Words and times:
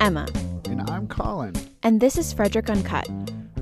Emma. 0.00 0.28
And 0.66 0.88
I'm 0.88 1.08
Colin. 1.08 1.54
And 1.82 2.00
this 2.00 2.16
is 2.16 2.32
Frederick 2.32 2.70
Uncut. 2.70 3.08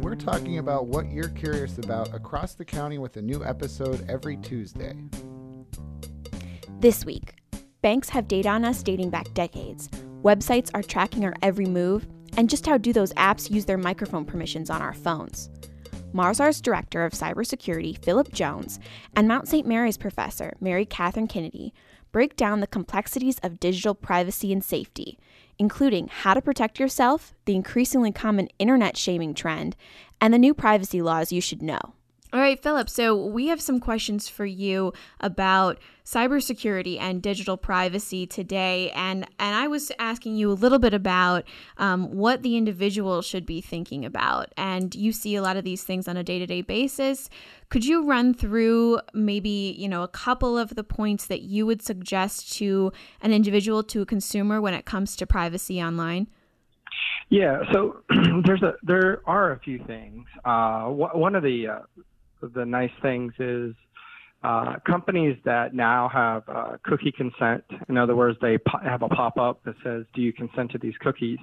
We're 0.00 0.16
talking 0.16 0.58
about 0.58 0.86
what 0.86 1.10
you're 1.10 1.30
curious 1.30 1.78
about 1.78 2.14
across 2.14 2.54
the 2.54 2.64
county 2.64 2.98
with 2.98 3.16
a 3.16 3.22
new 3.22 3.42
episode 3.42 4.04
every 4.08 4.36
Tuesday. 4.36 4.94
This 6.78 7.06
week, 7.06 7.34
banks 7.80 8.10
have 8.10 8.28
data 8.28 8.50
on 8.50 8.64
us 8.64 8.82
dating 8.82 9.10
back 9.10 9.32
decades. 9.32 9.88
Websites 10.22 10.70
are 10.74 10.82
tracking 10.82 11.24
our 11.24 11.34
every 11.40 11.66
move, 11.66 12.06
and 12.36 12.50
just 12.50 12.66
how 12.66 12.76
do 12.76 12.92
those 12.92 13.14
apps 13.14 13.50
use 13.50 13.64
their 13.64 13.78
microphone 13.78 14.26
permissions 14.26 14.68
on 14.68 14.82
our 14.82 14.94
phones? 14.94 15.48
Mazars 16.12 16.60
director 16.60 17.04
of 17.04 17.12
cybersecurity, 17.12 18.02
Philip 18.04 18.32
Jones, 18.32 18.78
and 19.14 19.26
Mount 19.26 19.48
St. 19.48 19.66
Mary's 19.66 19.98
professor, 19.98 20.54
Mary 20.60 20.84
Catherine 20.84 21.28
Kennedy, 21.28 21.72
break 22.12 22.36
down 22.36 22.60
the 22.60 22.66
complexities 22.66 23.38
of 23.42 23.60
digital 23.60 23.94
privacy 23.94 24.52
and 24.52 24.64
safety, 24.64 25.18
including 25.58 26.08
how 26.08 26.34
to 26.34 26.42
protect 26.42 26.78
yourself, 26.78 27.34
the 27.44 27.54
increasingly 27.56 28.12
common 28.12 28.48
internet 28.58 28.96
shaming 28.96 29.34
trend, 29.34 29.76
and 30.20 30.32
the 30.32 30.38
new 30.38 30.54
privacy 30.54 31.02
laws 31.02 31.32
you 31.32 31.40
should 31.40 31.62
know. 31.62 31.95
All 32.36 32.42
right, 32.42 32.62
Philip. 32.62 32.90
So 32.90 33.16
we 33.16 33.46
have 33.46 33.62
some 33.62 33.80
questions 33.80 34.28
for 34.28 34.44
you 34.44 34.92
about 35.20 35.78
cybersecurity 36.04 37.00
and 37.00 37.22
digital 37.22 37.56
privacy 37.56 38.26
today, 38.26 38.90
and 38.90 39.26
and 39.38 39.54
I 39.54 39.68
was 39.68 39.90
asking 39.98 40.36
you 40.36 40.52
a 40.52 40.52
little 40.52 40.78
bit 40.78 40.92
about 40.92 41.44
um, 41.78 42.14
what 42.14 42.42
the 42.42 42.58
individual 42.58 43.22
should 43.22 43.46
be 43.46 43.62
thinking 43.62 44.04
about. 44.04 44.52
And 44.58 44.94
you 44.94 45.12
see 45.12 45.34
a 45.34 45.40
lot 45.40 45.56
of 45.56 45.64
these 45.64 45.82
things 45.82 46.08
on 46.08 46.18
a 46.18 46.22
day 46.22 46.38
to 46.38 46.46
day 46.46 46.60
basis. 46.60 47.30
Could 47.70 47.86
you 47.86 48.04
run 48.04 48.34
through 48.34 49.00
maybe 49.14 49.74
you 49.78 49.88
know 49.88 50.02
a 50.02 50.08
couple 50.08 50.58
of 50.58 50.74
the 50.74 50.84
points 50.84 51.28
that 51.28 51.40
you 51.40 51.64
would 51.64 51.80
suggest 51.80 52.52
to 52.58 52.92
an 53.22 53.32
individual 53.32 53.82
to 53.84 54.02
a 54.02 54.06
consumer 54.06 54.60
when 54.60 54.74
it 54.74 54.84
comes 54.84 55.16
to 55.16 55.26
privacy 55.26 55.80
online? 55.80 56.26
Yeah, 57.28 57.62
so 57.72 58.02
there's 58.44 58.62
a 58.62 58.74
there 58.82 59.22
are 59.26 59.52
a 59.52 59.58
few 59.60 59.82
things. 59.86 60.26
Uh, 60.44 60.84
one 60.84 61.34
of 61.34 61.42
the 61.42 61.68
uh, 61.68 62.02
the 62.40 62.64
nice 62.64 62.90
things 63.02 63.32
is 63.38 63.74
uh, 64.42 64.76
companies 64.86 65.36
that 65.44 65.74
now 65.74 66.08
have 66.08 66.42
uh, 66.48 66.76
cookie 66.84 67.12
consent, 67.12 67.64
in 67.88 67.96
other 67.96 68.14
words, 68.14 68.38
they 68.40 68.58
po- 68.58 68.78
have 68.78 69.02
a 69.02 69.08
pop 69.08 69.38
up 69.38 69.62
that 69.64 69.74
says, 69.82 70.04
Do 70.14 70.22
you 70.22 70.32
consent 70.32 70.70
to 70.72 70.78
these 70.78 70.94
cookies? 71.00 71.38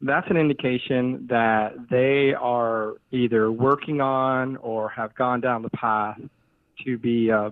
That's 0.00 0.28
an 0.30 0.36
indication 0.36 1.26
that 1.28 1.74
they 1.90 2.34
are 2.34 2.94
either 3.10 3.50
working 3.50 4.00
on 4.00 4.56
or 4.58 4.88
have 4.90 5.14
gone 5.14 5.40
down 5.40 5.62
the 5.62 5.70
path 5.70 6.20
to 6.84 6.98
be 6.98 7.30
uh, 7.32 7.50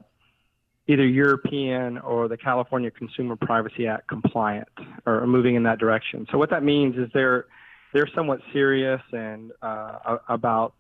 either 0.86 1.04
European 1.04 1.98
or 1.98 2.28
the 2.28 2.36
California 2.36 2.90
Consumer 2.90 3.36
Privacy 3.36 3.86
Act 3.86 4.08
compliant 4.08 4.68
or 5.06 5.26
moving 5.26 5.56
in 5.56 5.64
that 5.64 5.78
direction. 5.78 6.26
So, 6.30 6.38
what 6.38 6.50
that 6.50 6.62
means 6.62 6.96
is 6.96 7.08
they're 7.12 7.46
they're 7.92 8.08
somewhat 8.14 8.40
serious 8.52 9.00
and 9.12 9.52
uh, 9.62 10.18
about 10.28 10.74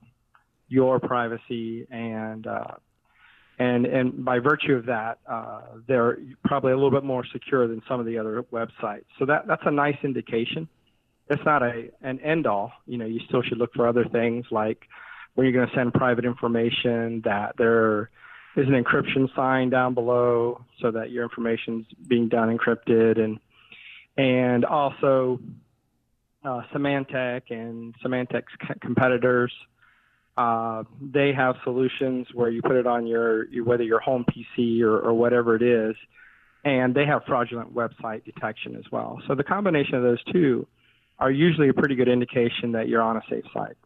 your 0.68 1.00
privacy 1.00 1.86
and 1.90 2.46
uh, 2.46 2.74
and 3.58 3.86
and 3.86 4.24
by 4.24 4.38
virtue 4.38 4.74
of 4.74 4.86
that, 4.86 5.18
uh, 5.28 5.62
they're 5.86 6.18
probably 6.44 6.72
a 6.72 6.74
little 6.74 6.90
bit 6.90 7.04
more 7.04 7.24
secure 7.32 7.66
than 7.66 7.82
some 7.88 8.00
of 8.00 8.06
the 8.06 8.18
other 8.18 8.44
websites. 8.52 9.04
So 9.18 9.26
that 9.26 9.46
that's 9.46 9.62
a 9.64 9.70
nice 9.70 9.96
indication. 10.02 10.68
It's 11.28 11.42
not 11.44 11.62
a 11.62 11.90
an 12.02 12.20
end 12.20 12.46
all. 12.46 12.72
You 12.86 12.98
know, 12.98 13.06
you 13.06 13.20
still 13.28 13.42
should 13.42 13.58
look 13.58 13.72
for 13.74 13.88
other 13.88 14.04
things 14.04 14.46
like 14.50 14.86
when 15.34 15.46
you're 15.46 15.52
going 15.52 15.68
to 15.68 15.74
send 15.74 15.94
private 15.94 16.24
information 16.24 17.22
that 17.24 17.56
there 17.56 18.10
is 18.56 18.66
an 18.66 18.82
encryption 18.82 19.34
sign 19.34 19.70
down 19.70 19.94
below 19.94 20.64
so 20.80 20.90
that 20.90 21.10
your 21.10 21.22
information's 21.22 21.86
being 22.08 22.28
done 22.28 22.56
encrypted 22.56 23.18
and 23.18 23.38
and 24.18 24.64
also 24.64 25.38
uh, 26.44 26.62
Symantec 26.72 27.42
and 27.50 27.94
Symantec's 28.04 28.52
competitors 28.80 29.52
uh, 30.36 30.84
they 31.00 31.32
have 31.32 31.56
solutions 31.64 32.26
where 32.34 32.50
you 32.50 32.60
put 32.62 32.76
it 32.76 32.86
on 32.86 33.06
your, 33.06 33.46
whether 33.64 33.82
your 33.82 34.00
home 34.00 34.24
PC 34.24 34.82
or, 34.82 34.98
or 34.98 35.14
whatever 35.14 35.56
it 35.56 35.62
is, 35.62 35.96
and 36.64 36.94
they 36.94 37.06
have 37.06 37.22
fraudulent 37.26 37.74
website 37.74 38.24
detection 38.24 38.76
as 38.76 38.84
well. 38.90 39.20
So 39.26 39.34
the 39.34 39.44
combination 39.44 39.94
of 39.94 40.02
those 40.02 40.22
two 40.24 40.66
are 41.18 41.30
usually 41.30 41.68
a 41.68 41.74
pretty 41.74 41.94
good 41.94 42.08
indication 42.08 42.72
that 42.72 42.88
you're 42.88 43.02
on 43.02 43.16
a 43.16 43.22
safe 43.30 43.44
site. 43.54 43.76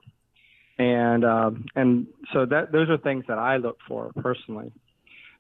And 0.79 1.25
um, 1.25 1.67
and 1.77 2.07
so 2.33 2.47
that 2.47 2.73
those 2.73 2.89
are 2.89 2.97
things 2.97 3.27
that 3.29 3.39
I 3.39 3.59
look 3.59 3.77
for 3.87 4.13
personally. 4.23 4.73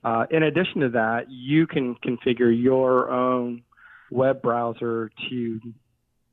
Uh, 0.04 0.26
in 0.31 0.43
addition 0.43 0.82
to 0.82 0.91
that, 0.91 1.31
you 1.31 1.66
can 1.66 1.94
configure 1.97 2.53
your 2.53 3.10
own 3.10 3.62
web 4.10 4.43
browser 4.43 5.10
to 5.31 5.60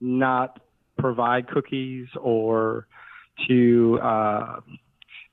not 0.02 0.60
provide 0.98 1.48
cookies 1.48 2.08
or 2.20 2.88
to 3.48 4.00
uh, 4.02 4.59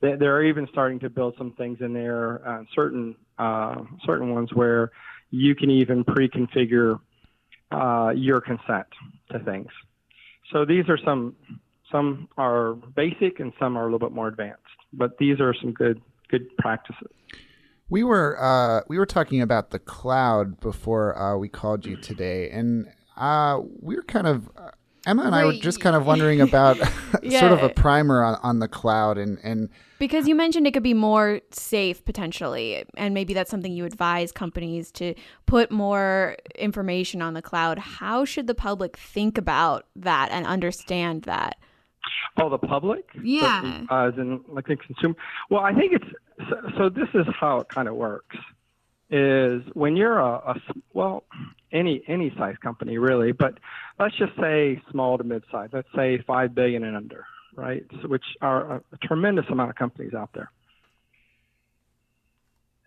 they, 0.01 0.17
they're 0.17 0.45
even 0.45 0.69
starting 0.71 0.99
to 1.01 1.11
build 1.11 1.35
some 1.39 1.53
things 1.53 1.79
in 1.81 1.93
there, 1.93 2.47
uh, 2.47 2.65
certain 2.75 3.17
uh, 3.39 3.77
certain 4.05 4.35
ones 4.35 4.53
where 4.53 4.93
you 5.31 5.55
can 5.55 5.71
even 5.71 6.05
pre-configure 6.05 7.01
uh, 7.73 8.13
your 8.15 8.41
consent 8.41 8.87
to 9.33 9.39
things. 9.41 9.69
So 10.53 10.65
these 10.65 10.89
are 10.89 10.99
some 10.99 11.35
some 11.91 12.29
are 12.37 12.75
basic 12.75 13.41
and 13.41 13.53
some 13.59 13.77
are 13.77 13.83
a 13.83 13.85
little 13.85 13.99
bit 13.99 14.13
more 14.13 14.29
advanced, 14.29 14.63
but 14.93 15.19
these 15.19 15.41
are 15.41 15.55
some 15.55 15.73
good 15.73 16.01
good 16.29 16.55
practices. 16.59 17.09
We 17.89 18.05
were 18.05 18.41
uh, 18.41 18.83
we 18.89 18.99
were 18.99 19.07
talking 19.07 19.41
about 19.41 19.71
the 19.71 19.79
cloud 19.79 20.61
before 20.61 21.19
uh, 21.19 21.37
we 21.37 21.49
called 21.49 21.87
you 21.87 21.97
today, 21.97 22.51
and 22.51 22.87
uh, 23.17 23.61
we 23.81 23.97
were 23.97 24.03
kind 24.03 24.27
of 24.27 24.49
Emma 25.07 25.23
and 25.23 25.33
Wait, 25.33 25.39
I 25.39 25.45
were 25.45 25.53
just 25.55 25.81
kind 25.81 25.95
of 25.95 26.07
wondering 26.07 26.41
about 26.41 26.79
yeah. 27.23 27.41
sort 27.41 27.53
of 27.53 27.63
a 27.63 27.69
primer 27.69 28.25
on, 28.25 28.39
on 28.43 28.59
the 28.59 28.69
cloud 28.69 29.19
and, 29.19 29.39
and 29.43 29.69
because 29.99 30.29
you 30.29 30.35
mentioned 30.35 30.67
it 30.67 30.73
could 30.73 30.83
be 30.83 30.95
more 30.95 31.41
safe 31.51 32.05
potentially, 32.05 32.85
and 32.97 33.15
maybe 33.15 33.33
that's 33.33 33.51
something 33.51 33.73
you 33.73 33.85
advise 33.85 34.33
companies 34.33 34.91
to 34.93 35.15
put 35.47 35.71
more 35.71 36.37
information 36.57 37.23
on 37.23 37.35
the 37.35 37.43
cloud. 37.43 37.79
How 37.79 38.25
should 38.25 38.47
the 38.47 38.55
public 38.55 38.97
think 38.97 39.39
about 39.39 39.87
that 39.97 40.31
and 40.31 40.47
understand 40.47 41.23
that? 41.23 41.57
Oh, 42.37 42.51
the 42.51 42.59
public? 42.59 43.09
Yeah. 43.23 43.85
uh, 43.91 44.09
as 44.09 44.15
in 44.19 44.45
like 44.49 44.67
the 44.67 44.77
consumer. 44.77 45.15
Well, 45.49 45.63
I 45.63 45.73
think 45.73 45.93
it's 45.95 46.51
so, 46.51 46.57
so 46.77 46.89
this 46.89 47.09
is 47.15 47.27
how 47.39 47.61
it 47.61 47.69
kind 47.69 47.89
of 47.89 47.95
works 47.95 48.37
is 49.11 49.63
when 49.75 49.97
you're 49.97 50.19
a, 50.19 50.35
a 50.35 50.61
well 50.93 51.25
any 51.75 52.03
any 52.09 52.33
size 52.39 52.55
company 52.63 52.97
really, 52.97 53.33
but 53.33 53.59
let's 53.99 54.17
just 54.17 54.33
say 54.41 54.81
small 54.91 55.19
to 55.19 55.25
mid 55.25 55.45
size. 55.51 55.69
Let's 55.73 55.89
say 55.95 56.23
five 56.27 56.55
billion 56.55 56.85
and 56.85 56.97
under, 56.97 57.27
right? 57.57 57.85
So, 58.01 58.09
which 58.09 58.25
are 58.41 58.77
a, 58.77 58.83
a 58.93 58.97
tremendous 59.07 59.45
amount 59.51 59.71
of 59.71 59.77
companies 59.77 60.15
out 60.15 60.31
there. 60.33 60.51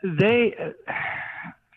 They 0.03 0.55
uh, 0.59 0.93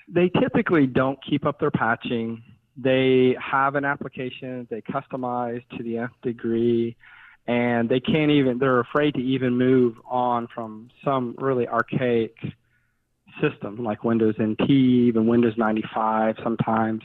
they 0.08 0.30
typically 0.40 0.86
don't 0.86 1.18
keep 1.28 1.44
up 1.44 1.58
their 1.58 1.70
patching. 1.70 2.42
They 2.76 3.36
have 3.40 3.74
an 3.74 3.84
application 3.84 4.66
they 4.70 4.80
customize 4.80 5.62
to 5.76 5.82
the 5.82 5.98
nth 5.98 6.12
degree, 6.22 6.96
and 7.46 7.88
they 7.88 8.00
can't 8.00 8.30
even. 8.30 8.58
They're 8.58 8.80
afraid 8.80 9.14
to 9.14 9.20
even 9.20 9.58
move 9.58 9.96
on 10.08 10.48
from 10.54 10.90
some 11.04 11.34
really 11.38 11.66
archaic 11.66 12.36
system 13.40 13.82
like 13.84 14.04
Windows 14.04 14.34
NT, 14.40 14.68
even 14.70 15.26
Windows 15.26 15.54
95 15.56 16.36
sometimes. 16.42 17.02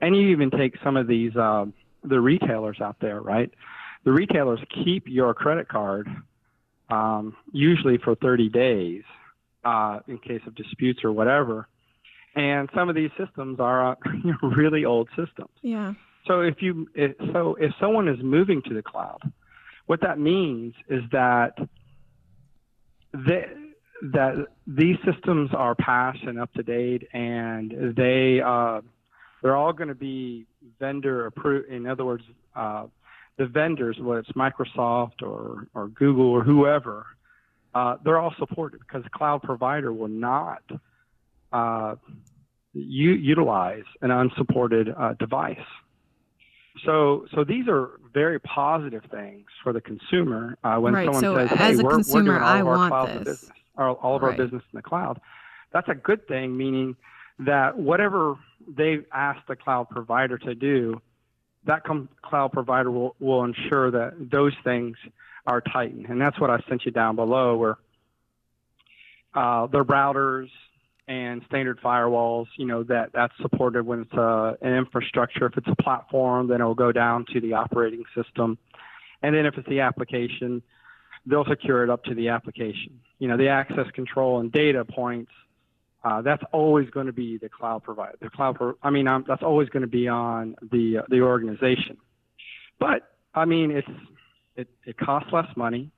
And 0.00 0.16
you 0.16 0.28
even 0.28 0.50
take 0.50 0.74
some 0.84 0.96
of 0.96 1.06
these, 1.06 1.34
uh, 1.36 1.66
the 2.04 2.20
retailers 2.20 2.80
out 2.80 2.96
there, 3.00 3.20
right? 3.20 3.50
The 4.04 4.12
retailers 4.12 4.60
keep 4.84 5.04
your 5.06 5.34
credit 5.34 5.68
card 5.68 6.08
um, 6.88 7.36
usually 7.52 7.98
for 7.98 8.14
30 8.14 8.48
days 8.48 9.02
uh, 9.64 10.00
in 10.06 10.18
case 10.18 10.42
of 10.46 10.54
disputes 10.54 11.00
or 11.02 11.12
whatever. 11.12 11.68
And 12.34 12.68
some 12.74 12.88
of 12.88 12.94
these 12.94 13.10
systems 13.18 13.58
are 13.60 13.92
uh, 13.92 13.94
really 14.42 14.84
old 14.84 15.08
systems. 15.16 15.50
Yeah. 15.62 15.94
So 16.26 16.40
if 16.40 16.60
you 16.60 16.88
if, 16.94 17.12
so 17.32 17.56
if 17.58 17.72
someone 17.80 18.08
is 18.08 18.18
moving 18.22 18.60
to 18.62 18.74
the 18.74 18.82
cloud, 18.82 19.20
what 19.86 20.00
that 20.02 20.18
means 20.18 20.74
is 20.88 21.02
that 21.12 21.54
they 23.14 23.46
that 24.02 24.46
these 24.66 24.96
systems 25.04 25.50
are 25.54 25.74
past 25.74 26.18
and 26.22 26.38
up 26.38 26.52
to 26.54 26.62
date, 26.62 27.06
and 27.12 27.94
they 27.96 28.40
uh, 28.44 28.80
they're 29.42 29.56
all 29.56 29.72
going 29.72 29.88
to 29.88 29.94
be 29.94 30.46
vendor 30.78 31.26
approved. 31.26 31.68
In 31.70 31.86
other 31.86 32.04
words, 32.04 32.24
uh, 32.54 32.86
the 33.38 33.46
vendors, 33.46 33.96
whether 33.98 34.20
it's 34.20 34.32
Microsoft 34.32 35.22
or 35.22 35.68
or 35.74 35.88
Google 35.88 36.26
or 36.26 36.42
whoever, 36.42 37.06
uh, 37.74 37.96
they're 38.04 38.18
all 38.18 38.34
supported 38.38 38.80
because 38.80 39.02
the 39.04 39.10
cloud 39.10 39.42
provider 39.42 39.92
will 39.92 40.08
not 40.08 40.62
uh, 41.52 41.94
u- 42.72 43.12
utilize 43.12 43.84
an 44.02 44.10
unsupported 44.10 44.94
uh, 44.96 45.14
device. 45.14 45.58
So, 46.84 47.26
so 47.34 47.42
these 47.42 47.68
are 47.68 47.92
very 48.12 48.38
positive 48.40 49.02
things 49.10 49.46
for 49.62 49.72
the 49.72 49.80
consumer 49.80 50.58
uh, 50.62 50.76
when 50.76 50.92
right. 50.92 51.06
someone 51.06 51.22
so 51.22 51.36
says, 51.36 51.58
"Hey, 51.58 51.76
we're, 51.76 51.90
consumer, 51.90 52.32
we're 52.32 52.38
doing 52.38 52.42
all 52.42 52.48
I 52.48 52.60
of 52.60 52.66
our 52.66 52.88
cloud 52.88 53.08
this. 53.08 53.40
business." 53.40 53.50
Our, 53.76 53.90
all 53.90 54.16
of 54.16 54.22
right. 54.22 54.30
our 54.30 54.36
business 54.36 54.62
in 54.72 54.76
the 54.76 54.82
cloud. 54.82 55.20
That's 55.72 55.88
a 55.88 55.94
good 55.94 56.26
thing, 56.26 56.56
meaning 56.56 56.96
that 57.40 57.78
whatever 57.78 58.36
they've 58.66 59.04
asked 59.12 59.46
the 59.48 59.56
cloud 59.56 59.88
provider 59.90 60.38
to 60.38 60.54
do, 60.54 61.00
that 61.64 61.84
com- 61.84 62.08
cloud 62.22 62.52
provider 62.52 62.90
will, 62.90 63.14
will 63.20 63.44
ensure 63.44 63.90
that 63.90 64.30
those 64.30 64.54
things 64.64 64.96
are 65.46 65.60
tightened. 65.60 66.06
And 66.06 66.20
that's 66.20 66.40
what 66.40 66.50
I 66.50 66.60
sent 66.68 66.84
you 66.84 66.92
down 66.92 67.16
below, 67.16 67.56
where 67.56 67.76
uh, 69.34 69.66
the 69.66 69.84
routers 69.84 70.48
and 71.08 71.42
standard 71.46 71.80
firewalls, 71.80 72.46
you 72.56 72.66
know, 72.66 72.82
that 72.84 73.10
that's 73.12 73.34
supported 73.40 73.84
when 73.84 74.00
it's 74.02 74.12
a, 74.12 74.20
uh, 74.20 74.54
an 74.62 74.74
infrastructure. 74.74 75.46
If 75.46 75.56
it's 75.56 75.68
a 75.68 75.82
platform, 75.82 76.48
then 76.48 76.60
it'll 76.60 76.74
go 76.74 76.90
down 76.90 77.26
to 77.32 77.40
the 77.40 77.52
operating 77.52 78.04
system. 78.14 78.58
And 79.22 79.34
then 79.34 79.46
if 79.46 79.56
it's 79.56 79.68
the 79.68 79.80
application, 79.80 80.62
they'll 81.26 81.44
secure 81.44 81.82
it 81.82 81.90
up 81.90 82.04
to 82.04 82.14
the 82.14 82.28
application. 82.28 83.00
You 83.18 83.28
know, 83.28 83.36
the 83.36 83.48
access 83.48 83.90
control 83.92 84.40
and 84.40 84.52
data 84.52 84.84
points, 84.84 85.32
uh, 86.04 86.22
that's 86.22 86.42
always 86.52 86.88
going 86.90 87.06
to 87.06 87.12
be 87.12 87.38
the 87.38 87.48
cloud 87.48 87.82
provider. 87.82 88.16
The 88.20 88.30
cloud, 88.30 88.56
pro- 88.56 88.78
I 88.82 88.90
mean, 88.90 89.08
um, 89.08 89.24
that's 89.26 89.42
always 89.42 89.68
going 89.68 89.82
to 89.82 89.88
be 89.88 90.08
on 90.08 90.54
the 90.62 90.98
uh, 90.98 91.02
the 91.08 91.20
organization. 91.20 91.96
But 92.78 93.02
I 93.34 93.44
mean, 93.44 93.70
it's 93.70 93.88
it, 94.54 94.68
it 94.84 94.96
costs 94.96 95.30
less 95.32 95.48
money 95.56 95.90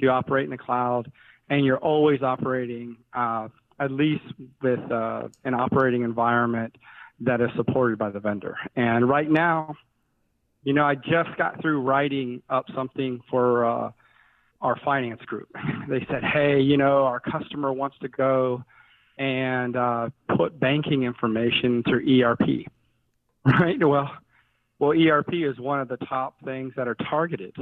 to 0.00 0.08
operate 0.08 0.44
in 0.44 0.50
the 0.50 0.58
cloud, 0.58 1.10
and 1.48 1.64
you're 1.64 1.78
always 1.78 2.22
operating 2.22 2.98
uh, 3.14 3.48
at 3.78 3.90
least 3.90 4.24
with 4.62 4.90
uh, 4.90 5.28
an 5.44 5.54
operating 5.54 6.02
environment 6.02 6.76
that 7.20 7.40
is 7.40 7.50
supported 7.56 7.98
by 7.98 8.10
the 8.10 8.20
vendor. 8.20 8.56
And 8.74 9.08
right 9.08 9.30
now, 9.30 9.74
you 10.62 10.72
know, 10.72 10.84
I 10.84 10.94
just 10.94 11.36
got 11.36 11.60
through 11.60 11.82
writing 11.82 12.42
up 12.48 12.66
something 12.74 13.20
for 13.30 13.64
uh, 13.64 13.90
our 14.60 14.78
finance 14.84 15.22
group. 15.22 15.48
They 15.88 16.04
said, 16.10 16.24
hey, 16.24 16.60
you 16.60 16.76
know, 16.76 17.04
our 17.04 17.20
customer 17.20 17.72
wants 17.72 17.96
to 18.00 18.08
go 18.08 18.64
and 19.18 19.76
uh, 19.76 20.10
put 20.36 20.58
banking 20.58 21.04
information 21.04 21.84
through 21.84 22.22
ERP, 22.22 22.66
right? 23.44 23.78
Well, 23.78 24.10
well, 24.78 24.92
ERP 24.92 25.32
is 25.34 25.58
one 25.58 25.80
of 25.80 25.88
the 25.88 25.96
top 25.98 26.34
things 26.44 26.72
that 26.76 26.88
are 26.88 26.96
targeted. 27.08 27.54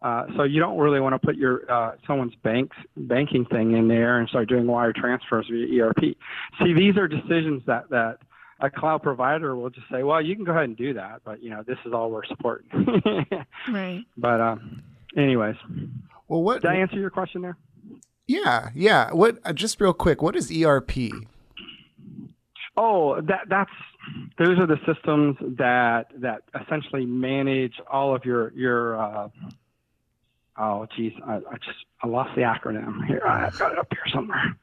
Uh, 0.00 0.26
so 0.36 0.42
you 0.44 0.60
don't 0.60 0.78
really 0.78 1.00
want 1.00 1.14
to 1.14 1.18
put 1.24 1.36
your 1.36 1.70
uh, 1.70 1.92
someone's 2.06 2.34
bank's 2.42 2.76
banking 2.96 3.44
thing 3.46 3.76
in 3.76 3.86
there 3.86 4.18
and 4.18 4.28
start 4.28 4.48
doing 4.48 4.66
wire 4.66 4.92
transfers 4.92 5.46
via 5.50 5.84
ERP. 5.84 6.16
See, 6.62 6.72
these 6.72 6.96
are 6.96 7.06
decisions 7.06 7.62
that 7.66 7.88
that 7.90 8.18
a 8.60 8.70
cloud 8.70 9.02
provider 9.02 9.54
will 9.54 9.70
just 9.70 9.88
say, 9.90 10.02
well, 10.02 10.20
you 10.20 10.34
can 10.34 10.44
go 10.44 10.52
ahead 10.52 10.64
and 10.64 10.76
do 10.76 10.94
that, 10.94 11.20
but 11.24 11.42
you 11.42 11.50
know, 11.50 11.62
this 11.66 11.78
is 11.84 11.92
all 11.92 12.10
we're 12.10 12.24
supporting. 12.24 12.68
right. 13.72 14.04
But 14.16 14.40
um, 14.40 14.82
anyways, 15.16 15.56
well, 16.28 16.42
what 16.42 16.62
did 16.62 16.70
I 16.70 16.76
answer 16.76 16.98
your 16.98 17.10
question 17.10 17.42
there? 17.42 17.56
Yeah, 18.26 18.70
yeah. 18.74 19.10
What? 19.12 19.38
Uh, 19.44 19.52
just 19.52 19.80
real 19.80 19.92
quick, 19.92 20.22
what 20.22 20.36
is 20.36 20.50
ERP? 20.50 20.92
Oh, 22.76 23.20
that 23.20 23.42
that's 23.48 23.70
those 24.38 24.58
are 24.58 24.66
the 24.66 24.78
systems 24.86 25.36
that 25.58 26.06
that 26.20 26.42
essentially 26.60 27.04
manage 27.04 27.74
all 27.90 28.14
of 28.14 28.24
your 28.24 28.52
your. 28.52 29.00
Uh, 29.00 29.28
oh, 30.58 30.86
geez, 30.96 31.12
I, 31.26 31.34
I 31.36 31.56
just 31.64 31.78
I 32.02 32.08
lost 32.08 32.30
the 32.34 32.42
acronym 32.42 33.06
here. 33.06 33.22
I've 33.26 33.58
got 33.58 33.72
it 33.72 33.78
up 33.78 33.88
here 33.90 34.12
somewhere. 34.14 34.56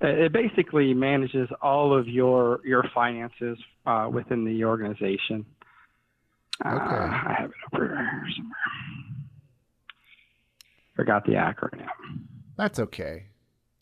It 0.00 0.32
basically 0.32 0.94
manages 0.94 1.48
all 1.60 1.96
of 1.96 2.08
your 2.08 2.60
your 2.64 2.84
finances 2.94 3.58
uh, 3.86 4.08
within 4.12 4.44
the 4.44 4.64
organization. 4.64 5.44
Uh, 6.64 6.68
okay. 6.68 6.84
I 6.84 7.36
have 7.38 7.50
it 7.50 7.56
up 7.66 7.72
here 7.80 8.26
somewhere. 8.36 8.56
Forgot 10.98 11.26
the 11.26 11.34
acronym. 11.34 11.86
That's 12.56 12.80
okay. 12.80 13.26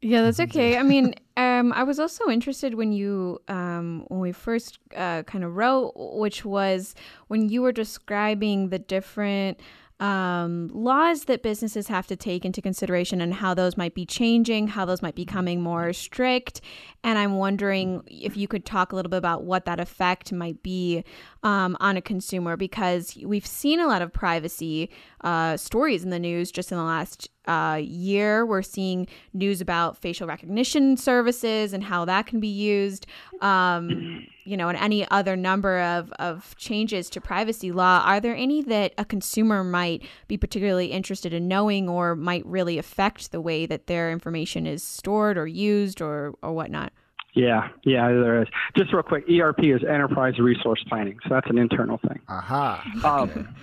Yeah, 0.02 0.20
that's 0.20 0.38
okay. 0.38 0.76
I 0.76 0.82
mean, 0.82 1.14
um, 1.38 1.72
I 1.72 1.82
was 1.82 1.98
also 1.98 2.28
interested 2.28 2.74
when 2.74 2.92
you, 2.92 3.40
um, 3.48 4.04
when 4.08 4.20
we 4.20 4.32
first 4.32 4.78
uh, 4.94 5.22
kind 5.22 5.42
of 5.42 5.56
wrote, 5.56 5.92
which 5.96 6.44
was 6.44 6.94
when 7.28 7.48
you 7.48 7.62
were 7.62 7.72
describing 7.72 8.68
the 8.68 8.78
different 8.78 9.60
um, 10.00 10.68
laws 10.72 11.24
that 11.24 11.42
businesses 11.42 11.88
have 11.88 12.06
to 12.06 12.16
take 12.16 12.44
into 12.44 12.62
consideration 12.62 13.20
and 13.20 13.34
how 13.34 13.54
those 13.54 13.76
might 13.76 13.94
be 13.94 14.06
changing, 14.06 14.68
how 14.68 14.84
those 14.84 15.02
might 15.02 15.14
be 15.14 15.26
becoming 15.26 15.60
more 15.60 15.92
strict. 15.92 16.60
And 17.02 17.18
I'm 17.18 17.36
wondering 17.36 18.02
if 18.06 18.36
you 18.36 18.46
could 18.46 18.64
talk 18.64 18.92
a 18.92 18.94
little 18.96 19.10
bit 19.10 19.16
about 19.16 19.42
what 19.42 19.64
that 19.64 19.80
effect 19.80 20.32
might 20.32 20.62
be 20.62 21.04
um, 21.42 21.76
on 21.80 21.96
a 21.96 22.00
consumer, 22.00 22.56
because 22.56 23.18
we've 23.24 23.46
seen 23.46 23.80
a 23.80 23.88
lot 23.88 24.02
of 24.02 24.12
privacy 24.12 24.90
uh, 25.22 25.56
stories 25.56 26.04
in 26.04 26.10
the 26.10 26.18
news 26.18 26.52
just 26.52 26.70
in 26.70 26.78
the 26.78 26.84
last 26.84 27.28
uh, 27.46 27.80
year. 27.82 28.44
We're 28.44 28.62
seeing 28.62 29.06
news 29.32 29.60
about 29.60 29.98
facial 29.98 30.26
recognition 30.26 30.96
services 30.96 31.72
and 31.72 31.82
how 31.82 32.04
that 32.04 32.26
can 32.26 32.40
be 32.40 32.48
used, 32.48 33.06
um, 33.40 34.26
you 34.44 34.56
know, 34.56 34.68
and 34.68 34.78
any 34.78 35.08
other 35.10 35.36
number 35.36 35.80
of, 35.80 36.12
of 36.18 36.54
changes 36.56 37.08
to 37.10 37.20
privacy 37.20 37.72
law. 37.72 38.02
Are 38.04 38.20
there 38.20 38.36
any 38.36 38.62
that 38.62 38.94
a 38.98 39.04
consumer 39.04 39.64
might 39.64 40.02
be 40.28 40.36
particularly 40.36 40.86
interested 40.86 41.32
in 41.32 41.48
knowing 41.48 41.88
or 41.88 42.16
might 42.16 42.44
really 42.46 42.78
affect 42.78 43.32
the 43.32 43.40
way 43.40 43.66
that 43.66 43.86
their 43.86 44.10
information 44.10 44.66
is 44.66 44.82
stored 44.82 45.38
or 45.38 45.46
used 45.46 46.00
or, 46.00 46.34
or 46.42 46.52
whatnot? 46.52 46.92
Yeah, 47.36 47.68
yeah, 47.84 48.08
there 48.08 48.42
is. 48.42 48.48
Just 48.76 48.94
real 48.94 49.02
quick, 49.02 49.24
ERP 49.28 49.64
is 49.64 49.82
Enterprise 49.84 50.38
Resource 50.38 50.82
Planning, 50.88 51.18
so 51.24 51.34
that's 51.34 51.50
an 51.50 51.58
internal 51.58 51.98
thing. 51.98 52.18
Aha. 52.28 52.82
Uh-huh. 52.96 53.20
Okay. 53.22 53.40
Um, 53.40 53.56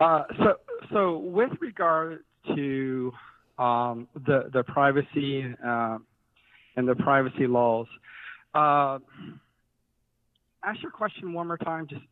uh, 0.00 0.22
so, 0.38 0.54
so 0.92 1.18
with 1.18 1.50
regard 1.60 2.24
to 2.54 3.12
um, 3.58 4.08
the 4.26 4.50
the 4.52 4.62
privacy 4.64 5.44
uh, 5.64 5.98
and 6.76 6.88
the 6.88 6.94
privacy 6.96 7.46
laws, 7.46 7.86
uh, 8.54 8.98
ask 10.64 10.82
your 10.82 10.90
question 10.92 11.32
one 11.32 11.46
more 11.46 11.58
time. 11.58 11.86
Just 11.88 12.02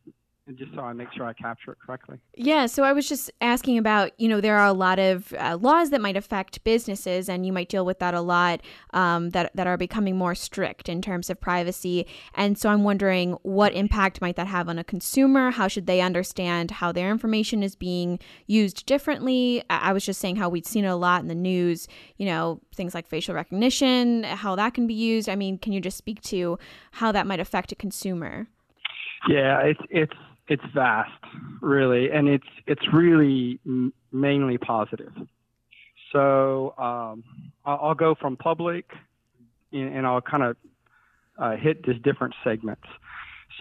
just 0.57 0.73
so 0.73 0.81
I 0.81 0.93
make 0.93 1.11
sure 1.13 1.25
I 1.25 1.33
capture 1.33 1.71
it 1.71 1.77
correctly. 1.85 2.17
Yeah, 2.35 2.65
so 2.65 2.83
I 2.83 2.93
was 2.93 3.07
just 3.07 3.31
asking 3.41 3.77
about, 3.77 4.11
you 4.19 4.27
know, 4.27 4.41
there 4.41 4.57
are 4.57 4.67
a 4.67 4.73
lot 4.73 4.99
of 4.99 5.33
uh, 5.37 5.57
laws 5.59 5.89
that 5.91 6.01
might 6.01 6.17
affect 6.17 6.63
businesses, 6.63 7.29
and 7.29 7.45
you 7.45 7.53
might 7.53 7.69
deal 7.69 7.85
with 7.85 7.99
that 7.99 8.13
a 8.13 8.21
lot 8.21 8.61
um, 8.93 9.29
that, 9.31 9.51
that 9.55 9.67
are 9.67 9.77
becoming 9.77 10.17
more 10.17 10.35
strict 10.35 10.89
in 10.89 11.01
terms 11.01 11.29
of 11.29 11.39
privacy. 11.39 12.07
And 12.33 12.57
so 12.57 12.69
I'm 12.69 12.83
wondering 12.83 13.33
what 13.43 13.73
impact 13.73 14.21
might 14.21 14.35
that 14.35 14.47
have 14.47 14.69
on 14.69 14.79
a 14.79 14.83
consumer? 14.83 15.51
How 15.51 15.67
should 15.67 15.85
they 15.85 16.01
understand 16.01 16.71
how 16.71 16.91
their 16.91 17.11
information 17.11 17.63
is 17.63 17.75
being 17.75 18.19
used 18.47 18.85
differently? 18.85 19.63
I, 19.69 19.89
I 19.89 19.93
was 19.93 20.05
just 20.05 20.19
saying 20.19 20.37
how 20.37 20.49
we'd 20.49 20.65
seen 20.65 20.85
it 20.85 20.89
a 20.89 20.95
lot 20.95 21.21
in 21.21 21.27
the 21.27 21.35
news, 21.35 21.87
you 22.17 22.25
know, 22.25 22.61
things 22.73 22.93
like 22.93 23.07
facial 23.07 23.35
recognition, 23.35 24.23
how 24.23 24.55
that 24.55 24.73
can 24.73 24.87
be 24.87 24.93
used. 24.93 25.29
I 25.29 25.35
mean, 25.35 25.57
can 25.57 25.73
you 25.73 25.81
just 25.81 25.97
speak 25.97 26.21
to 26.23 26.57
how 26.91 27.11
that 27.11 27.27
might 27.27 27.39
affect 27.39 27.71
a 27.71 27.75
consumer? 27.75 28.47
Yeah, 29.27 29.59
it's 29.61 29.81
it's 29.89 30.13
it's 30.49 30.63
vast, 30.73 31.11
really, 31.61 32.11
and 32.11 32.27
it's 32.27 32.47
it's 32.65 32.81
really 32.91 33.59
m- 33.65 33.93
mainly 34.11 34.57
positive. 34.57 35.13
So 36.11 36.73
um, 36.77 37.23
I'll, 37.65 37.79
I'll, 37.83 37.95
go 37.95 38.15
from 38.15 38.35
public, 38.35 38.85
and, 39.71 40.07
I'll 40.07 40.21
kind 40.21 40.41
of 40.43 40.57
uh, 41.37 41.55
hit 41.55 41.85
just 41.85 42.01
different 42.01 42.33
segments. 42.43 42.87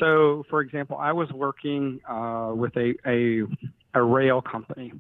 So, 0.01 0.45
for 0.49 0.63
example, 0.63 0.97
I 0.97 1.13
was 1.13 1.31
working 1.31 2.01
uh, 2.09 2.53
with 2.55 2.75
a, 2.77 2.95
a, 3.07 3.43
a 3.95 4.03
rail 4.03 4.41
company, 4.41 4.93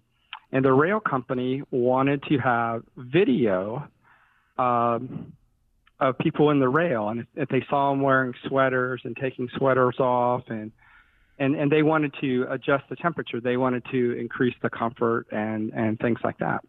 and 0.52 0.62
the 0.62 0.73
rail 0.73 1.00
company 1.00 1.62
wanted 1.71 2.23
to 2.25 2.37
have 2.37 2.83
video 2.97 3.88
um, 4.59 5.33
of 6.00 6.18
people 6.18 6.50
in 6.50 6.59
the 6.59 6.68
rail, 6.68 7.09
and 7.09 7.21
if, 7.21 7.26
if 7.35 7.49
they 7.49 7.64
saw 7.71 7.90
them 7.90 8.02
wearing 8.02 8.35
sweaters 8.47 9.00
and 9.04 9.16
taking 9.16 9.49
sweaters 9.57 9.97
off 9.99 10.42
and 10.49 10.71
and 11.38 11.54
and 11.54 11.71
they 11.71 11.83
wanted 11.83 12.14
to 12.21 12.47
adjust 12.50 12.85
the 12.90 12.97
temperature. 12.97 13.40
They 13.40 13.57
wanted 13.57 13.85
to 13.92 14.12
increase 14.18 14.54
the 14.62 14.71
comfort 14.71 15.26
and 15.30 15.73
and 15.73 15.99
things 15.99 16.18
like 16.25 16.38
that. 16.38 16.64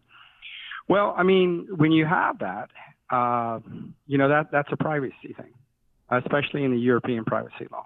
Well, 0.88 1.14
I 1.16 1.22
mean, 1.22 1.68
when 1.76 1.92
you 1.92 2.04
have 2.06 2.38
that, 2.40 2.70
uh, 3.10 3.60
you 4.06 4.18
know 4.18 4.28
that 4.28 4.50
that's 4.50 4.68
a 4.72 4.76
privacy 4.76 5.34
thing, 5.36 5.52
especially 6.10 6.64
in 6.64 6.72
the 6.72 6.80
European 6.80 7.24
privacy 7.24 7.66
law. 7.70 7.84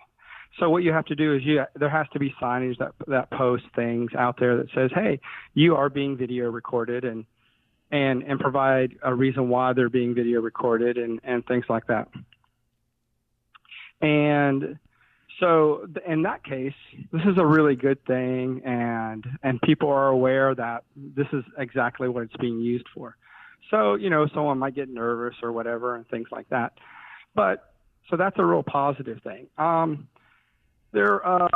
So 0.60 0.70
what 0.70 0.84
you 0.84 0.92
have 0.92 1.06
to 1.06 1.16
do 1.16 1.34
is 1.34 1.42
you 1.44 1.62
there 1.74 1.90
has 1.90 2.06
to 2.12 2.18
be 2.18 2.34
signage 2.40 2.78
that 2.78 2.92
that 3.08 3.30
posts 3.30 3.66
things 3.74 4.10
out 4.16 4.38
there 4.38 4.56
that 4.58 4.66
says, 4.74 4.90
"Hey, 4.94 5.20
you 5.54 5.74
are 5.76 5.88
being 5.88 6.16
video 6.16 6.50
recorded," 6.50 7.04
and 7.04 7.24
and 7.90 8.22
and 8.22 8.38
provide 8.38 8.96
a 9.02 9.14
reason 9.14 9.48
why 9.48 9.72
they're 9.72 9.88
being 9.88 10.14
video 10.14 10.40
recorded 10.40 10.96
and 10.96 11.20
and 11.24 11.44
things 11.46 11.64
like 11.68 11.86
that. 11.88 12.08
And 14.00 14.78
so 15.40 15.86
in 16.06 16.22
that 16.22 16.44
case, 16.44 16.74
this 17.12 17.22
is 17.22 17.38
a 17.38 17.46
really 17.46 17.74
good 17.74 18.04
thing, 18.06 18.62
and 18.64 19.24
and 19.42 19.60
people 19.62 19.90
are 19.90 20.08
aware 20.08 20.54
that 20.54 20.84
this 20.96 21.26
is 21.32 21.44
exactly 21.58 22.08
what 22.08 22.24
it's 22.24 22.36
being 22.36 22.60
used 22.60 22.86
for. 22.94 23.16
So 23.70 23.94
you 23.94 24.10
know, 24.10 24.28
someone 24.34 24.58
might 24.58 24.74
get 24.74 24.88
nervous 24.88 25.34
or 25.42 25.52
whatever, 25.52 25.96
and 25.96 26.06
things 26.08 26.28
like 26.30 26.48
that. 26.50 26.74
But 27.34 27.74
so 28.10 28.16
that's 28.16 28.36
a 28.38 28.44
real 28.44 28.62
positive 28.62 29.20
thing. 29.22 29.46
Um, 29.58 30.08
there, 30.92 31.26
uh, 31.26 31.48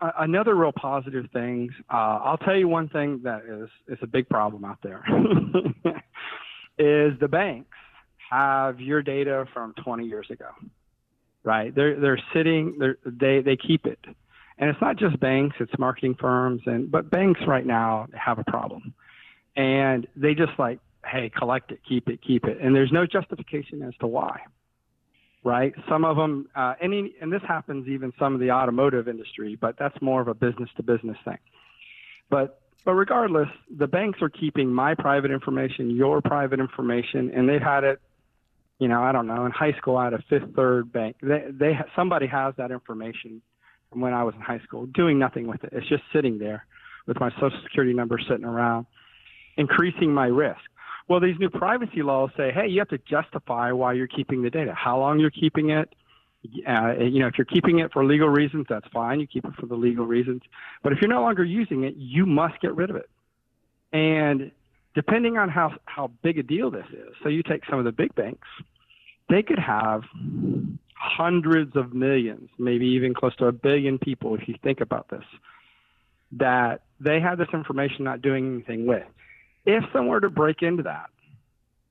another 0.00 0.54
real 0.54 0.72
positive 0.72 1.26
thing. 1.32 1.70
Uh, 1.92 2.18
I'll 2.24 2.38
tell 2.38 2.56
you 2.56 2.68
one 2.68 2.88
thing 2.88 3.20
that 3.24 3.42
is 3.44 3.68
is 3.88 3.98
a 4.02 4.06
big 4.06 4.28
problem 4.28 4.64
out 4.64 4.78
there. 4.82 5.04
is 6.78 7.18
the 7.20 7.28
banks 7.28 7.76
have 8.30 8.80
your 8.80 9.02
data 9.02 9.46
from 9.52 9.74
20 9.84 10.06
years 10.06 10.26
ago 10.30 10.46
right? 11.44 11.74
They're 11.74 11.98
they're 12.00 12.22
sitting, 12.32 12.76
they're, 12.78 12.96
they 13.04 13.40
they 13.42 13.56
keep 13.56 13.86
it, 13.86 13.98
And 14.58 14.70
it's 14.70 14.80
not 14.80 14.96
just 14.96 15.18
banks, 15.20 15.56
it's 15.60 15.72
marketing 15.78 16.16
firms 16.18 16.62
and 16.66 16.90
but 16.90 17.10
banks 17.10 17.40
right 17.46 17.66
now 17.66 18.06
have 18.14 18.38
a 18.38 18.44
problem. 18.44 18.94
And 19.56 20.06
they 20.16 20.34
just 20.34 20.52
like, 20.58 20.80
hey, 21.04 21.30
collect 21.36 21.70
it, 21.70 21.80
keep 21.88 22.08
it, 22.08 22.20
keep 22.26 22.44
it. 22.44 22.58
And 22.60 22.74
there's 22.74 22.92
no 22.92 23.06
justification 23.06 23.82
as 23.82 23.94
to 24.00 24.06
why. 24.06 24.40
Right? 25.44 25.74
Some 25.90 26.06
of 26.06 26.16
them, 26.16 26.48
uh, 26.56 26.72
any, 26.80 27.14
and 27.20 27.30
this 27.30 27.42
happens 27.46 27.86
even 27.86 28.14
some 28.18 28.32
of 28.32 28.40
the 28.40 28.50
automotive 28.50 29.08
industry, 29.08 29.58
but 29.60 29.76
that's 29.78 30.00
more 30.00 30.22
of 30.22 30.28
a 30.28 30.34
business 30.34 30.70
to 30.78 30.82
business 30.82 31.18
thing. 31.24 31.38
But 32.30 32.60
but 32.84 32.94
regardless, 32.94 33.48
the 33.74 33.86
banks 33.86 34.20
are 34.20 34.28
keeping 34.28 34.72
my 34.72 34.94
private 34.94 35.30
information, 35.30 35.90
your 35.90 36.20
private 36.20 36.60
information, 36.60 37.30
and 37.34 37.48
they've 37.48 37.60
had 37.60 37.82
it 37.84 38.00
you 38.84 38.88
know, 38.88 39.02
I 39.02 39.12
don't 39.12 39.26
know, 39.26 39.46
in 39.46 39.50
high 39.50 39.72
school 39.78 39.96
I 39.96 40.04
had 40.04 40.12
a 40.12 40.22
fifth 40.28 40.54
third 40.54 40.92
bank. 40.92 41.16
They, 41.22 41.46
they, 41.50 41.72
somebody 41.96 42.26
has 42.26 42.52
that 42.58 42.70
information 42.70 43.40
from 43.88 44.02
when 44.02 44.12
I 44.12 44.22
was 44.24 44.34
in 44.34 44.42
high 44.42 44.58
school, 44.58 44.84
doing 44.84 45.18
nothing 45.18 45.46
with 45.46 45.64
it. 45.64 45.70
It's 45.72 45.88
just 45.88 46.02
sitting 46.12 46.36
there 46.36 46.66
with 47.06 47.18
my 47.18 47.30
social 47.40 47.58
security 47.62 47.94
number 47.94 48.18
sitting 48.18 48.44
around, 48.44 48.84
increasing 49.56 50.12
my 50.12 50.26
risk. 50.26 50.60
Well, 51.08 51.18
these 51.18 51.38
new 51.38 51.48
privacy 51.48 52.02
laws 52.02 52.28
say, 52.36 52.52
hey, 52.52 52.68
you 52.68 52.78
have 52.80 52.88
to 52.88 52.98
justify 52.98 53.72
why 53.72 53.94
you're 53.94 54.06
keeping 54.06 54.42
the 54.42 54.50
data, 54.50 54.74
how 54.74 54.98
long 54.98 55.18
you're 55.18 55.30
keeping 55.30 55.70
it. 55.70 55.88
Uh, 56.68 56.96
you 56.98 57.20
know, 57.20 57.26
if 57.26 57.38
you're 57.38 57.46
keeping 57.46 57.78
it 57.78 57.90
for 57.90 58.04
legal 58.04 58.28
reasons, 58.28 58.66
that's 58.68 58.86
fine. 58.92 59.18
You 59.18 59.26
keep 59.26 59.46
it 59.46 59.54
for 59.58 59.64
the 59.64 59.76
legal 59.76 60.04
reasons. 60.04 60.42
But 60.82 60.92
if 60.92 60.98
you're 61.00 61.08
no 61.08 61.22
longer 61.22 61.42
using 61.42 61.84
it, 61.84 61.94
you 61.96 62.26
must 62.26 62.60
get 62.60 62.76
rid 62.76 62.90
of 62.90 62.96
it. 62.96 63.08
And 63.94 64.50
depending 64.94 65.38
on 65.38 65.48
how, 65.48 65.72
how 65.86 66.10
big 66.20 66.36
a 66.38 66.42
deal 66.42 66.70
this 66.70 66.84
is, 66.92 67.14
so 67.22 67.30
you 67.30 67.42
take 67.42 67.62
some 67.64 67.78
of 67.78 67.86
the 67.86 67.92
big 67.92 68.14
banks, 68.14 68.46
they 69.28 69.42
could 69.42 69.58
have 69.58 70.02
hundreds 70.94 71.76
of 71.76 71.92
millions, 71.92 72.48
maybe 72.58 72.86
even 72.86 73.14
close 73.14 73.34
to 73.36 73.46
a 73.46 73.52
billion 73.52 73.98
people, 73.98 74.34
if 74.34 74.48
you 74.48 74.54
think 74.62 74.80
about 74.80 75.08
this, 75.08 75.24
that 76.32 76.82
they 77.00 77.20
have 77.20 77.38
this 77.38 77.48
information 77.52 78.04
not 78.04 78.22
doing 78.22 78.54
anything 78.54 78.86
with. 78.86 79.04
If 79.66 79.84
someone 79.92 80.08
were 80.08 80.20
to 80.20 80.30
break 80.30 80.62
into 80.62 80.82
that 80.84 81.10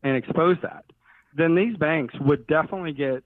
and 0.03 0.15
expose 0.15 0.57
that, 0.61 0.85
then 1.35 1.55
these 1.55 1.75
banks 1.77 2.13
would 2.19 2.45
definitely 2.47 2.93
get 2.93 3.23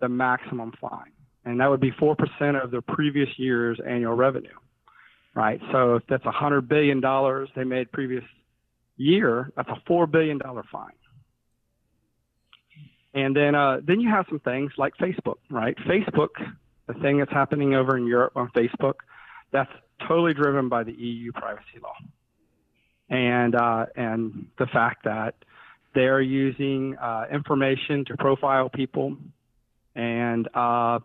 the 0.00 0.08
maximum 0.08 0.72
fine. 0.80 1.12
And 1.44 1.60
that 1.60 1.70
would 1.70 1.80
be 1.80 1.92
4% 1.92 2.62
of 2.62 2.70
their 2.70 2.82
previous 2.82 3.28
year's 3.36 3.80
annual 3.86 4.14
revenue, 4.14 4.56
right? 5.34 5.60
So 5.72 5.96
if 5.96 6.02
that's 6.08 6.24
$100 6.24 6.68
billion 6.68 7.00
they 7.56 7.64
made 7.64 7.90
previous 7.92 8.24
year, 8.96 9.50
that's 9.56 9.68
a 9.68 9.90
$4 9.90 10.10
billion 10.10 10.40
fine. 10.70 10.92
And 13.14 13.34
then, 13.34 13.54
uh, 13.54 13.80
then 13.82 14.00
you 14.00 14.10
have 14.10 14.26
some 14.28 14.40
things 14.40 14.72
like 14.76 14.94
Facebook, 14.96 15.38
right? 15.50 15.76
Facebook, 15.88 16.28
the 16.86 16.94
thing 16.94 17.18
that's 17.18 17.32
happening 17.32 17.74
over 17.74 17.96
in 17.96 18.06
Europe 18.06 18.32
on 18.36 18.50
Facebook, 18.50 18.94
that's 19.50 19.70
totally 20.06 20.34
driven 20.34 20.68
by 20.68 20.84
the 20.84 20.92
EU 20.92 21.32
privacy 21.32 21.80
law. 21.82 21.94
And, 23.08 23.54
uh, 23.54 23.86
and 23.96 24.46
the 24.58 24.66
fact 24.66 25.04
that 25.04 25.34
they're 25.94 26.20
using 26.20 26.96
uh, 26.96 27.24
information 27.32 28.04
to 28.06 28.16
profile 28.16 28.68
people. 28.68 29.16
And 29.94 30.48
uh, 30.54 31.00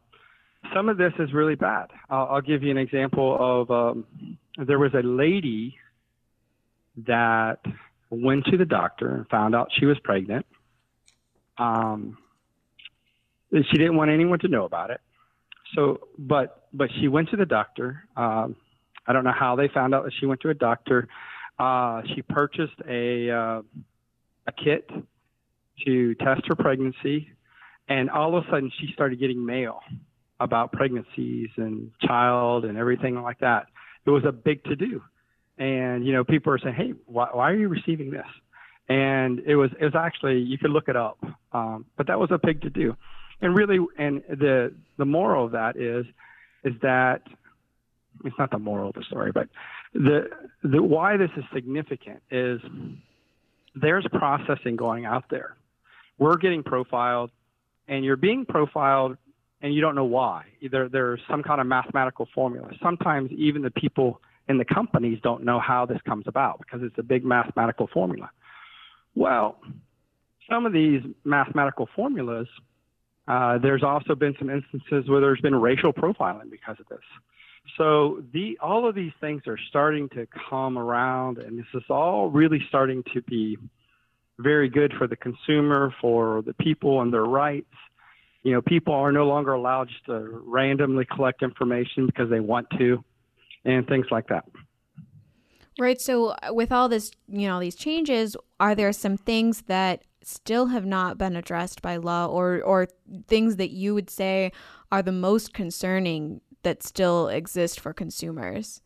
some 0.74 0.90
of 0.90 0.98
this 0.98 1.14
is 1.20 1.34
really 1.34 1.56
bad. 1.56 1.88
I'll, 2.10 2.28
I'll, 2.28 2.42
give 2.42 2.64
you 2.64 2.72
an 2.72 2.78
example 2.78 3.38
of 3.40 3.72
um, 3.72 4.38
there 4.58 4.80
was 4.80 4.94
a 4.94 5.02
lady 5.02 5.78
that 7.08 7.60
went 8.10 8.46
to 8.46 8.58
the 8.58 8.66
doctor 8.66 9.16
and 9.16 9.28
found 9.30 9.56
out 9.56 9.70
she 9.80 9.86
was 9.86 9.98
pregnant. 10.04 10.46
Um, 11.58 12.18
she 13.52 13.78
didn't 13.78 13.96
want 13.96 14.12
anyone 14.12 14.40
to 14.40 14.48
know 14.48 14.66
about 14.66 14.90
it. 14.90 15.02
So, 15.76 16.08
but 16.18 16.68
but 16.74 16.90
she 17.00 17.08
went 17.08 17.30
to 17.30 17.38
the 17.38 17.46
doctor. 17.46 18.04
Um, 18.16 18.56
I 19.08 19.14
don't 19.14 19.24
know 19.24 19.34
how 19.38 19.56
they 19.56 19.68
found 19.68 19.94
out 19.94 20.04
that 20.06 20.14
she 20.20 20.26
went 20.26 20.42
to 20.42 20.50
a 20.50 20.54
doctor. 20.54 21.08
Uh, 21.60 22.02
she 22.14 22.22
purchased 22.22 22.80
a 22.88 23.30
uh, 23.30 23.62
a 24.48 24.52
kit 24.52 24.90
to 25.86 26.16
test 26.16 26.42
her 26.48 26.56
pregnancy, 26.56 27.30
and 27.88 28.10
all 28.10 28.36
of 28.36 28.46
a 28.46 28.48
sudden 28.50 28.72
she 28.80 28.92
started 28.94 29.20
getting 29.20 29.46
mail 29.46 29.80
about 30.40 30.72
pregnancies 30.72 31.50
and 31.58 31.92
child 32.02 32.66
and 32.66 32.78
everything 32.78 33.22
like 33.22 33.40
that. 33.40 33.68
It 34.06 34.10
was 34.10 34.24
a 34.26 34.32
big 34.32 34.64
to 34.66 34.76
do 34.76 35.02
and 35.58 36.06
you 36.06 36.14
know 36.14 36.24
people 36.24 36.54
are 36.54 36.60
saying, 36.60 36.76
"Hey, 36.76 36.94
why, 37.06 37.30
why 37.32 37.52
are 37.52 37.56
you 37.56 37.68
receiving 37.68 38.12
this?" 38.12 38.26
And 38.90 39.40
it 39.46 39.56
was 39.56 39.72
it 39.80 39.86
was 39.86 39.96
actually 39.96 40.40
you 40.40 40.58
could 40.58 40.72
look 40.72 40.90
it 40.90 40.96
up, 40.96 41.18
um, 41.54 41.86
but 41.98 42.08
that 42.08 42.20
was 42.20 42.30
a 42.32 42.38
pig 42.38 42.62
to 42.62 42.70
do. 42.70 42.96
And 43.42 43.56
really, 43.56 43.80
and 43.98 44.22
the 44.30 44.74
the 44.98 45.06
moral 45.06 45.46
of 45.46 45.52
that 45.54 45.78
is 45.78 46.06
is 46.64 46.74
that 46.82 47.22
it's 48.26 48.38
not 48.38 48.52
the 48.52 48.60
moral 48.60 48.90
of 48.90 48.96
the 48.96 49.04
story, 49.04 49.32
but 49.32 49.48
the 49.94 50.30
the 50.64 50.82
why 50.82 51.18
this 51.18 51.30
is 51.38 51.44
significant 51.54 52.22
is 52.30 52.60
there's 53.76 54.06
processing 54.12 54.76
going 54.76 55.06
out 55.06 55.26
there. 55.30 55.56
We're 56.18 56.38
getting 56.38 56.64
profiled, 56.64 57.32
and 57.88 58.06
you're 58.06 58.18
being 58.18 58.46
profiled, 58.46 59.18
and 59.62 59.74
you 59.74 59.82
don't 59.82 59.96
know 59.96 60.06
why. 60.06 60.46
Either 60.62 60.90
there's 60.90 61.20
some 61.30 61.42
kind 61.42 61.60
of 61.60 61.68
mathematical 61.68 62.28
formula. 62.34 62.72
Sometimes 62.82 63.32
even 63.32 63.62
the 63.62 63.72
people 63.72 64.22
in 64.48 64.58
the 64.58 64.66
companies 64.66 65.20
don't 65.24 65.44
know 65.44 65.60
how 65.60 65.86
this 65.86 66.00
comes 66.06 66.26
about 66.28 66.60
because 66.60 66.82
it's 66.84 66.98
a 66.98 67.04
big 67.04 67.24
mathematical 67.24 67.88
formula. 67.94 68.30
Well, 69.16 69.60
some 70.50 70.66
of 70.66 70.74
these 70.74 71.02
mathematical 71.24 71.88
formulas, 71.96 72.48
uh, 73.28 73.58
there's 73.60 73.84
also 73.84 74.16
been 74.16 74.36
some 74.38 74.50
instances 74.50 75.10
where 75.10 75.22
there's 75.22 75.42
been 75.42 75.56
racial 75.56 75.94
profiling 75.94 76.50
because 76.50 76.78
of 76.80 76.88
this. 76.88 77.04
So 77.78 78.24
the 78.34 78.58
all 78.62 78.88
of 78.88 78.94
these 78.94 79.14
things 79.22 79.44
are 79.48 79.58
starting 79.70 80.10
to 80.10 80.28
come 80.50 80.78
around, 80.78 81.38
and 81.38 81.58
this 81.58 81.66
is 81.74 81.84
all 81.90 82.30
really 82.30 82.60
starting 82.68 83.04
to 83.14 83.22
be 83.22 83.58
very 84.38 84.68
good 84.68 84.94
for 84.98 85.08
the 85.08 85.16
consumer, 85.16 85.94
for 86.02 86.42
the 86.42 86.54
people 86.56 87.02
and 87.02 87.14
their 87.14 87.24
rights. 87.24 87.74
You 88.44 88.52
know, 88.54 88.62
people 88.62 88.94
are 88.94 89.14
no 89.14 89.26
longer 89.26 89.54
allowed 89.54 89.88
just 89.88 90.06
to 90.08 90.42
randomly 90.46 91.06
collect 91.06 91.42
information 91.42 92.06
because 92.06 92.30
they 92.30 92.42
want 92.42 92.68
to 92.78 93.04
and 93.64 93.88
things 93.88 94.08
like 94.12 94.28
that. 94.28 94.46
Right. 95.80 96.00
So, 96.00 96.30
uh, 96.30 96.50
with 96.52 96.72
all 96.72 96.88
this, 96.88 97.12
you 97.28 97.48
know, 97.48 97.60
these 97.60 97.76
changes, 97.76 98.38
are 98.60 98.76
there 98.76 98.94
some 98.94 99.18
things 99.18 99.64
that 99.64 100.04
still 100.24 100.68
have 100.68 100.86
not 100.86 101.18
been 101.18 101.36
addressed 101.36 101.82
by 101.82 101.98
law, 101.98 102.28
or 102.28 102.62
or 102.62 102.88
things 103.28 103.56
that 103.56 103.72
you 103.72 103.94
would 103.94 104.10
say 104.10 104.52
are 104.92 105.02
the 105.02 105.12
most 105.12 105.54
concerning 105.54 106.42
that 106.62 106.84
still 106.84 107.28
exist 107.28 107.80
for 107.80 107.94
consumers? 107.94 108.82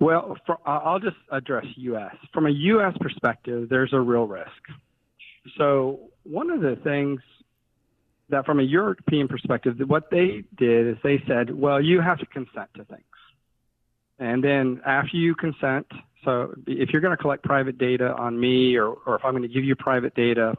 Well, 0.00 0.36
for, 0.46 0.58
I'll 0.64 1.00
just 1.00 1.16
address 1.32 1.66
U.S. 1.76 2.14
From 2.32 2.46
a 2.46 2.50
U.S. 2.50 2.94
perspective, 3.00 3.68
there's 3.68 3.92
a 3.92 4.00
real 4.00 4.26
risk. 4.28 4.48
So, 5.56 6.10
one 6.22 6.50
of 6.50 6.60
the 6.60 6.76
things 6.84 7.20
that, 8.28 8.46
from 8.46 8.60
a 8.60 8.62
European 8.62 9.26
perspective, 9.26 9.76
what 9.86 10.10
they 10.10 10.44
did 10.56 10.86
is 10.86 10.96
they 11.02 11.22
said, 11.26 11.50
well, 11.52 11.80
you 11.80 12.00
have 12.00 12.18
to 12.18 12.26
consent 12.26 12.68
to 12.76 12.84
things. 12.84 13.02
And 14.20 14.42
then 14.42 14.80
after 14.84 15.16
you 15.16 15.34
consent, 15.34 15.86
so 16.24 16.54
if 16.66 16.90
you're 16.90 17.00
going 17.00 17.16
to 17.16 17.22
collect 17.22 17.44
private 17.44 17.78
data 17.78 18.14
on 18.14 18.38
me 18.38 18.76
or, 18.76 18.88
or 19.06 19.16
if 19.16 19.24
I'm 19.24 19.32
going 19.32 19.42
to 19.42 19.48
give 19.48 19.64
you 19.64 19.76
private 19.76 20.14
data, 20.14 20.54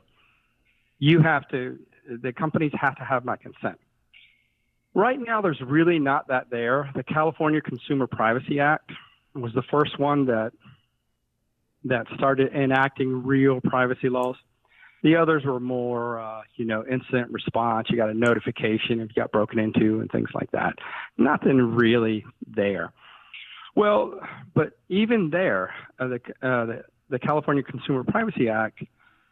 you 0.99 1.21
have 1.21 1.47
to, 1.49 1.79
the 2.21 2.33
companies 2.33 2.71
have 2.79 2.95
to 2.97 3.03
have 3.03 3.25
my 3.25 3.35
consent. 3.37 3.79
Right 4.93 5.19
now, 5.19 5.41
there's 5.41 5.61
really 5.61 5.99
not 5.99 6.27
that 6.29 6.49
there. 6.49 6.89
The 6.95 7.03
California 7.03 7.61
Consumer 7.61 8.07
Privacy 8.07 8.59
Act 8.59 8.91
was 9.35 9.53
the 9.53 9.61
first 9.63 9.99
one 9.99 10.25
that 10.25 10.51
that 11.85 12.07
started 12.15 12.53
enacting 12.53 13.23
real 13.23 13.61
privacy 13.61 14.09
laws. 14.09 14.35
The 15.01 15.15
others 15.15 15.45
were 15.45 15.61
more, 15.61 16.19
uh, 16.19 16.41
you 16.57 16.65
know, 16.65 16.83
incident 16.85 17.31
response. 17.31 17.87
You 17.89 17.95
got 17.95 18.09
a 18.09 18.13
notification 18.13 18.99
if 18.99 19.09
you 19.15 19.21
got 19.21 19.31
broken 19.31 19.59
into 19.59 20.01
and 20.01 20.11
things 20.11 20.27
like 20.33 20.51
that. 20.51 20.73
Nothing 21.17 21.57
really 21.75 22.25
there. 22.45 22.91
Well, 23.79 24.19
but 24.53 24.73
even 24.89 25.29
there, 25.29 25.73
uh, 26.01 26.07
the, 26.09 26.15
uh, 26.45 26.65
the, 26.65 26.83
the 27.11 27.17
California 27.17 27.63
Consumer 27.63 28.03
Privacy 28.03 28.49
Act, 28.49 28.83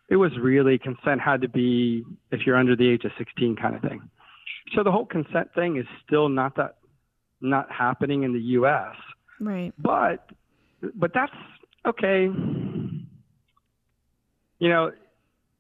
it 0.10 0.16
was 0.16 0.32
really 0.40 0.78
consent 0.78 1.20
had 1.20 1.42
to 1.42 1.50
be 1.50 2.06
if 2.32 2.46
you're 2.46 2.56
under 2.56 2.74
the 2.74 2.90
age 2.90 3.04
of 3.04 3.12
16 3.18 3.58
kind 3.58 3.76
of 3.76 3.82
thing. 3.82 4.10
So 4.74 4.84
the 4.84 4.92
whole 4.92 5.06
consent 5.06 5.54
thing 5.54 5.76
is 5.76 5.86
still 6.06 6.30
not 6.30 6.56
that 6.56 6.78
not 7.42 7.70
happening 7.70 8.24
in 8.24 8.32
the 8.32 8.40
U.S. 8.40 8.96
Right. 9.42 9.74
But 9.78 10.30
but 10.96 11.12
that's 11.14 11.34
okay. 11.86 12.30
You 14.60 14.70
know 14.70 14.92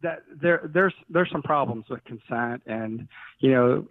that 0.02 0.20
there 0.42 0.62
there's 0.74 0.94
there's 1.10 1.30
some 1.30 1.44
problems 1.44 1.86
with 1.90 2.06
consent 2.06 2.62
and 2.66 3.10
you 3.40 3.52
know 3.52 3.86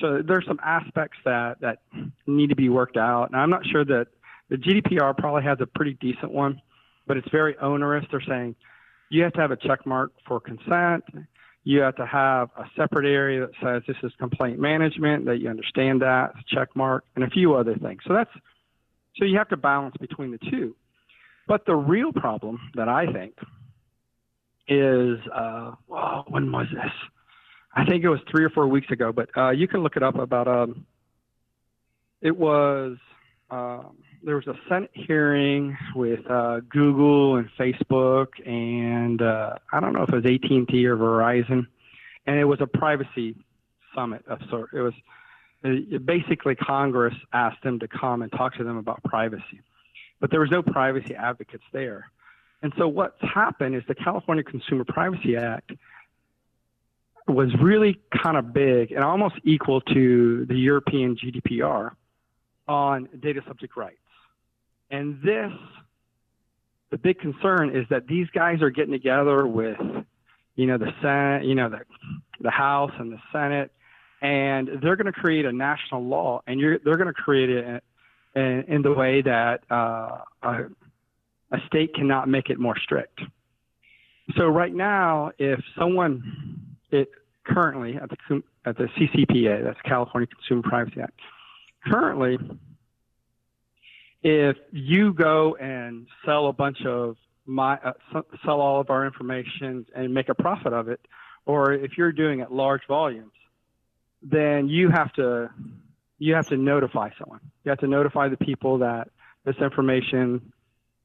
so 0.00 0.22
there's 0.26 0.46
some 0.46 0.60
aspects 0.64 1.18
that 1.24 1.60
that 1.60 1.78
need 2.26 2.48
to 2.48 2.56
be 2.56 2.68
worked 2.68 2.96
out. 2.96 3.30
And 3.30 3.40
I'm 3.40 3.50
not 3.50 3.66
sure 3.66 3.84
that 3.84 4.06
the 4.48 4.56
GDPR 4.56 5.16
probably 5.16 5.42
has 5.44 5.58
a 5.60 5.66
pretty 5.66 5.94
decent 6.00 6.32
one, 6.32 6.60
but 7.06 7.16
it's 7.16 7.28
very 7.30 7.56
onerous. 7.58 8.04
They're 8.10 8.22
saying 8.26 8.56
you 9.10 9.22
have 9.22 9.32
to 9.34 9.40
have 9.40 9.50
a 9.50 9.56
check 9.56 9.86
mark 9.86 10.12
for 10.26 10.40
consent. 10.40 11.04
You 11.64 11.80
have 11.80 11.96
to 11.96 12.06
have 12.06 12.48
a 12.56 12.64
separate 12.76 13.06
area 13.06 13.46
that 13.46 13.50
says 13.62 13.82
this 13.86 13.96
is 14.02 14.12
complaint 14.18 14.58
management, 14.58 15.26
that 15.26 15.38
you 15.38 15.50
understand 15.50 16.00
that, 16.02 16.32
check 16.48 16.68
mark, 16.74 17.04
and 17.14 17.24
a 17.24 17.30
few 17.30 17.54
other 17.54 17.76
things. 17.76 18.00
So 18.06 18.14
that's 18.14 18.30
so 19.16 19.24
you 19.24 19.36
have 19.38 19.48
to 19.48 19.56
balance 19.56 19.96
between 20.00 20.30
the 20.30 20.38
two. 20.50 20.74
But 21.46 21.66
the 21.66 21.74
real 21.74 22.12
problem 22.12 22.60
that 22.76 22.88
I 22.88 23.12
think 23.12 23.34
is, 24.68 25.18
uh, 25.34 25.72
well, 25.88 26.24
when 26.28 26.50
was 26.50 26.68
this? 26.72 26.92
I 27.74 27.84
think 27.84 28.02
it 28.04 28.08
was 28.08 28.20
three 28.30 28.44
or 28.44 28.50
four 28.50 28.66
weeks 28.66 28.90
ago, 28.90 29.12
but 29.12 29.30
uh, 29.36 29.50
you 29.50 29.68
can 29.68 29.82
look 29.82 29.96
it 29.96 30.02
up 30.02 30.18
about. 30.18 30.48
Um, 30.48 30.86
it 32.20 32.36
was 32.36 32.96
um, 33.50 33.96
there 34.22 34.36
was 34.36 34.46
a 34.46 34.54
Senate 34.68 34.90
hearing 34.92 35.76
with 35.94 36.28
uh, 36.28 36.60
Google 36.68 37.36
and 37.36 37.48
Facebook, 37.58 38.28
and 38.46 39.22
uh, 39.22 39.54
I 39.72 39.80
don't 39.80 39.92
know 39.92 40.02
if 40.02 40.10
it 40.10 40.16
was 40.16 40.24
AT 40.24 40.50
and 40.50 40.68
T 40.68 40.86
or 40.86 40.96
Verizon, 40.96 41.66
and 42.26 42.38
it 42.38 42.44
was 42.44 42.60
a 42.60 42.66
privacy 42.66 43.36
summit 43.94 44.24
of 44.26 44.40
sort. 44.50 44.70
It 44.72 44.80
was 44.80 44.94
it, 45.62 46.04
basically 46.04 46.54
Congress 46.54 47.14
asked 47.32 47.62
them 47.62 47.78
to 47.80 47.88
come 47.88 48.22
and 48.22 48.32
talk 48.32 48.56
to 48.56 48.64
them 48.64 48.76
about 48.76 49.02
privacy, 49.04 49.60
but 50.20 50.30
there 50.30 50.40
was 50.40 50.50
no 50.50 50.62
privacy 50.62 51.14
advocates 51.14 51.64
there. 51.72 52.10
And 52.62 52.72
so 52.76 52.88
what's 52.88 53.20
happened 53.22 53.74
is 53.74 53.82
the 53.88 53.94
California 53.94 54.44
Consumer 54.44 54.84
Privacy 54.84 55.36
Act 55.36 55.72
was 57.30 57.48
really 57.60 58.00
kind 58.22 58.36
of 58.36 58.52
big 58.52 58.92
and 58.92 59.04
almost 59.04 59.36
equal 59.44 59.80
to 59.80 60.46
the 60.46 60.54
European 60.54 61.16
GDPR 61.16 61.92
on 62.68 63.08
data 63.20 63.42
subject 63.46 63.76
rights. 63.76 63.96
And 64.90 65.20
this, 65.22 65.52
the 66.90 66.98
big 66.98 67.20
concern 67.20 67.76
is 67.76 67.86
that 67.90 68.06
these 68.06 68.28
guys 68.30 68.62
are 68.62 68.70
getting 68.70 68.92
together 68.92 69.46
with, 69.46 69.78
you 70.56 70.66
know, 70.66 70.78
the 70.78 70.92
Senate, 71.00 71.44
you 71.44 71.54
know, 71.54 71.68
the, 71.68 71.80
the 72.40 72.50
House 72.50 72.92
and 72.98 73.12
the 73.12 73.18
Senate, 73.32 73.72
and 74.20 74.68
they're 74.82 74.96
going 74.96 75.06
to 75.06 75.12
create 75.12 75.46
a 75.46 75.52
national 75.52 76.04
law, 76.04 76.42
and 76.46 76.60
they're 76.60 76.96
going 76.96 77.06
to 77.06 77.12
create 77.12 77.50
it 77.50 77.82
in, 78.34 78.64
in, 78.68 78.82
the 78.82 78.92
way 78.92 79.22
that 79.22 79.62
uh, 79.70 80.18
a, 80.42 80.64
a 81.52 81.58
state 81.66 81.94
cannot 81.94 82.28
make 82.28 82.50
it 82.50 82.58
more 82.58 82.76
strict. 82.78 83.20
So 84.36 84.46
right 84.46 84.74
now, 84.74 85.32
if 85.38 85.60
someone, 85.78 86.76
it 86.90 87.08
currently 87.44 87.96
at 87.96 88.10
the 88.10 88.42
at 88.64 88.76
the 88.76 88.88
CCPA, 88.96 89.64
that's 89.64 89.80
California 89.84 90.26
Consumer 90.26 90.62
Privacy 90.62 91.00
Act, 91.00 91.18
currently 91.86 92.38
if 94.22 94.56
you 94.70 95.12
go 95.12 95.56
and 95.56 96.06
sell 96.24 96.48
a 96.48 96.52
bunch 96.52 96.84
of 96.84 97.16
my 97.46 97.76
uh, 97.76 98.22
sell 98.44 98.60
all 98.60 98.80
of 98.80 98.90
our 98.90 99.06
information 99.06 99.86
and 99.94 100.12
make 100.12 100.28
a 100.28 100.34
profit 100.34 100.72
of 100.72 100.88
it, 100.88 101.00
or 101.46 101.72
if 101.72 101.96
you're 101.96 102.12
doing 102.12 102.40
it 102.40 102.52
large 102.52 102.82
volumes, 102.86 103.32
then 104.22 104.68
you 104.68 104.90
have 104.90 105.12
to 105.14 105.50
you 106.18 106.34
have 106.34 106.46
to 106.48 106.56
notify 106.56 107.10
someone. 107.18 107.40
You 107.64 107.70
have 107.70 107.78
to 107.78 107.86
notify 107.86 108.28
the 108.28 108.36
people 108.36 108.78
that 108.78 109.08
this 109.44 109.56
information 109.56 110.52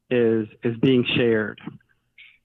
is 0.10 0.48
is 0.64 0.76
being 0.78 1.06
shared 1.16 1.60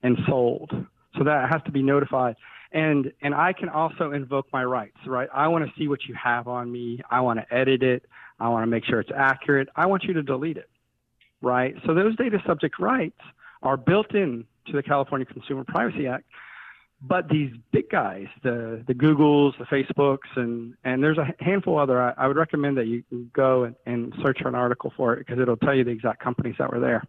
and 0.02 0.16
sold. 0.26 0.70
So 1.18 1.24
that 1.24 1.50
has 1.52 1.62
to 1.64 1.72
be 1.72 1.82
notified. 1.82 2.36
And 2.72 3.12
and 3.20 3.34
I 3.34 3.52
can 3.52 3.68
also 3.68 4.12
invoke 4.12 4.46
my 4.52 4.64
rights, 4.64 4.96
right? 5.06 5.28
I 5.34 5.48
want 5.48 5.66
to 5.66 5.72
see 5.76 5.88
what 5.88 6.04
you 6.04 6.14
have 6.14 6.46
on 6.46 6.70
me. 6.70 7.00
I 7.10 7.20
want 7.20 7.40
to 7.40 7.54
edit 7.54 7.82
it. 7.82 8.04
I 8.38 8.48
want 8.48 8.62
to 8.62 8.66
make 8.68 8.84
sure 8.84 9.00
it's 9.00 9.10
accurate. 9.14 9.68
I 9.74 9.86
want 9.86 10.04
you 10.04 10.14
to 10.14 10.22
delete 10.22 10.56
it, 10.56 10.70
right? 11.42 11.74
So 11.84 11.94
those 11.94 12.16
data 12.16 12.40
subject 12.46 12.78
rights 12.78 13.18
are 13.62 13.76
built 13.76 14.14
in 14.14 14.44
to 14.66 14.72
the 14.72 14.82
California 14.82 15.26
Consumer 15.26 15.64
Privacy 15.64 16.06
Act. 16.06 16.24
But 17.02 17.28
these 17.28 17.50
big 17.72 17.88
guys, 17.90 18.26
the 18.42 18.84
the 18.86 18.94
Googles, 18.94 19.58
the 19.58 19.64
Facebooks, 19.64 20.36
and 20.36 20.74
and 20.84 21.02
there's 21.02 21.18
a 21.18 21.34
handful 21.42 21.78
other. 21.78 22.00
I, 22.00 22.12
I 22.16 22.28
would 22.28 22.36
recommend 22.36 22.76
that 22.76 22.86
you 22.86 23.02
go 23.32 23.64
and, 23.64 23.74
and 23.86 24.14
search 24.22 24.38
for 24.42 24.48
an 24.48 24.54
article 24.54 24.92
for 24.96 25.14
it 25.14 25.26
because 25.26 25.40
it'll 25.40 25.56
tell 25.56 25.74
you 25.74 25.82
the 25.82 25.90
exact 25.90 26.22
companies 26.22 26.56
that 26.58 26.70
were 26.70 26.78
there. 26.80 27.02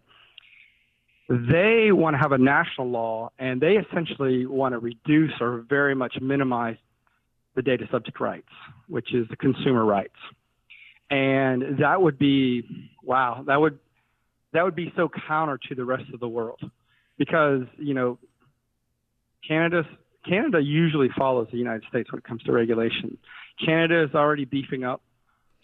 They 1.28 1.92
want 1.92 2.14
to 2.14 2.18
have 2.18 2.32
a 2.32 2.38
national 2.38 2.90
law, 2.90 3.30
and 3.38 3.60
they 3.60 3.76
essentially 3.76 4.44
want 4.44 4.74
to 4.74 4.78
reduce 4.78 5.32
or 5.40 5.64
very 5.68 5.94
much 5.94 6.14
minimize 6.20 6.76
the 7.54 7.62
data 7.62 7.86
subject 7.90 8.20
rights, 8.20 8.48
which 8.88 9.14
is 9.14 9.28
the 9.28 9.36
consumer 9.36 9.84
rights. 9.84 10.16
And 11.10 11.78
that 11.80 12.00
would 12.00 12.18
be 12.18 12.62
wow 13.02 13.44
that 13.46 13.60
would 13.60 13.78
that 14.52 14.64
would 14.64 14.74
be 14.74 14.92
so 14.96 15.10
counter 15.28 15.58
to 15.68 15.74
the 15.74 15.84
rest 15.84 16.04
of 16.12 16.20
the 16.20 16.28
world. 16.28 16.60
Because 17.18 17.62
you 17.78 17.94
know 17.94 18.18
canada 19.46 19.82
canada 20.26 20.60
usually 20.60 21.08
follows 21.16 21.48
the 21.50 21.58
united 21.58 21.82
states 21.88 22.10
when 22.10 22.18
it 22.18 22.24
comes 22.24 22.42
to 22.44 22.52
regulation. 22.52 23.18
Canada 23.64 24.04
is 24.04 24.14
already 24.14 24.46
beefing 24.46 24.84
up 24.84 25.02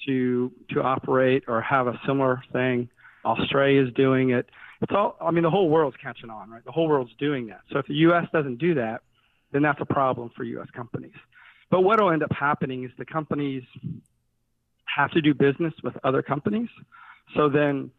to 0.07 0.53
to 0.71 0.83
operate 0.83 1.45
or 1.49 1.63
have 1.63 1.87
a 1.87 1.99
similar 2.07 2.43
thing. 2.53 2.91
Australia 3.25 3.87
is 3.87 3.93
doing 3.95 4.31
it 4.31 4.51
it's 4.83 4.93
all 4.95 5.17
i 5.21 5.31
mean 5.31 5.43
the 5.43 5.51
whole 5.51 5.69
world's 5.69 5.97
catching 6.03 6.31
on 6.31 6.51
right 6.51 6.65
the 6.65 6.73
whole 6.73 6.89
world's 6.89 7.13
doing 7.19 7.47
that 7.47 7.61
so 7.73 7.79
if 7.79 7.87
the 7.87 7.95
us 7.95 8.27
doesn't 8.33 8.59
do 8.59 8.75
that 8.75 9.03
then 9.53 9.63
that's 9.63 9.81
a 9.81 9.87
problem 9.87 10.31
for 10.37 10.45
us 10.45 10.69
companies 10.75 11.15
but 11.71 11.83
what 11.83 12.01
will 12.01 12.11
end 12.11 12.23
up 12.23 12.33
happening 12.33 12.85
is 12.85 12.91
the 12.99 13.05
companies 13.05 13.63
have 14.97 15.11
to 15.13 15.21
do 15.21 15.35
business 15.35 15.75
with 15.83 15.95
other 16.05 16.23
companies. 16.23 16.69
So 17.37 17.49
then 17.49 17.91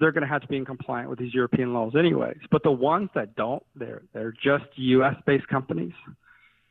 they're 0.00 0.12
going 0.12 0.22
to 0.22 0.28
have 0.28 0.42
to 0.42 0.48
be 0.48 0.56
in 0.56 0.64
compliance 0.64 1.08
with 1.08 1.18
these 1.18 1.32
European 1.32 1.72
laws 1.72 1.94
anyways. 1.96 2.38
But 2.50 2.62
the 2.62 2.72
ones 2.72 3.10
that 3.14 3.36
don't, 3.36 3.62
they're 3.76 4.02
they're 4.12 4.32
just 4.32 4.64
U.S. 4.74 5.14
based 5.24 5.46
companies. 5.48 5.92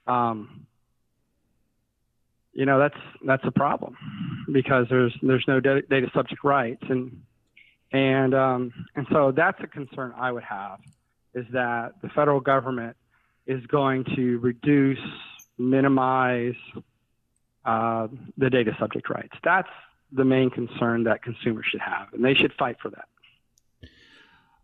Um, 0.08 0.66
you 2.54 2.66
know 2.66 2.80
that's 2.80 2.98
that's 3.26 3.44
a 3.46 3.52
problem 3.52 3.96
because 4.52 4.86
there's 4.90 5.16
there's 5.22 5.46
no 5.48 5.62
data 5.62 6.08
subject 6.14 6.44
rights 6.44 6.84
and 6.90 7.22
and 7.92 8.34
um, 8.34 8.74
and 8.96 9.06
so 9.12 9.32
that's 9.32 9.60
a 9.62 9.68
concern 9.68 10.14
I 10.18 10.32
would 10.32 10.44
have 10.44 10.80
is 11.34 11.46
that 11.54 11.94
the 12.02 12.10
federal 12.10 12.40
government 12.40 12.96
is 13.48 13.66
going 13.68 14.04
to 14.16 14.38
reduce, 14.40 15.00
minimize, 15.58 16.56
uh, 17.66 18.08
the 18.38 18.50
data 18.50 18.76
subject 18.80 19.10
rights. 19.10 19.34
That's 19.44 19.70
the 20.12 20.26
main 20.26 20.50
concern 20.50 21.04
that 21.04 21.24
consumers 21.24 21.66
should 21.70 21.82
have, 21.82 22.14
and 22.14 22.24
they 22.24 22.34
should 22.34 22.54
fight 22.54 22.78
for 22.82 22.90
that. 22.90 23.06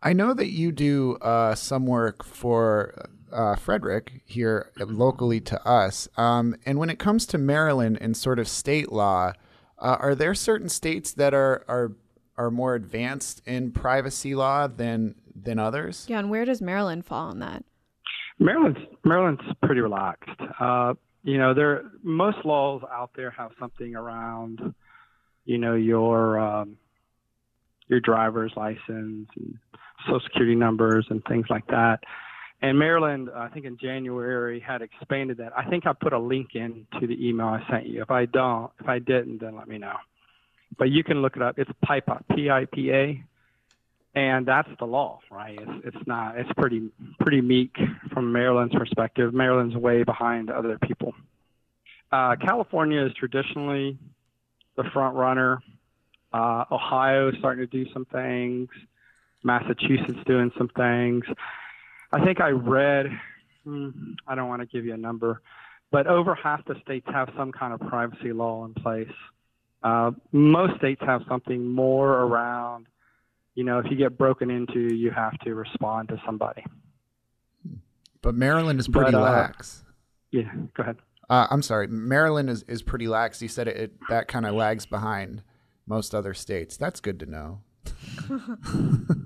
I 0.02 0.14
know 0.14 0.34
that 0.34 0.52
you 0.52 0.72
do 0.72 1.16
uh, 1.16 1.56
some 1.56 1.86
work 1.86 2.24
for 2.24 3.10
uh, 3.32 3.56
Frederick 3.56 4.22
here 4.26 4.72
locally 4.78 5.42
to 5.42 5.68
us. 5.68 6.08
Um, 6.18 6.56
and 6.66 6.78
when 6.78 6.90
it 6.90 7.00
comes 7.00 7.26
to 7.28 7.38
Maryland 7.38 7.98
and 8.00 8.16
sort 8.16 8.40
of 8.40 8.48
state 8.48 8.92
law, 8.92 9.34
uh, 9.80 9.98
are 10.00 10.16
there 10.16 10.34
certain 10.34 10.70
states 10.70 11.14
that 11.14 11.34
are, 11.34 11.66
are 11.68 11.94
are 12.38 12.52
more 12.52 12.76
advanced 12.76 13.42
in 13.46 13.72
privacy 13.72 14.36
law 14.36 14.68
than 14.68 15.16
than 15.36 15.60
others? 15.60 16.06
Yeah, 16.08 16.20
and 16.20 16.30
where 16.30 16.46
does 16.46 16.62
Maryland 16.62 17.06
fall 17.06 17.30
on 17.30 17.40
that? 17.40 17.64
Maryland's 18.40 18.80
Maryland's 19.04 19.42
pretty 19.64 19.82
relaxed. 19.82 20.30
Uh, 20.60 20.94
you 21.24 21.38
know, 21.38 21.54
there 21.54 21.84
most 22.04 22.38
laws 22.46 22.82
out 22.92 23.12
there 23.16 23.32
have 23.32 23.52
something 23.60 23.96
around, 23.96 24.74
you 25.46 25.58
know, 25.58 25.76
your 25.76 26.40
um, 26.40 26.78
your 27.88 28.00
driver's 28.00 28.54
license 28.56 29.28
and 29.36 29.58
social 30.06 30.20
security 30.26 30.56
numbers 30.56 31.06
and 31.10 31.24
things 31.26 31.46
like 31.50 31.66
that. 31.68 32.00
And 32.62 32.78
Maryland, 32.80 33.30
I 33.36 33.50
think 33.50 33.66
in 33.66 33.78
January, 33.78 34.60
had 34.60 34.82
expanded 34.82 35.38
that. 35.38 35.56
I 35.56 35.70
think 35.70 35.86
I 35.86 35.94
put 35.94 36.14
a 36.14 36.20
link 36.20 36.50
in 36.56 36.88
to 37.00 37.06
the 37.06 37.28
email 37.28 37.48
I 37.48 37.62
sent 37.70 37.86
you. 37.86 38.02
If 38.02 38.10
I 38.10 38.26
don't, 38.26 38.72
if 38.80 38.88
I 38.88 38.98
didn't, 38.98 39.42
then 39.42 39.56
let 39.56 39.68
me 39.68 39.78
know. 39.78 39.94
But 40.78 40.90
you 40.90 41.04
can 41.04 41.22
look 41.22 41.36
it 41.36 41.42
up. 41.42 41.58
It's 41.60 41.72
PIPA, 41.86 42.24
P-I-P-A, 42.36 43.24
and 44.16 44.46
that's 44.46 44.70
the 44.80 44.86
law, 44.86 45.20
right? 45.30 45.58
It's, 45.60 45.96
it's 45.96 46.08
not. 46.08 46.38
It's 46.38 46.50
pretty 46.58 46.90
pretty 47.20 47.42
meek 47.42 47.76
from 48.12 48.32
Maryland's 48.32 48.76
perspective. 48.76 49.34
Maryland's 49.34 49.76
way 49.76 50.04
behind 50.04 50.50
other 50.50 50.78
people. 50.80 51.14
Uh, 52.12 52.36
California 52.36 53.06
is 53.06 53.14
traditionally 53.14 53.98
the 54.76 54.84
front 54.94 55.16
runner. 55.16 55.62
Uh, 56.34 56.66
Ohio 56.72 57.30
is 57.30 57.36
starting 57.40 57.68
to 57.68 57.84
do 57.84 57.90
some 57.94 58.06
things. 58.06 58.70
Massachusetts 59.44 60.20
doing 60.26 60.52
some 60.58 60.70
things. 60.70 61.24
I 62.12 62.24
think 62.24 62.42
I 62.42 62.50
read. 62.50 63.08
Hmm, 63.64 64.14
I 64.28 64.36
don't 64.36 64.48
want 64.48 64.62
to 64.62 64.66
give 64.66 64.86
you 64.86 64.94
a 64.94 64.98
number, 64.98 65.42
but 65.92 66.08
over 66.08 66.34
half 66.36 66.64
the 66.66 66.76
states 66.82 67.06
have 67.12 67.30
some 67.38 67.52
kind 67.52 67.74
of 67.74 67.82
privacy 67.82 68.32
law 68.32 68.66
in 68.66 68.74
place. 68.74 69.12
Uh, 69.84 70.12
most 70.32 70.78
states 70.78 71.02
have 71.06 71.22
something 71.28 71.66
more 71.66 72.12
around 72.12 72.88
you 73.58 73.64
know, 73.64 73.80
if 73.80 73.88
you 73.90 73.98
get 73.98 74.20
broken 74.20 74.52
into, 74.52 74.94
you 74.94 75.10
have 75.10 75.36
to 75.40 75.56
respond 75.56 76.10
to 76.10 76.22
somebody. 76.24 76.64
But 78.22 78.36
Maryland 78.36 78.80
is 78.80 78.88
pretty 78.88 79.14
but, 79.14 79.18
uh, 79.18 79.22
lax. 79.22 79.84
Yeah, 80.30 80.44
go 80.76 80.84
ahead. 80.84 80.98
Uh, 81.28 81.48
I'm 81.50 81.64
sorry. 81.64 81.88
Maryland 81.88 82.52
is, 82.52 82.62
is 82.68 82.84
pretty 82.84 83.08
lax. 83.08 83.42
You 83.42 83.48
said 83.48 83.68
it, 83.68 83.76
it 83.76 83.94
that 84.10 84.28
kind 84.28 84.46
of 84.46 84.54
lags 84.54 84.86
behind 84.86 85.42
most 85.88 86.14
other 86.14 86.36
states. 86.36 86.78
That's 86.78 87.00
good 87.00 87.20
to 87.20 87.26
know. 87.26 87.62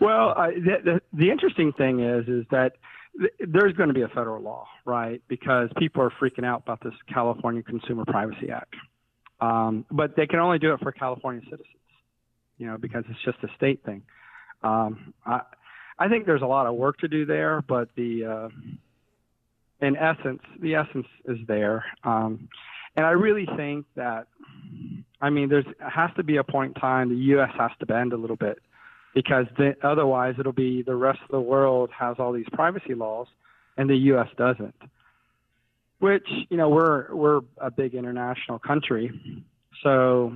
Well, 0.00 0.32
I, 0.36 0.52
the, 0.52 0.76
the, 0.84 1.00
the 1.12 1.30
interesting 1.30 1.72
thing 1.72 1.98
is, 1.98 2.28
is 2.28 2.44
that 2.52 2.74
th- 2.74 2.78
there's 3.40 3.72
going 3.74 3.88
to 3.88 3.94
be 3.94 4.02
a 4.02 4.08
federal 4.08 4.42
law, 4.42 4.68
right? 4.84 5.20
Because 5.28 5.70
people 5.76 6.02
are 6.02 6.10
freaking 6.10 6.44
out 6.44 6.62
about 6.64 6.82
this 6.82 6.94
California 7.12 7.62
Consumer 7.62 8.04
Privacy 8.04 8.50
Act, 8.50 8.74
um, 9.40 9.84
but 9.90 10.16
they 10.16 10.26
can 10.26 10.38
only 10.38 10.58
do 10.58 10.72
it 10.72 10.80
for 10.80 10.92
California 10.92 11.42
citizens, 11.44 11.66
you 12.58 12.66
know, 12.66 12.76
because 12.78 13.04
it's 13.08 13.22
just 13.24 13.38
a 13.42 13.54
state 13.56 13.84
thing. 13.84 14.02
Um, 14.62 15.14
I, 15.26 15.40
I 15.98 16.08
think 16.08 16.26
there's 16.26 16.42
a 16.42 16.46
lot 16.46 16.66
of 16.66 16.74
work 16.74 16.98
to 16.98 17.08
do 17.08 17.26
there, 17.26 17.62
but 17.62 17.88
the 17.96 18.24
uh, 18.24 18.48
in 19.80 19.96
essence, 19.96 20.42
the 20.60 20.74
essence 20.74 21.06
is 21.26 21.38
there. 21.46 21.84
Um, 22.04 22.48
and 22.96 23.06
I 23.06 23.10
really 23.10 23.46
think 23.56 23.86
that, 23.94 24.26
I 25.20 25.30
mean, 25.30 25.48
there's 25.48 25.66
has 25.80 26.10
to 26.16 26.22
be 26.22 26.36
a 26.36 26.44
point 26.44 26.76
in 26.76 26.80
time 26.80 27.10
the 27.10 27.16
U.S. 27.32 27.50
has 27.58 27.70
to 27.80 27.86
bend 27.86 28.12
a 28.12 28.16
little 28.16 28.36
bit 28.36 28.60
because 29.14 29.46
the, 29.56 29.74
otherwise 29.82 30.34
it'll 30.38 30.52
be 30.52 30.82
the 30.82 30.94
rest 30.94 31.20
of 31.22 31.30
the 31.30 31.40
world 31.40 31.90
has 31.98 32.16
all 32.18 32.32
these 32.32 32.48
privacy 32.52 32.94
laws 32.94 33.26
and 33.76 33.88
the 33.88 33.96
U.S. 33.96 34.28
doesn't. 34.36 34.74
Which 36.00 36.28
you 36.48 36.56
know 36.56 36.68
we're 36.68 37.12
we're 37.12 37.40
a 37.56 37.72
big 37.72 37.94
international 37.94 38.60
country, 38.60 39.10
so 39.82 40.32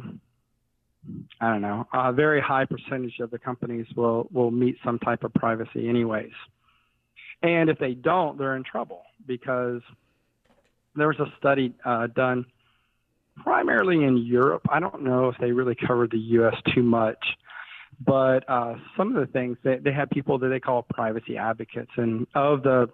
I 1.40 1.52
don't 1.52 1.62
know 1.62 1.86
a 1.92 2.12
very 2.12 2.40
high 2.40 2.64
percentage 2.64 3.20
of 3.20 3.30
the 3.30 3.38
companies 3.38 3.86
will 3.94 4.28
will 4.32 4.50
meet 4.50 4.76
some 4.84 4.98
type 4.98 5.22
of 5.22 5.32
privacy 5.34 5.88
anyways, 5.88 6.32
and 7.44 7.70
if 7.70 7.78
they 7.78 7.94
don't, 7.94 8.38
they're 8.38 8.56
in 8.56 8.64
trouble 8.64 9.02
because 9.24 9.82
there 10.96 11.06
was 11.06 11.20
a 11.20 11.32
study 11.38 11.74
uh, 11.84 12.08
done 12.08 12.44
primarily 13.36 14.04
in 14.04 14.16
Europe. 14.18 14.66
I 14.68 14.80
don't 14.80 15.02
know 15.02 15.28
if 15.28 15.36
they 15.38 15.52
really 15.52 15.76
covered 15.76 16.10
the 16.10 16.18
U.S. 16.18 16.56
too 16.74 16.82
much, 16.82 17.24
but 18.04 18.48
uh, 18.48 18.74
some 18.96 19.14
of 19.14 19.26
the 19.26 19.32
things 19.32 19.56
they, 19.62 19.78
they 19.78 19.92
had 19.92 20.10
people 20.10 20.38
that 20.38 20.48
they 20.48 20.60
call 20.60 20.82
privacy 20.82 21.36
advocates, 21.36 21.90
and 21.96 22.26
of 22.34 22.62
the 22.62 22.88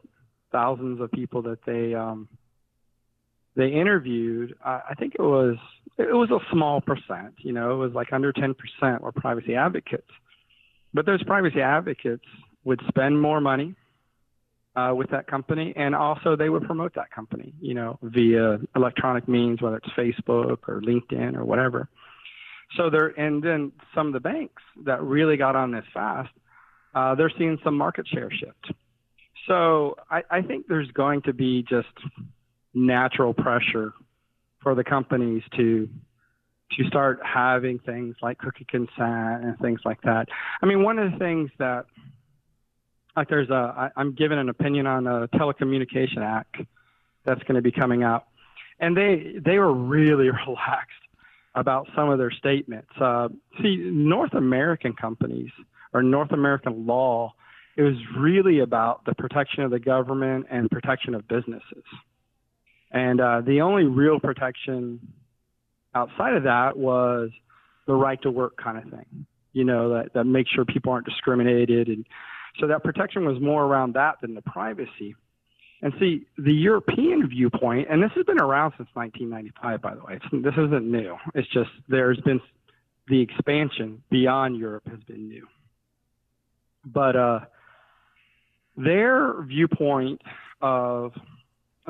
thousands 0.51 1.01
of 1.01 1.11
people 1.13 1.43
that 1.43 1.59
they 1.65 1.95
um, 1.95 2.29
they 3.57 3.69
interviewed, 3.69 4.55
uh, 4.65 4.81
I 4.89 4.95
think 4.95 5.15
it 5.15 5.23
was 5.23 5.57
it 5.99 6.15
was 6.15 6.31
a 6.31 6.39
small 6.53 6.81
percent. 6.81 7.35
You 7.39 7.53
know, 7.53 7.75
it 7.75 7.77
was 7.77 7.93
like 7.93 8.13
under 8.13 8.33
10% 8.33 8.55
were 9.01 9.13
privacy 9.13 9.57
advocates. 9.57 10.11
But 10.95 11.07
those 11.07 11.23
privacy 11.25 11.61
advocates 11.61 12.25
would 12.65 12.81
spend 12.89 13.21
more 13.21 13.41
money 13.41 13.75
uh, 14.77 14.95
with 14.95 15.11
that 15.11 15.27
company, 15.27 15.73
and 15.77 15.95
also 15.95 16.37
they 16.37 16.49
would 16.49 16.63
promote 16.63 16.95
that 16.95 17.11
company, 17.11 17.53
you 17.61 17.75
know, 17.75 17.99
via 18.03 18.59
electronic 18.77 19.29
means, 19.29 19.61
whether 19.61 19.79
it's 19.79 19.89
Facebook 19.91 20.59
or 20.69 20.81
LinkedIn 20.81 21.37
or 21.37 21.45
whatever. 21.45 21.89
So 22.77 22.91
there, 22.91 23.09
and 23.09 23.43
then 23.43 23.73
some 23.95 24.09
of 24.09 24.13
the 24.13 24.21
banks 24.21 24.63
that 24.85 25.03
really 25.03 25.37
got 25.37 25.57
on 25.57 25.71
this 25.71 25.85
fast, 25.95 26.31
uh, 26.95 27.15
they're 27.15 27.33
seeing 27.39 27.59
some 27.65 27.77
market 27.77 28.07
share 28.07 28.31
shift. 28.31 28.73
So 29.47 29.97
I, 30.11 30.23
I 30.31 30.43
think 30.43 30.67
there's 30.69 30.91
going 30.91 31.23
to 31.23 31.33
be 31.33 31.65
just 31.69 31.89
natural 32.75 33.33
pressure 33.33 33.95
for 34.63 34.75
the 34.75 34.85
companies 34.85 35.43
to 35.57 35.89
to 36.73 36.85
start 36.87 37.19
having 37.25 37.79
things 37.79 38.15
like 38.21 38.37
cookie 38.39 38.67
consent 38.69 39.43
and 39.43 39.59
things 39.59 39.81
like 39.87 40.03
that. 40.03 40.29
I 40.61 40.67
mean, 40.67 40.83
one 40.83 40.99
of 40.99 41.11
the 41.11 41.19
things 41.19 41.51
that 41.59 41.87
like 43.17 43.29
there's 43.29 43.49
a 43.49 43.75
I, 43.77 43.91
I'm 43.97 44.15
given 44.15 44.39
an 44.39 44.51
opinion 44.51 44.87
on 44.87 45.07
a 45.07 45.29
telecommunication 45.29 46.19
act 46.19 46.57
that's 47.25 47.43
going 47.45 47.55
to 47.55 47.63
be 47.63 47.73
coming 47.73 48.03
out, 48.03 48.27
and 48.79 48.97
they 48.97 49.37
they 49.43 49.59
were 49.59 49.73
really 49.73 50.31
relaxed 50.47 51.03
about 51.59 51.89
some 51.95 52.09
of 52.11 52.19
their 52.19 52.31
statements. 52.31 52.91
Uh, 53.01 53.29
see, 53.61 53.77
North 53.77 54.35
American 54.35 54.93
companies 54.93 55.51
or 55.93 56.03
North 56.03 56.33
American 56.33 56.87
law, 56.87 57.35
it 57.77 57.83
was 57.83 57.95
really 58.17 58.61
about 58.61 59.05
the 59.05 59.15
protection 59.15 59.65
of 59.65 59.71
the 59.71 59.79
government 59.79 60.47
and 60.51 60.71
protection 60.71 61.15
of 61.15 61.27
businesses. 61.27 61.85
And 62.91 63.21
uh, 63.21 63.43
the 63.43 63.61
only 63.61 63.85
real 63.85 64.19
protection 64.21 65.01
outside 65.95 66.35
of 66.35 66.45
that 66.45 66.77
was 66.77 67.31
the 67.87 67.95
right 67.95 68.21
to 68.23 68.31
work 68.31 68.57
kind 68.63 68.79
of 68.79 68.85
thing, 68.85 69.27
you 69.53 69.65
know, 69.65 69.91
that, 69.95 70.13
that 70.15 70.25
makes 70.25 70.51
sure 70.51 70.65
people 70.65 70.93
aren't 70.93 71.07
discriminated 71.07 71.89
and 71.89 72.07
so 72.61 72.67
that 72.67 72.83
protection 72.83 73.25
was 73.25 73.41
more 73.41 73.65
around 73.65 73.95
that 73.95 74.17
than 74.21 74.35
the 74.35 74.43
privacy. 74.43 75.15
And 75.81 75.93
see, 76.01 76.27
the 76.37 76.53
European 76.53 77.29
viewpoint, 77.29 77.87
and 77.89 78.03
this 78.03 78.11
has 78.17 78.25
been 78.25 78.41
around 78.41 78.73
since 78.77 78.89
1995, 78.95 79.81
by 79.81 79.95
the 79.95 80.01
way. 80.03 80.19
It's, 80.21 80.45
this 80.45 80.55
isn't 80.55 80.91
new. 80.91 81.17
It's 81.35 81.49
just 81.49 81.71
there's 81.89 82.21
been 82.21 82.41
the 83.07 83.21
expansion 83.21 84.03
beyond 84.11 84.57
Europe 84.57 84.89
has 84.89 85.01
been 85.05 85.29
new. 85.29 85.47
But 86.85 87.17
uh, 87.17 87.41
their 88.77 89.43
viewpoint 89.43 90.21
of 90.61 91.13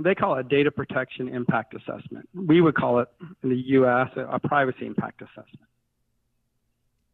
they 0.03 0.14
call 0.14 0.37
it 0.37 0.48
data 0.48 0.70
protection 0.70 1.29
impact 1.29 1.74
assessment. 1.74 2.29
We 2.35 2.61
would 2.61 2.77
call 2.77 3.01
it 3.01 3.09
in 3.42 3.48
the 3.48 3.57
U.S. 3.57 4.09
a, 4.16 4.20
a 4.35 4.38
privacy 4.38 4.87
impact 4.87 5.22
assessment. 5.22 5.68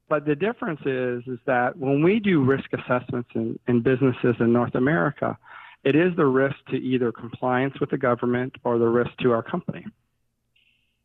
But 0.08 0.26
the 0.26 0.34
difference 0.34 0.80
is, 0.84 1.22
is 1.26 1.38
that 1.46 1.78
when 1.78 2.02
we 2.02 2.20
do 2.20 2.44
risk 2.44 2.70
assessments 2.74 3.30
in, 3.34 3.58
in 3.66 3.80
businesses 3.80 4.36
in 4.38 4.52
North 4.52 4.74
America, 4.74 5.38
it 5.84 5.94
is 5.94 6.16
the 6.16 6.24
risk 6.24 6.56
to 6.70 6.76
either 6.76 7.12
compliance 7.12 7.78
with 7.78 7.90
the 7.90 7.98
government 7.98 8.54
or 8.64 8.78
the 8.78 8.88
risk 8.88 9.10
to 9.20 9.32
our 9.32 9.42
company. 9.42 9.84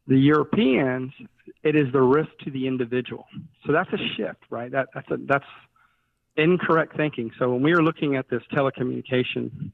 The 0.08 0.18
Europeans, 0.18 1.12
it 1.64 1.76
is 1.76 1.92
the 1.92 2.02
risk 2.02 2.30
to 2.46 2.52
the 2.52 2.66
individual. 2.66 3.26
So 3.66 3.74
that's 3.74 3.92
a 3.92 3.98
shift, 4.16 4.44
right? 4.50 4.72
That, 4.72 4.88
that's 4.94 5.12
a, 5.12 5.18
that's 5.18 5.46
incorrect 6.38 6.96
thinking. 6.96 7.32
So 7.38 7.52
when 7.52 7.62
we 7.62 7.74
were 7.74 7.84
looking 7.84 8.16
at 8.16 8.30
this 8.30 8.42
telecommunication 8.54 9.72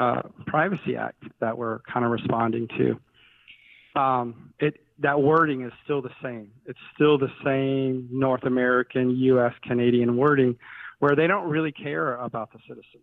uh, 0.00 0.22
privacy 0.46 0.96
act 0.96 1.22
that 1.40 1.56
we're 1.56 1.80
kind 1.80 2.04
of 2.04 2.10
responding 2.10 2.66
to, 2.78 4.00
um, 4.00 4.54
it 4.58 4.80
that 5.00 5.20
wording 5.20 5.62
is 5.62 5.72
still 5.84 6.00
the 6.00 6.10
same. 6.22 6.50
It's 6.66 6.78
still 6.94 7.18
the 7.18 7.30
same 7.44 8.08
North 8.10 8.44
American, 8.44 9.10
U.S., 9.10 9.52
Canadian 9.62 10.16
wording, 10.16 10.56
where 11.00 11.14
they 11.14 11.26
don't 11.26 11.48
really 11.48 11.72
care 11.72 12.16
about 12.16 12.52
the 12.52 12.58
citizen 12.68 13.00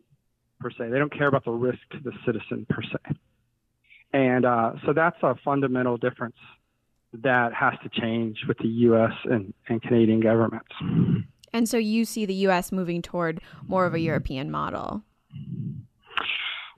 per 0.62 0.72
se. 0.72 0.90
They 0.90 1.00
don't 1.00 1.16
care 1.16 1.28
about 1.28 1.46
the 1.46 1.52
risk 1.52 1.80
to 1.92 2.00
the 2.04 2.12
citizen 2.26 2.66
per 2.70 2.82
se. 2.82 3.16
And 4.14 4.46
uh, 4.46 4.74
so 4.86 4.94
that's 4.94 5.18
a 5.24 5.36
fundamental 5.44 5.98
difference 5.98 6.36
that 7.14 7.54
has 7.54 7.74
to 7.84 8.02
change 8.02 8.38
with 8.48 8.58
the 8.58 8.68
U.S. 8.68 9.12
and, 9.26 9.54
and 9.68 9.82
Canadian 9.82 10.22
governments. 10.22 10.72
And 11.54 11.68
so 11.68 11.78
you 11.78 12.06
see 12.06 12.26
the 12.26 12.34
U.S. 12.36 12.72
moving 12.72 13.02
toward 13.02 13.42
more 13.68 13.86
of 13.86 13.94
a 13.94 14.00
European 14.00 14.50
model. 14.50 15.04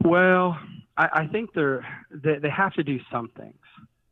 Well, 0.03 0.57
I, 0.97 1.07
I 1.13 1.27
think 1.27 1.53
they're 1.53 1.85
they, 2.11 2.39
they 2.41 2.49
have 2.49 2.73
to 2.73 2.83
do 2.83 2.99
some 3.11 3.29
things. 3.37 3.55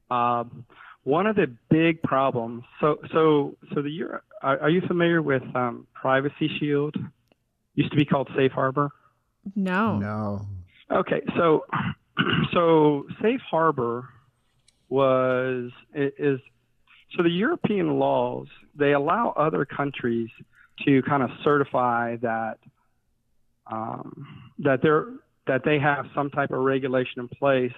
Um, 0.10 0.66
one 1.04 1.26
of 1.26 1.36
the 1.36 1.48
big 1.70 2.02
problems. 2.04 2.64
So 2.80 2.98
so 3.12 3.56
so 3.74 3.82
the 3.82 3.90
Euro, 3.90 4.22
are, 4.42 4.60
are 4.62 4.70
you 4.70 4.82
familiar 4.88 5.22
with 5.22 5.44
um, 5.56 5.88
Privacy 5.94 6.50
Shield? 6.60 6.96
Used 7.76 7.92
to 7.92 7.98
be 7.98 8.06
called 8.06 8.30
Safe 8.36 8.52
Harbor. 8.52 8.92
No. 9.56 9.98
No. 9.98 10.48
Okay, 10.92 11.22
so 11.38 11.66
so 12.54 13.06
Safe 13.22 13.42
Harbor 13.50 14.10
was 14.90 15.72
is 15.94 16.40
so 17.16 17.24
the 17.24 17.30
European 17.30 17.98
laws 18.00 18.48
they 18.76 18.94
allow 18.94 19.34
other 19.38 19.66
countries 19.66 20.30
to 20.86 21.02
kind 21.04 21.24
of 21.24 21.30
certify 21.44 22.18
that 22.18 22.58
um, 23.68 24.52
that 24.60 24.82
they're 24.82 25.08
that 25.48 25.62
they 25.64 25.80
have 25.80 26.06
some 26.14 26.30
type 26.30 26.52
of 26.52 26.60
regulation 26.60 27.20
in 27.20 27.28
place 27.28 27.74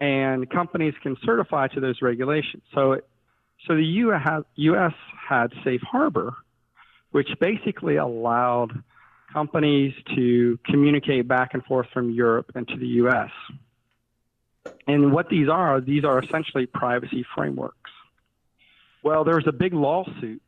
and 0.00 0.48
companies 0.50 0.94
can 1.02 1.16
certify 1.24 1.68
to 1.68 1.80
those 1.80 2.02
regulations. 2.02 2.62
So, 2.74 3.00
so 3.66 3.74
the 3.74 3.84
U.S. 4.56 4.92
had 5.28 5.52
safe 5.64 5.80
harbor, 5.82 6.34
which 7.10 7.28
basically 7.40 7.96
allowed 7.96 8.72
companies 9.36 9.92
to 10.14 10.58
communicate 10.64 11.28
back 11.28 11.50
and 11.52 11.62
forth 11.64 11.86
from 11.92 12.10
Europe 12.10 12.52
and 12.54 12.66
to 12.68 12.76
the 12.78 12.86
U.S. 13.02 13.30
And 14.86 15.12
what 15.12 15.28
these 15.28 15.50
are, 15.50 15.78
these 15.78 16.04
are 16.04 16.18
essentially 16.22 16.64
privacy 16.64 17.22
frameworks. 17.34 17.90
Well, 19.02 19.24
there 19.24 19.34
was 19.34 19.46
a 19.46 19.52
big 19.52 19.74
lawsuit, 19.74 20.42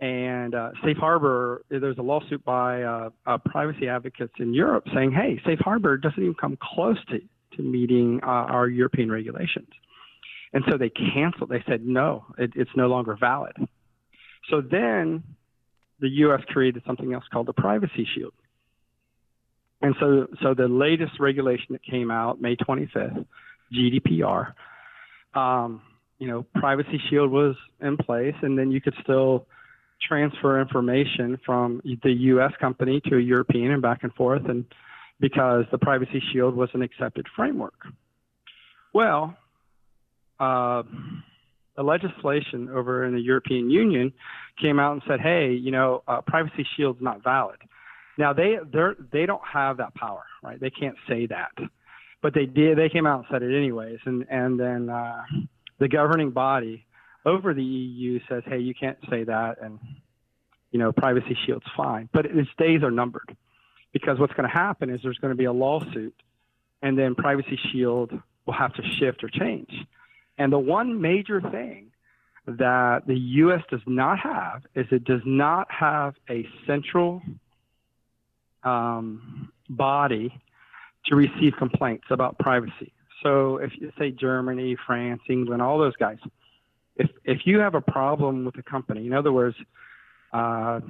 and 0.00 0.54
uh, 0.54 0.72
Safe 0.84 0.98
Harbor, 0.98 1.64
there's 1.70 1.96
a 1.96 2.02
lawsuit 2.02 2.44
by 2.44 2.82
uh, 2.82 3.08
uh, 3.24 3.38
privacy 3.38 3.88
advocates 3.88 4.34
in 4.38 4.52
Europe 4.52 4.84
saying, 4.94 5.12
hey, 5.12 5.40
Safe 5.46 5.60
Harbor 5.60 5.96
doesn't 5.96 6.22
even 6.22 6.34
come 6.34 6.58
close 6.60 6.98
to 7.06 7.20
to 7.56 7.62
meeting 7.62 8.20
uh, 8.22 8.26
our 8.26 8.68
European 8.68 9.10
regulations. 9.10 9.68
And 10.52 10.64
so 10.68 10.76
they 10.76 10.90
canceled. 10.90 11.50
They 11.50 11.62
said, 11.68 11.86
no, 11.86 12.26
it, 12.36 12.50
it's 12.56 12.70
no 12.76 12.88
longer 12.88 13.16
valid. 13.18 13.56
So 14.50 14.60
then 14.60 15.22
the 16.04 16.10
U.S. 16.10 16.42
created 16.48 16.82
something 16.86 17.14
else 17.14 17.24
called 17.32 17.46
the 17.46 17.54
Privacy 17.54 18.06
Shield. 18.14 18.34
And 19.80 19.94
so, 19.98 20.26
so 20.42 20.52
the 20.52 20.68
latest 20.68 21.18
regulation 21.18 21.68
that 21.70 21.82
came 21.82 22.10
out 22.10 22.42
May 22.42 22.56
25th, 22.56 23.24
GDPR, 23.72 24.52
um, 25.34 25.80
you 26.18 26.28
know, 26.28 26.44
Privacy 26.56 27.00
Shield 27.08 27.30
was 27.30 27.56
in 27.80 27.96
place, 27.96 28.34
and 28.42 28.58
then 28.58 28.70
you 28.70 28.82
could 28.82 28.94
still 29.02 29.46
transfer 30.06 30.60
information 30.60 31.40
from 31.44 31.80
the 32.02 32.12
U.S. 32.12 32.52
company 32.60 33.00
to 33.08 33.16
a 33.16 33.20
European 33.20 33.70
and 33.70 33.80
back 33.80 34.00
and 34.02 34.12
forth, 34.12 34.44
and 34.46 34.66
because 35.20 35.64
the 35.72 35.78
Privacy 35.78 36.22
Shield 36.32 36.54
was 36.54 36.68
an 36.74 36.82
accepted 36.82 37.26
framework. 37.34 37.86
Well, 38.92 39.34
uh, 40.38 40.82
legislation 41.82 42.68
over 42.68 43.04
in 43.04 43.14
the 43.14 43.20
European 43.20 43.70
Union 43.70 44.12
came 44.60 44.78
out 44.78 44.92
and 44.92 45.02
said, 45.08 45.20
"Hey, 45.20 45.52
you 45.52 45.70
know, 45.70 46.02
uh, 46.06 46.20
Privacy 46.20 46.66
Shield's 46.76 47.02
not 47.02 47.22
valid." 47.22 47.58
Now 48.16 48.32
they 48.32 48.58
they 48.72 48.88
they 49.12 49.26
don't 49.26 49.42
have 49.52 49.78
that 49.78 49.94
power, 49.94 50.24
right? 50.42 50.60
They 50.60 50.70
can't 50.70 50.96
say 51.08 51.26
that, 51.26 51.52
but 52.22 52.34
they 52.34 52.46
did. 52.46 52.78
They 52.78 52.88
came 52.88 53.06
out 53.06 53.20
and 53.20 53.26
said 53.30 53.42
it 53.42 53.56
anyways, 53.56 53.98
and 54.04 54.24
and 54.30 54.58
then 54.58 54.88
uh, 54.88 55.22
the 55.78 55.88
governing 55.88 56.30
body 56.30 56.86
over 57.26 57.54
the 57.54 57.64
EU 57.64 58.20
says, 58.28 58.42
"Hey, 58.46 58.58
you 58.58 58.74
can't 58.74 58.98
say 59.10 59.24
that," 59.24 59.56
and 59.60 59.78
you 60.70 60.78
know, 60.78 60.92
Privacy 60.92 61.36
Shield's 61.46 61.66
fine, 61.76 62.08
but 62.12 62.26
its 62.26 62.50
days 62.58 62.82
are 62.82 62.90
numbered 62.90 63.36
because 63.92 64.18
what's 64.18 64.32
going 64.34 64.48
to 64.48 64.54
happen 64.54 64.90
is 64.90 65.00
there's 65.02 65.18
going 65.18 65.32
to 65.32 65.38
be 65.38 65.44
a 65.44 65.52
lawsuit, 65.52 66.14
and 66.82 66.98
then 66.98 67.14
Privacy 67.14 67.58
Shield 67.70 68.12
will 68.44 68.54
have 68.54 68.74
to 68.74 68.82
shift 68.82 69.22
or 69.22 69.28
change. 69.28 69.70
And 70.38 70.52
the 70.52 70.58
one 70.58 71.00
major 71.00 71.40
thing 71.40 71.90
that 72.46 73.06
the 73.06 73.16
U.S. 73.16 73.62
does 73.70 73.80
not 73.86 74.18
have 74.18 74.62
is 74.74 74.86
it 74.90 75.04
does 75.04 75.22
not 75.24 75.70
have 75.70 76.14
a 76.28 76.46
central 76.66 77.22
um, 78.62 79.50
body 79.68 80.32
to 81.06 81.16
receive 81.16 81.54
complaints 81.58 82.04
about 82.10 82.38
privacy. 82.38 82.92
So 83.22 83.56
if 83.56 83.72
you 83.78 83.90
say 83.98 84.10
Germany, 84.10 84.76
France, 84.86 85.22
England, 85.28 85.62
all 85.62 85.78
those 85.78 85.96
guys, 85.96 86.18
if 86.96 87.10
if 87.24 87.40
you 87.44 87.58
have 87.58 87.74
a 87.74 87.80
problem 87.80 88.44
with 88.44 88.56
a 88.58 88.62
company, 88.62 89.06
in 89.06 89.12
other 89.12 89.32
words, 89.32 89.56
uh, 90.32 90.80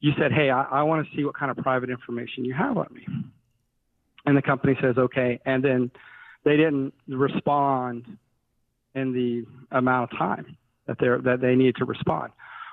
you 0.00 0.12
said, 0.18 0.32
"Hey, 0.32 0.50
I, 0.50 0.62
I 0.62 0.82
want 0.82 1.06
to 1.06 1.16
see 1.16 1.24
what 1.24 1.36
kind 1.36 1.50
of 1.50 1.56
private 1.58 1.90
information 1.90 2.44
you 2.44 2.54
have 2.54 2.76
on 2.76 2.88
me," 2.92 3.06
and 4.26 4.36
the 4.36 4.42
company 4.42 4.76
says, 4.82 4.98
"Okay," 4.98 5.40
and 5.46 5.64
then 5.64 5.90
they 6.44 6.56
didn't 6.56 6.94
respond 7.08 8.04
in 8.94 9.12
the 9.12 9.44
amount 9.76 10.12
of 10.12 10.18
time 10.18 10.56
that 10.86 10.98
they 10.98 11.06
that 11.06 11.40
they 11.40 11.54
need 11.54 11.76
to 11.76 11.84
respond. 11.84 12.32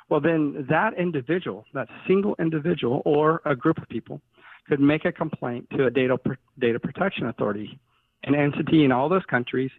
Well, 0.10 0.22
then 0.22 0.66
that 0.70 0.98
individual, 0.98 1.66
that 1.74 1.88
single 2.08 2.36
individual 2.40 3.02
or 3.06 3.42
a 3.46 3.56
group 3.56 3.78
of 3.78 3.90
people, 3.90 4.22
could 4.68 4.80
make 4.80 5.06
a 5.06 5.12
complaint 5.12 5.68
to 5.76 5.86
a 5.86 5.92
data 5.92 6.18
data 6.60 6.80
protection 6.80 7.28
authority, 7.28 7.80
an 8.24 8.36
entity 8.36 8.84
in 8.86 8.92
all 8.92 9.10
those 9.10 9.26
countries 9.30 9.72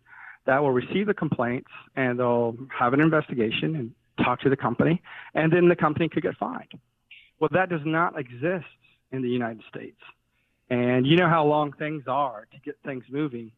that 0.46 0.62
will 0.62 0.72
receive 0.72 1.06
the 1.06 1.14
complaints 1.14 1.68
and 1.96 2.18
they'll 2.18 2.56
have 2.76 2.94
an 2.94 3.00
investigation 3.00 3.76
and 3.76 3.92
talk 4.24 4.40
to 4.40 4.48
the 4.48 4.56
company, 4.56 5.00
and 5.34 5.52
then 5.52 5.68
the 5.68 5.76
company 5.76 6.08
could 6.08 6.22
get 6.22 6.36
fined. 6.36 6.72
Well, 7.38 7.50
that 7.52 7.68
does 7.68 7.82
not 7.84 8.18
exist 8.18 8.66
in 9.12 9.22
the 9.22 9.28
United 9.28 9.62
States. 9.68 9.98
And 10.70 11.06
you 11.06 11.16
know 11.16 11.28
how 11.28 11.44
long 11.44 11.72
things 11.72 12.04
are 12.06 12.46
to 12.52 12.60
get 12.64 12.76
things 12.84 13.04
moving. 13.10 13.52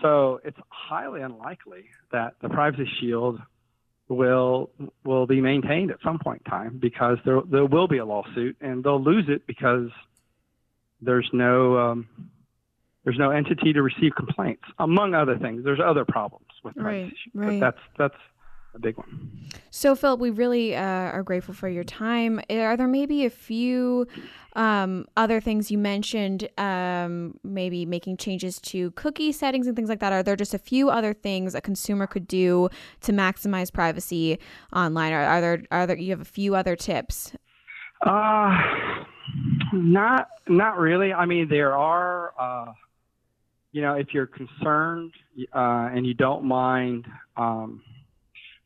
So 0.00 0.40
it's 0.44 0.58
highly 0.68 1.22
unlikely 1.22 1.84
that 2.10 2.34
the 2.40 2.48
Privacy 2.48 2.88
Shield 3.00 3.40
will 4.08 4.70
will 5.04 5.26
be 5.26 5.40
maintained 5.40 5.90
at 5.90 5.98
some 6.04 6.18
point 6.18 6.42
in 6.44 6.50
time 6.50 6.78
because 6.80 7.18
there 7.24 7.40
there 7.50 7.64
will 7.64 7.88
be 7.88 7.98
a 7.98 8.04
lawsuit 8.04 8.56
and 8.60 8.84
they'll 8.84 9.02
lose 9.02 9.26
it 9.28 9.46
because 9.46 9.90
there's 11.00 11.28
no 11.32 11.78
um, 11.78 12.08
there's 13.04 13.18
no 13.18 13.30
entity 13.30 13.72
to 13.72 13.82
receive 13.82 14.12
complaints 14.16 14.64
among 14.78 15.14
other 15.14 15.38
things. 15.38 15.64
There's 15.64 15.80
other 15.84 16.04
problems 16.04 16.46
with 16.62 16.76
privacy, 16.76 17.16
right, 17.34 17.46
right. 17.46 17.60
but 17.60 17.66
that's 17.66 17.82
that's 17.98 18.22
a 18.74 18.78
big 18.78 18.96
one. 18.96 19.30
So, 19.70 19.94
Philip, 19.94 20.20
we 20.20 20.30
really 20.30 20.74
uh, 20.74 20.80
are 20.80 21.22
grateful 21.22 21.54
for 21.54 21.68
your 21.68 21.84
time. 21.84 22.40
Are 22.50 22.76
there 22.76 22.88
maybe 22.88 23.24
a 23.24 23.30
few 23.30 24.06
um, 24.54 25.06
other 25.16 25.40
things 25.40 25.70
you 25.70 25.78
mentioned? 25.78 26.48
Um, 26.58 27.38
maybe 27.42 27.86
making 27.86 28.16
changes 28.16 28.60
to 28.60 28.90
cookie 28.92 29.32
settings 29.32 29.66
and 29.66 29.76
things 29.76 29.88
like 29.88 30.00
that. 30.00 30.12
Are 30.12 30.22
there 30.22 30.36
just 30.36 30.54
a 30.54 30.58
few 30.58 30.90
other 30.90 31.12
things 31.12 31.54
a 31.54 31.60
consumer 31.60 32.06
could 32.06 32.26
do 32.26 32.68
to 33.02 33.12
maximize 33.12 33.72
privacy 33.72 34.38
online? 34.74 35.12
Are, 35.12 35.24
are 35.24 35.40
there 35.40 35.62
are 35.70 35.86
there 35.86 35.96
you 35.96 36.10
have 36.10 36.20
a 36.20 36.26
few 36.26 36.54
other 36.54 36.76
tips? 36.76 37.32
Uh, 38.04 38.56
not 39.72 40.28
not 40.48 40.78
really. 40.78 41.12
I 41.12 41.26
mean, 41.26 41.48
there 41.48 41.76
are. 41.76 42.32
Uh, 42.38 42.72
you 43.74 43.80
know, 43.80 43.94
if 43.94 44.08
you're 44.12 44.26
concerned 44.26 45.12
uh, 45.54 45.88
and 45.94 46.06
you 46.06 46.12
don't 46.12 46.44
mind. 46.44 47.06
Um, 47.38 47.82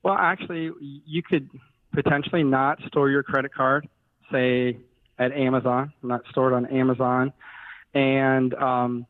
well, 0.06 0.14
actually, 0.16 0.70
you 1.04 1.20
could 1.20 1.50
potentially 1.92 2.44
not 2.44 2.78
store 2.86 3.10
your 3.10 3.24
credit 3.24 3.52
card, 3.52 3.88
say 4.30 4.78
at 5.18 5.32
Amazon, 5.32 5.92
not 6.00 6.20
stored 6.30 6.52
on 6.52 6.64
Amazon, 6.66 7.32
and 7.92 8.54
um, 8.54 9.06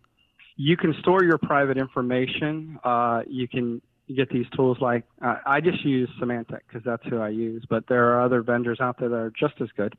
you 0.56 0.74
can 0.74 0.94
store 1.00 1.22
your 1.22 1.36
private 1.36 1.76
information. 1.76 2.78
Uh, 2.82 3.20
you 3.28 3.46
can 3.46 3.82
get 4.16 4.30
these 4.30 4.46
tools 4.56 4.78
like 4.80 5.04
uh, 5.20 5.36
I 5.44 5.60
just 5.60 5.84
use 5.84 6.08
Symantec 6.18 6.60
because 6.66 6.82
that's 6.82 7.02
who 7.10 7.20
I 7.20 7.28
use, 7.28 7.62
but 7.68 7.86
there 7.88 8.14
are 8.14 8.22
other 8.24 8.40
vendors 8.40 8.78
out 8.80 8.98
there 8.98 9.10
that 9.10 9.16
are 9.16 9.32
just 9.38 9.60
as 9.60 9.68
good. 9.76 9.98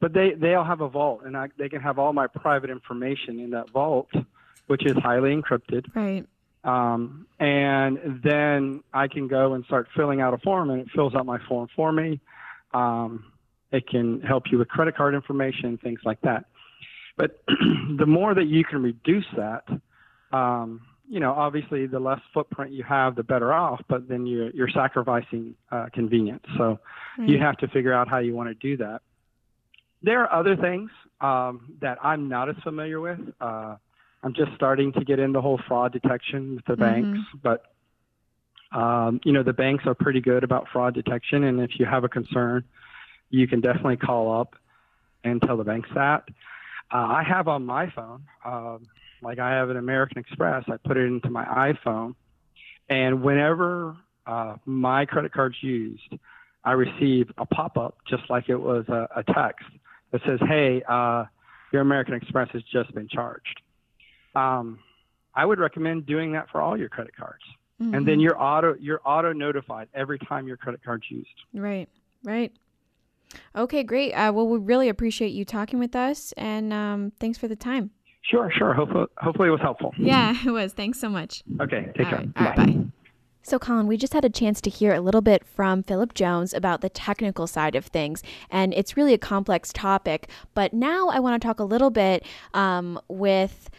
But 0.00 0.14
they 0.14 0.30
they 0.32 0.54
all 0.54 0.64
have 0.64 0.80
a 0.80 0.88
vault, 0.88 1.24
and 1.26 1.36
I, 1.36 1.48
they 1.58 1.68
can 1.68 1.82
have 1.82 1.98
all 1.98 2.14
my 2.14 2.26
private 2.26 2.70
information 2.70 3.38
in 3.38 3.50
that 3.50 3.68
vault, 3.68 4.08
which 4.66 4.86
is 4.86 4.96
highly 4.96 5.36
encrypted. 5.36 5.94
Right. 5.94 6.24
Um, 6.66 7.28
and 7.38 8.20
then 8.24 8.82
I 8.92 9.06
can 9.06 9.28
go 9.28 9.54
and 9.54 9.64
start 9.66 9.86
filling 9.96 10.20
out 10.20 10.34
a 10.34 10.38
form, 10.38 10.70
and 10.70 10.80
it 10.80 10.88
fills 10.94 11.14
out 11.14 11.24
my 11.24 11.38
form 11.48 11.68
for 11.76 11.92
me. 11.92 12.20
Um, 12.74 13.32
it 13.70 13.88
can 13.88 14.20
help 14.20 14.44
you 14.50 14.58
with 14.58 14.68
credit 14.68 14.96
card 14.96 15.14
information, 15.14 15.78
things 15.78 16.00
like 16.04 16.20
that. 16.22 16.46
But 17.16 17.40
the 17.98 18.06
more 18.06 18.34
that 18.34 18.46
you 18.46 18.64
can 18.64 18.82
reduce 18.82 19.24
that, 19.36 19.64
um, 20.36 20.82
you 21.08 21.20
know, 21.20 21.32
obviously 21.32 21.86
the 21.86 22.00
less 22.00 22.20
footprint 22.34 22.72
you 22.72 22.82
have, 22.82 23.14
the 23.14 23.22
better 23.22 23.52
off. 23.52 23.80
But 23.88 24.08
then 24.08 24.26
you're 24.26 24.50
you're 24.50 24.68
sacrificing 24.68 25.54
uh, 25.70 25.86
convenience. 25.94 26.44
So 26.58 26.80
right. 27.16 27.28
you 27.28 27.38
have 27.38 27.56
to 27.58 27.68
figure 27.68 27.92
out 27.92 28.08
how 28.08 28.18
you 28.18 28.34
want 28.34 28.48
to 28.48 28.54
do 28.54 28.76
that. 28.78 29.02
There 30.02 30.20
are 30.22 30.40
other 30.40 30.56
things 30.56 30.90
um, 31.20 31.76
that 31.80 31.98
I'm 32.02 32.28
not 32.28 32.48
as 32.48 32.56
familiar 32.64 33.00
with. 33.00 33.20
Uh, 33.40 33.76
I'm 34.22 34.34
just 34.34 34.52
starting 34.54 34.92
to 34.94 35.04
get 35.04 35.18
in 35.18 35.32
the 35.32 35.40
whole 35.40 35.60
fraud 35.68 35.92
detection 35.92 36.56
with 36.56 36.64
the 36.64 36.74
mm-hmm. 36.74 37.12
banks, 37.14 37.28
but 37.42 37.62
um, 38.72 39.20
you 39.24 39.32
know 39.32 39.42
the 39.42 39.52
banks 39.52 39.84
are 39.86 39.94
pretty 39.94 40.20
good 40.20 40.44
about 40.44 40.66
fraud 40.72 40.94
detection, 40.94 41.44
and 41.44 41.60
if 41.60 41.78
you 41.78 41.86
have 41.86 42.04
a 42.04 42.08
concern, 42.08 42.64
you 43.30 43.46
can 43.46 43.60
definitely 43.60 43.96
call 43.96 44.40
up 44.40 44.56
and 45.24 45.40
tell 45.42 45.56
the 45.56 45.64
banks 45.64 45.88
that. 45.94 46.24
Uh, 46.92 46.98
I 46.98 47.24
have 47.26 47.48
on 47.48 47.66
my 47.66 47.90
phone, 47.90 48.24
um, 48.44 48.86
like 49.22 49.38
I 49.38 49.52
have 49.52 49.70
an 49.70 49.76
American 49.76 50.18
Express, 50.18 50.64
I 50.68 50.76
put 50.76 50.96
it 50.96 51.04
into 51.06 51.30
my 51.30 51.44
iPhone, 51.44 52.14
and 52.88 53.22
whenever 53.22 53.96
uh, 54.26 54.56
my 54.64 55.04
credit 55.04 55.32
card's 55.32 55.56
used, 55.62 56.14
I 56.64 56.72
receive 56.72 57.30
a 57.38 57.46
pop-up 57.46 57.96
just 58.08 58.24
like 58.28 58.48
it 58.48 58.56
was 58.56 58.88
a, 58.88 59.08
a 59.16 59.22
text 59.22 59.66
that 60.10 60.20
says, 60.26 60.40
"Hey, 60.48 60.82
uh, 60.88 61.24
your 61.72 61.82
American 61.82 62.14
Express 62.14 62.48
has 62.52 62.62
just 62.72 62.92
been 62.94 63.08
charged." 63.08 63.62
Um, 64.36 64.78
I 65.34 65.44
would 65.44 65.58
recommend 65.58 66.06
doing 66.06 66.32
that 66.32 66.48
for 66.50 66.60
all 66.60 66.76
your 66.76 66.88
credit 66.88 67.16
cards. 67.16 67.42
Mm-hmm. 67.80 67.94
And 67.94 68.06
then 68.06 68.14
mm-hmm. 68.14 68.20
you're 68.22 68.42
auto 68.42 68.74
you're 68.80 69.00
auto 69.04 69.32
notified 69.32 69.88
every 69.94 70.18
time 70.18 70.46
your 70.46 70.56
credit 70.56 70.82
card's 70.82 71.04
used. 71.10 71.28
Right, 71.52 71.88
right. 72.24 72.52
Okay, 73.54 73.82
great. 73.82 74.12
Uh, 74.12 74.32
well, 74.32 74.46
we 74.46 74.58
really 74.58 74.88
appreciate 74.88 75.32
you 75.32 75.44
talking 75.44 75.78
with 75.78 75.94
us, 75.94 76.32
and 76.36 76.72
um, 76.72 77.12
thanks 77.20 77.36
for 77.36 77.48
the 77.48 77.56
time. 77.56 77.90
Sure, 78.22 78.50
sure. 78.50 78.72
Hopefully, 78.72 79.06
hopefully 79.18 79.48
it 79.48 79.52
was 79.52 79.60
helpful. 79.60 79.92
Yeah, 79.98 80.34
it 80.46 80.50
was. 80.50 80.72
Thanks 80.72 80.98
so 80.98 81.08
much. 81.08 81.42
Okay, 81.60 81.92
take 81.96 82.06
all 82.06 82.12
care. 82.12 82.18
Right, 82.18 82.34
bye. 82.34 82.54
Bye. 82.56 82.84
So, 83.42 83.60
Colin, 83.60 83.86
we 83.86 83.96
just 83.96 84.12
had 84.12 84.24
a 84.24 84.30
chance 84.30 84.60
to 84.62 84.70
hear 84.70 84.92
a 84.92 85.00
little 85.00 85.20
bit 85.20 85.44
from 85.44 85.84
Philip 85.84 86.14
Jones 86.14 86.52
about 86.52 86.80
the 86.80 86.88
technical 86.88 87.46
side 87.46 87.76
of 87.76 87.84
things, 87.84 88.22
and 88.50 88.74
it's 88.74 88.96
really 88.96 89.14
a 89.14 89.18
complex 89.18 89.72
topic. 89.72 90.28
But 90.54 90.72
now 90.72 91.08
I 91.08 91.20
want 91.20 91.40
to 91.40 91.46
talk 91.46 91.60
a 91.60 91.64
little 91.64 91.90
bit 91.90 92.24
um, 92.54 92.98
with 93.08 93.70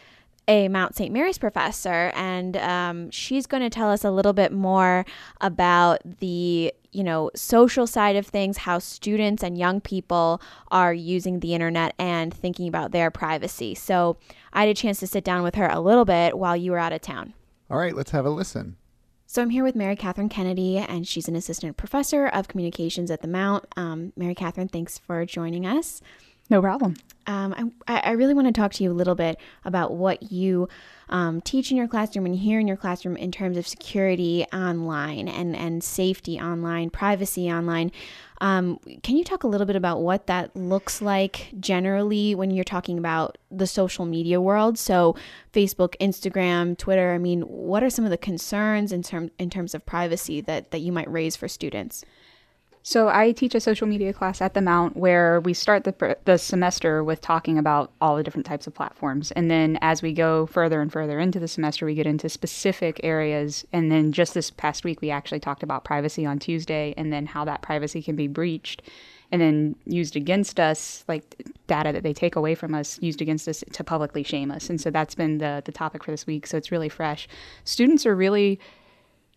a 0.48 0.68
Mount 0.68 0.96
St. 0.96 1.12
Mary's 1.12 1.38
professor, 1.38 2.10
and 2.14 2.56
um, 2.56 3.10
she's 3.10 3.46
going 3.46 3.62
to 3.62 3.70
tell 3.70 3.90
us 3.90 4.02
a 4.02 4.10
little 4.10 4.32
bit 4.32 4.50
more 4.50 5.04
about 5.40 6.00
the 6.20 6.72
you 6.90 7.04
know 7.04 7.30
social 7.36 7.86
side 7.86 8.16
of 8.16 8.26
things, 8.26 8.58
how 8.58 8.78
students 8.78 9.42
and 9.42 9.58
young 9.58 9.80
people 9.80 10.40
are 10.70 10.94
using 10.94 11.40
the 11.40 11.54
internet 11.54 11.94
and 11.98 12.32
thinking 12.32 12.66
about 12.66 12.90
their 12.90 13.10
privacy. 13.10 13.74
So 13.74 14.16
I 14.52 14.60
had 14.60 14.70
a 14.70 14.74
chance 14.74 14.98
to 15.00 15.06
sit 15.06 15.22
down 15.22 15.42
with 15.42 15.54
her 15.54 15.68
a 15.68 15.80
little 15.80 16.06
bit 16.06 16.38
while 16.38 16.56
you 16.56 16.72
were 16.72 16.78
out 16.78 16.92
of 16.92 17.02
town. 17.02 17.34
All 17.70 17.78
right, 17.78 17.94
let's 17.94 18.10
have 18.12 18.24
a 18.24 18.30
listen. 18.30 18.76
So 19.26 19.42
I'm 19.42 19.50
here 19.50 19.62
with 19.62 19.76
Mary 19.76 19.94
Catherine 19.94 20.30
Kennedy, 20.30 20.78
and 20.78 21.06
she's 21.06 21.28
an 21.28 21.36
assistant 21.36 21.76
professor 21.76 22.26
of 22.26 22.48
communications 22.48 23.10
at 23.10 23.20
the 23.20 23.28
Mount. 23.28 23.66
Um, 23.76 24.14
Mary 24.16 24.34
Catherine, 24.34 24.68
thanks 24.68 24.96
for 24.96 25.26
joining 25.26 25.66
us. 25.66 26.00
No 26.50 26.62
problem. 26.62 26.96
Um, 27.26 27.74
I, 27.86 28.00
I 28.00 28.10
really 28.12 28.32
want 28.32 28.46
to 28.46 28.58
talk 28.58 28.72
to 28.74 28.84
you 28.84 28.90
a 28.90 28.94
little 28.94 29.14
bit 29.14 29.38
about 29.66 29.92
what 29.92 30.32
you 30.32 30.66
um, 31.10 31.42
teach 31.42 31.70
in 31.70 31.76
your 31.76 31.86
classroom 31.86 32.24
and 32.24 32.34
hear 32.34 32.58
in 32.58 32.66
your 32.66 32.76
classroom 32.76 33.18
in 33.18 33.30
terms 33.30 33.58
of 33.58 33.68
security 33.68 34.46
online 34.50 35.28
and, 35.28 35.54
and 35.54 35.84
safety 35.84 36.40
online, 36.40 36.88
privacy 36.88 37.50
online. 37.52 37.92
Um, 38.40 38.78
can 39.02 39.18
you 39.18 39.24
talk 39.24 39.44
a 39.44 39.46
little 39.46 39.66
bit 39.66 39.76
about 39.76 40.00
what 40.00 40.26
that 40.28 40.56
looks 40.56 41.02
like 41.02 41.52
generally 41.60 42.34
when 42.34 42.50
you're 42.50 42.64
talking 42.64 42.96
about 42.96 43.36
the 43.50 43.66
social 43.66 44.06
media 44.06 44.40
world? 44.40 44.78
So, 44.78 45.16
Facebook, 45.52 45.96
Instagram, 46.00 46.78
Twitter. 46.78 47.12
I 47.12 47.18
mean, 47.18 47.42
what 47.42 47.82
are 47.82 47.90
some 47.90 48.06
of 48.06 48.10
the 48.10 48.16
concerns 48.16 48.90
in 48.90 49.02
terms 49.02 49.32
in 49.38 49.50
terms 49.50 49.74
of 49.74 49.84
privacy 49.84 50.40
that 50.42 50.70
that 50.70 50.78
you 50.78 50.92
might 50.92 51.10
raise 51.10 51.36
for 51.36 51.48
students? 51.48 52.04
So 52.88 53.10
I 53.10 53.32
teach 53.32 53.54
a 53.54 53.60
social 53.60 53.86
media 53.86 54.14
class 54.14 54.40
at 54.40 54.54
the 54.54 54.62
Mount 54.62 54.96
where 54.96 55.40
we 55.40 55.52
start 55.52 55.84
the 55.84 56.16
the 56.24 56.38
semester 56.38 57.04
with 57.04 57.20
talking 57.20 57.58
about 57.58 57.92
all 58.00 58.16
the 58.16 58.22
different 58.22 58.46
types 58.46 58.66
of 58.66 58.72
platforms, 58.72 59.30
and 59.32 59.50
then 59.50 59.78
as 59.82 60.00
we 60.00 60.14
go 60.14 60.46
further 60.46 60.80
and 60.80 60.90
further 60.90 61.20
into 61.20 61.38
the 61.38 61.48
semester, 61.48 61.84
we 61.84 61.94
get 61.94 62.06
into 62.06 62.30
specific 62.30 62.98
areas. 63.02 63.66
And 63.74 63.92
then 63.92 64.10
just 64.12 64.32
this 64.32 64.50
past 64.50 64.84
week, 64.84 65.02
we 65.02 65.10
actually 65.10 65.38
talked 65.38 65.62
about 65.62 65.84
privacy 65.84 66.24
on 66.24 66.38
Tuesday, 66.38 66.94
and 66.96 67.12
then 67.12 67.26
how 67.26 67.44
that 67.44 67.60
privacy 67.60 68.00
can 68.00 68.16
be 68.16 68.26
breached, 68.26 68.80
and 69.30 69.42
then 69.42 69.76
used 69.84 70.16
against 70.16 70.58
us, 70.58 71.04
like 71.08 71.46
data 71.66 71.92
that 71.92 72.04
they 72.04 72.14
take 72.14 72.36
away 72.36 72.54
from 72.54 72.74
us, 72.74 72.98
used 73.02 73.20
against 73.20 73.46
us 73.48 73.62
to 73.70 73.84
publicly 73.84 74.22
shame 74.22 74.50
us. 74.50 74.70
And 74.70 74.80
so 74.80 74.90
that's 74.90 75.14
been 75.14 75.36
the 75.36 75.60
the 75.62 75.72
topic 75.72 76.04
for 76.04 76.10
this 76.10 76.26
week. 76.26 76.46
So 76.46 76.56
it's 76.56 76.72
really 76.72 76.88
fresh. 76.88 77.28
Students 77.64 78.06
are 78.06 78.16
really 78.16 78.58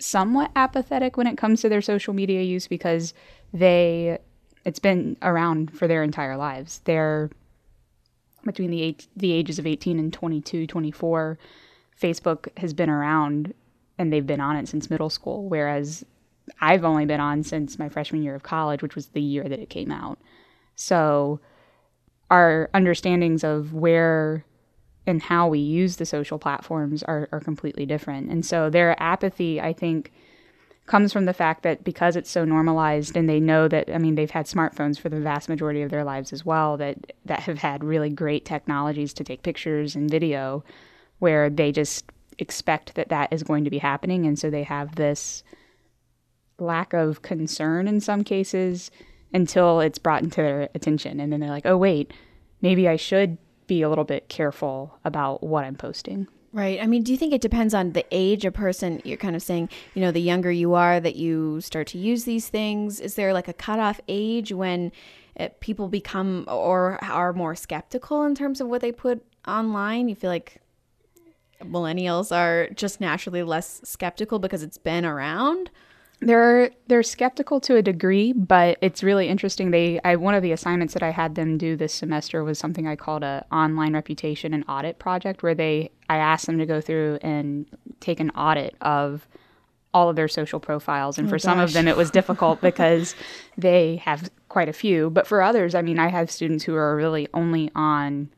somewhat 0.01 0.51
apathetic 0.55 1.15
when 1.15 1.27
it 1.27 1.37
comes 1.37 1.61
to 1.61 1.69
their 1.69 1.81
social 1.81 2.13
media 2.13 2.41
use 2.41 2.67
because 2.67 3.13
they 3.53 4.19
it's 4.63 4.79
been 4.79 5.17
around 5.21 5.75
for 5.77 5.87
their 5.87 6.03
entire 6.03 6.37
lives. 6.37 6.81
They're 6.85 7.29
between 8.45 8.71
the 8.71 8.81
eight, 8.81 9.07
the 9.15 9.31
ages 9.31 9.59
of 9.59 9.67
18 9.67 9.99
and 9.99 10.11
22, 10.11 10.67
24. 10.67 11.37
Facebook 11.99 12.47
has 12.57 12.73
been 12.73 12.89
around 12.89 13.53
and 13.97 14.11
they've 14.11 14.25
been 14.25 14.41
on 14.41 14.55
it 14.55 14.67
since 14.67 14.89
middle 14.89 15.09
school, 15.09 15.47
whereas 15.47 16.03
I've 16.59 16.83
only 16.83 17.05
been 17.05 17.19
on 17.19 17.43
since 17.43 17.77
my 17.77 17.89
freshman 17.89 18.23
year 18.23 18.35
of 18.35 18.43
college, 18.43 18.81
which 18.81 18.95
was 18.95 19.07
the 19.07 19.21
year 19.21 19.43
that 19.43 19.59
it 19.59 19.69
came 19.69 19.91
out. 19.91 20.19
So 20.75 21.39
our 22.29 22.69
understandings 22.73 23.43
of 23.43 23.73
where 23.73 24.45
and 25.05 25.21
how 25.21 25.47
we 25.47 25.59
use 25.59 25.97
the 25.97 26.05
social 26.05 26.39
platforms 26.39 27.03
are, 27.03 27.27
are 27.31 27.39
completely 27.39 27.85
different. 27.85 28.29
And 28.29 28.45
so 28.45 28.69
their 28.69 29.01
apathy, 29.01 29.59
I 29.59 29.73
think, 29.73 30.11
comes 30.91 31.13
from 31.13 31.23
the 31.23 31.33
fact 31.33 31.63
that 31.63 31.85
because 31.85 32.17
it's 32.17 32.29
so 32.29 32.43
normalized 32.43 33.15
and 33.15 33.29
they 33.29 33.39
know 33.39 33.65
that 33.65 33.89
I 33.95 33.97
mean 33.97 34.15
they've 34.15 34.29
had 34.29 34.45
smartphones 34.45 34.99
for 34.99 35.07
the 35.07 35.21
vast 35.21 35.47
majority 35.47 35.83
of 35.83 35.89
their 35.89 36.03
lives 36.03 36.33
as 36.33 36.45
well 36.45 36.75
that 36.75 37.13
that 37.23 37.39
have 37.43 37.59
had 37.59 37.81
really 37.81 38.09
great 38.09 38.43
technologies 38.43 39.13
to 39.13 39.23
take 39.23 39.41
pictures 39.41 39.95
and 39.95 40.11
video 40.11 40.65
where 41.19 41.49
they 41.49 41.71
just 41.71 42.11
expect 42.39 42.95
that 42.95 43.07
that 43.07 43.31
is 43.31 43.41
going 43.41 43.63
to 43.63 43.69
be 43.69 43.77
happening 43.77 44.25
and 44.25 44.37
so 44.37 44.49
they 44.49 44.63
have 44.63 44.95
this 44.95 45.43
lack 46.59 46.91
of 46.91 47.21
concern 47.21 47.87
in 47.87 48.01
some 48.01 48.21
cases 48.21 48.91
until 49.33 49.79
it's 49.79 49.97
brought 49.97 50.23
into 50.23 50.41
their 50.41 50.67
attention 50.75 51.21
and 51.21 51.31
then 51.31 51.39
they're 51.39 51.49
like 51.49 51.65
oh 51.65 51.77
wait 51.77 52.11
maybe 52.61 52.89
I 52.89 52.97
should 52.97 53.37
be 53.65 53.81
a 53.81 53.87
little 53.87 54.03
bit 54.03 54.27
careful 54.27 54.99
about 55.05 55.41
what 55.41 55.63
I'm 55.63 55.75
posting. 55.75 56.27
Right. 56.53 56.81
I 56.81 56.85
mean, 56.85 57.03
do 57.03 57.13
you 57.13 57.17
think 57.17 57.33
it 57.33 57.39
depends 57.39 57.73
on 57.73 57.93
the 57.93 58.05
age 58.11 58.43
a 58.43 58.51
person? 58.51 59.01
You're 59.05 59.17
kind 59.17 59.37
of 59.37 59.41
saying, 59.41 59.69
you 59.93 60.01
know, 60.01 60.11
the 60.11 60.19
younger 60.19 60.51
you 60.51 60.73
are 60.73 60.99
that 60.99 61.15
you 61.15 61.61
start 61.61 61.87
to 61.87 61.97
use 61.97 62.25
these 62.25 62.49
things. 62.49 62.99
Is 62.99 63.15
there 63.15 63.31
like 63.33 63.47
a 63.47 63.53
cutoff 63.53 64.01
age 64.09 64.51
when 64.51 64.91
it, 65.35 65.51
uh, 65.51 65.55
people 65.61 65.87
become 65.87 66.43
or 66.49 67.01
are 67.03 67.31
more 67.31 67.55
skeptical 67.55 68.23
in 68.23 68.35
terms 68.35 68.59
of 68.59 68.67
what 68.67 68.81
they 68.81 68.91
put 68.91 69.23
online? 69.47 70.09
You 70.09 70.15
feel 70.15 70.29
like 70.29 70.61
millennials 71.63 72.35
are 72.35 72.67
just 72.71 72.99
naturally 72.99 73.43
less 73.43 73.79
skeptical 73.85 74.37
because 74.37 74.61
it's 74.61 74.77
been 74.77 75.05
around? 75.05 75.71
They're 76.21 76.69
they're 76.87 77.03
skeptical 77.03 77.59
to 77.61 77.75
a 77.75 77.81
degree, 77.81 78.31
but 78.31 78.77
it's 78.81 79.01
really 79.01 79.27
interesting. 79.27 79.71
They 79.71 79.99
I 80.05 80.15
one 80.15 80.35
of 80.35 80.43
the 80.43 80.51
assignments 80.51 80.93
that 80.93 81.01
I 81.01 81.09
had 81.09 81.35
them 81.35 81.57
do 81.57 81.75
this 81.75 81.93
semester 81.93 82.43
was 82.43 82.59
something 82.59 82.87
I 82.87 82.95
called 82.95 83.23
a 83.23 83.45
online 83.51 83.93
reputation 83.93 84.53
and 84.53 84.63
audit 84.67 84.99
project, 84.99 85.41
where 85.41 85.55
they 85.55 85.91
I 86.09 86.17
asked 86.17 86.45
them 86.45 86.59
to 86.59 86.65
go 86.65 86.79
through 86.79 87.17
and 87.23 87.65
take 87.99 88.19
an 88.19 88.29
audit 88.31 88.75
of 88.81 89.27
all 89.93 90.09
of 90.09 90.15
their 90.15 90.27
social 90.27 90.59
profiles. 90.59 91.17
And 91.17 91.27
oh 91.27 91.29
for 91.29 91.35
gosh. 91.35 91.43
some 91.43 91.59
of 91.59 91.73
them, 91.73 91.87
it 91.87 91.97
was 91.97 92.11
difficult 92.11 92.61
because 92.69 93.15
they 93.57 93.97
have 93.97 94.29
quite 94.49 94.69
a 94.69 94.73
few. 94.73 95.09
But 95.09 95.27
for 95.27 95.41
others, 95.41 95.75
I 95.75 95.81
mean, 95.81 95.99
I 95.99 96.07
have 96.09 96.29
students 96.31 96.63
who 96.63 96.75
are 96.75 96.95
really 96.95 97.27
only 97.33 97.71
on 97.75 98.29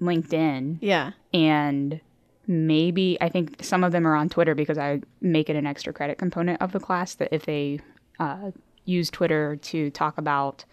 LinkedIn. 0.00 0.78
Yeah. 0.80 1.12
And 1.32 2.00
maybe 2.46 3.16
I 3.20 3.28
think 3.28 3.64
some 3.64 3.84
of 3.84 3.92
them 3.92 4.06
are 4.06 4.14
on 4.14 4.28
Twitter 4.28 4.54
because 4.54 4.78
I 4.78 5.00
make 5.20 5.48
it 5.48 5.56
an 5.56 5.66
extra 5.66 5.92
credit 5.92 6.18
component 6.18 6.60
of 6.60 6.72
the 6.72 6.80
class 6.80 7.14
that 7.14 7.28
if 7.32 7.46
they 7.46 7.80
uh, 8.18 8.50
use 8.84 9.10
Twitter 9.10 9.56
to 9.56 9.90
talk 9.90 10.18
about 10.18 10.64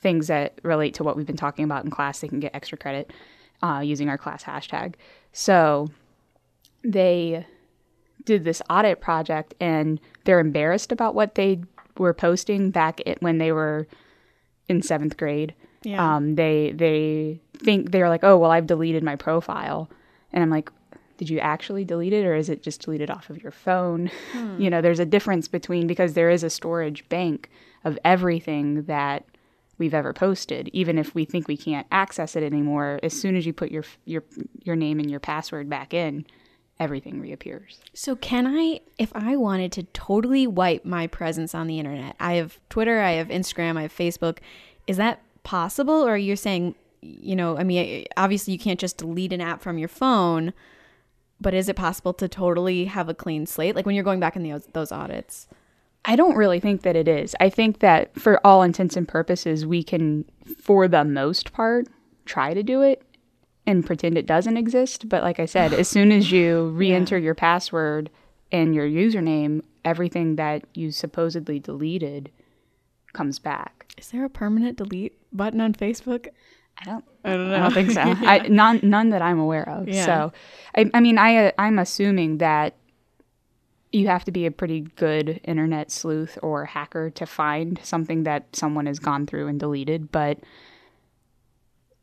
things 0.00 0.26
that 0.26 0.58
relate 0.62 0.94
to 0.94 1.04
what 1.04 1.16
we've 1.16 1.26
been 1.26 1.36
talking 1.36 1.64
about 1.64 1.84
in 1.84 1.90
class, 1.90 2.20
they 2.20 2.28
can 2.28 2.40
get 2.40 2.54
extra 2.54 2.76
credit 2.78 3.12
uh, 3.62 3.80
using 3.84 4.08
our 4.08 4.18
class 4.18 4.42
hashtag. 4.42 4.94
So 5.32 5.88
they 6.82 7.46
did 8.24 8.44
this 8.44 8.62
audit 8.70 9.00
project 9.00 9.54
and 9.60 10.00
they're 10.24 10.40
embarrassed 10.40 10.92
about 10.92 11.14
what 11.14 11.34
they 11.34 11.60
were 11.98 12.14
posting 12.14 12.70
back 12.70 13.00
when 13.20 13.38
they 13.38 13.52
were 13.52 13.86
in 14.68 14.82
seventh 14.82 15.16
grade. 15.16 15.54
Yeah. 15.82 16.16
Um, 16.16 16.36
they 16.36 16.72
they 16.72 17.40
think 17.58 17.90
they're 17.90 18.08
like, 18.08 18.24
oh 18.24 18.38
well, 18.38 18.50
I've 18.50 18.66
deleted 18.66 19.02
my 19.02 19.16
profile, 19.16 19.90
and 20.32 20.42
I'm 20.42 20.50
like, 20.50 20.70
did 21.22 21.30
you 21.30 21.38
actually 21.38 21.84
delete 21.84 22.12
it 22.12 22.26
or 22.26 22.34
is 22.34 22.48
it 22.48 22.64
just 22.64 22.82
deleted 22.82 23.08
off 23.08 23.30
of 23.30 23.40
your 23.44 23.52
phone? 23.52 24.10
Hmm. 24.32 24.60
You 24.60 24.68
know, 24.68 24.80
there's 24.80 24.98
a 24.98 25.06
difference 25.06 25.46
between 25.46 25.86
because 25.86 26.14
there 26.14 26.30
is 26.30 26.42
a 26.42 26.50
storage 26.50 27.08
bank 27.08 27.48
of 27.84 27.96
everything 28.04 28.82
that 28.86 29.24
we've 29.78 29.94
ever 29.94 30.12
posted 30.12 30.68
even 30.72 30.98
if 30.98 31.14
we 31.14 31.24
think 31.24 31.46
we 31.46 31.56
can't 31.56 31.86
access 31.92 32.34
it 32.34 32.42
anymore 32.42 32.98
as 33.04 33.12
soon 33.12 33.36
as 33.36 33.46
you 33.46 33.52
put 33.52 33.70
your 33.70 33.84
your 34.04 34.24
your 34.62 34.74
name 34.74 34.98
and 34.98 35.10
your 35.10 35.20
password 35.20 35.68
back 35.68 35.94
in 35.94 36.26
everything 36.78 37.20
reappears 37.20 37.80
so 37.94 38.14
can 38.14 38.46
i 38.46 38.80
if 38.98 39.10
i 39.14 39.34
wanted 39.34 39.72
to 39.72 39.82
totally 39.94 40.46
wipe 40.46 40.84
my 40.84 41.06
presence 41.06 41.54
on 41.54 41.66
the 41.66 41.78
internet 41.78 42.14
i 42.20 42.34
have 42.34 42.60
twitter 42.68 43.00
i 43.00 43.12
have 43.12 43.28
instagram 43.28 43.76
i 43.76 43.82
have 43.82 43.92
facebook 43.92 44.38
is 44.86 44.98
that 44.98 45.20
possible 45.42 46.06
or 46.06 46.16
you're 46.16 46.36
saying 46.36 46.74
you 47.00 47.34
know 47.34 47.56
i 47.56 47.64
mean 47.64 48.04
obviously 48.16 48.52
you 48.52 48.58
can't 48.58 48.78
just 48.78 48.98
delete 48.98 49.32
an 49.32 49.40
app 49.40 49.62
from 49.62 49.78
your 49.78 49.88
phone 49.88 50.52
but 51.42 51.54
is 51.54 51.68
it 51.68 51.76
possible 51.76 52.14
to 52.14 52.28
totally 52.28 52.86
have 52.86 53.08
a 53.08 53.14
clean 53.14 53.46
slate 53.46 53.74
like 53.74 53.84
when 53.84 53.94
you're 53.94 54.04
going 54.04 54.20
back 54.20 54.36
in 54.36 54.42
the, 54.42 54.62
those 54.72 54.92
audits 54.92 55.48
I 56.04 56.16
don't 56.16 56.36
really 56.36 56.58
think 56.58 56.82
that 56.82 56.96
it 56.96 57.06
is. 57.06 57.36
I 57.38 57.48
think 57.48 57.78
that 57.78 58.18
for 58.18 58.44
all 58.44 58.62
intents 58.62 58.96
and 58.96 59.06
purposes, 59.06 59.64
we 59.64 59.82
can, 59.84 60.24
for 60.60 60.88
the 60.88 61.04
most 61.04 61.52
part, 61.52 61.86
try 62.24 62.54
to 62.54 62.62
do 62.62 62.82
it 62.82 63.02
and 63.66 63.86
pretend 63.86 64.18
it 64.18 64.26
doesn't 64.26 64.56
exist. 64.56 65.08
But 65.08 65.22
like 65.22 65.38
I 65.38 65.46
said, 65.46 65.72
as 65.72 65.88
soon 65.88 66.10
as 66.10 66.32
you 66.32 66.68
re 66.70 66.92
enter 66.94 67.18
yeah. 67.18 67.26
your 67.26 67.34
password 67.34 68.10
and 68.50 68.74
your 68.74 68.86
username, 68.86 69.62
everything 69.84 70.36
that 70.36 70.64
you 70.74 70.90
supposedly 70.90 71.60
deleted 71.60 72.30
comes 73.12 73.38
back. 73.38 73.92
Is 73.96 74.10
there 74.10 74.24
a 74.24 74.30
permanent 74.30 74.78
delete 74.78 75.18
button 75.32 75.60
on 75.60 75.74
Facebook? 75.74 76.28
I 76.82 76.90
don't. 76.90 77.04
I 77.24 77.30
don't 77.30 77.50
know. 77.50 77.56
I 77.56 77.58
don't 77.60 77.72
think 77.72 77.90
so. 77.92 78.00
yeah. 78.04 78.16
I, 78.22 78.48
none, 78.48 78.80
none 78.82 79.10
that 79.10 79.22
I'm 79.22 79.38
aware 79.38 79.68
of. 79.68 79.88
Yeah. 79.88 80.04
So, 80.04 80.32
I, 80.76 80.90
I 80.92 81.00
mean, 81.00 81.18
I, 81.18 81.46
uh, 81.46 81.52
I'm 81.58 81.78
assuming 81.78 82.38
that 82.38 82.74
you 83.92 84.08
have 84.08 84.24
to 84.24 84.32
be 84.32 84.46
a 84.46 84.50
pretty 84.50 84.80
good 84.80 85.40
internet 85.44 85.90
sleuth 85.90 86.38
or 86.42 86.64
hacker 86.64 87.10
to 87.10 87.26
find 87.26 87.78
something 87.82 88.24
that 88.24 88.56
someone 88.56 88.86
has 88.86 88.98
gone 88.98 89.26
through 89.26 89.48
and 89.48 89.60
deleted. 89.60 90.10
But 90.10 90.38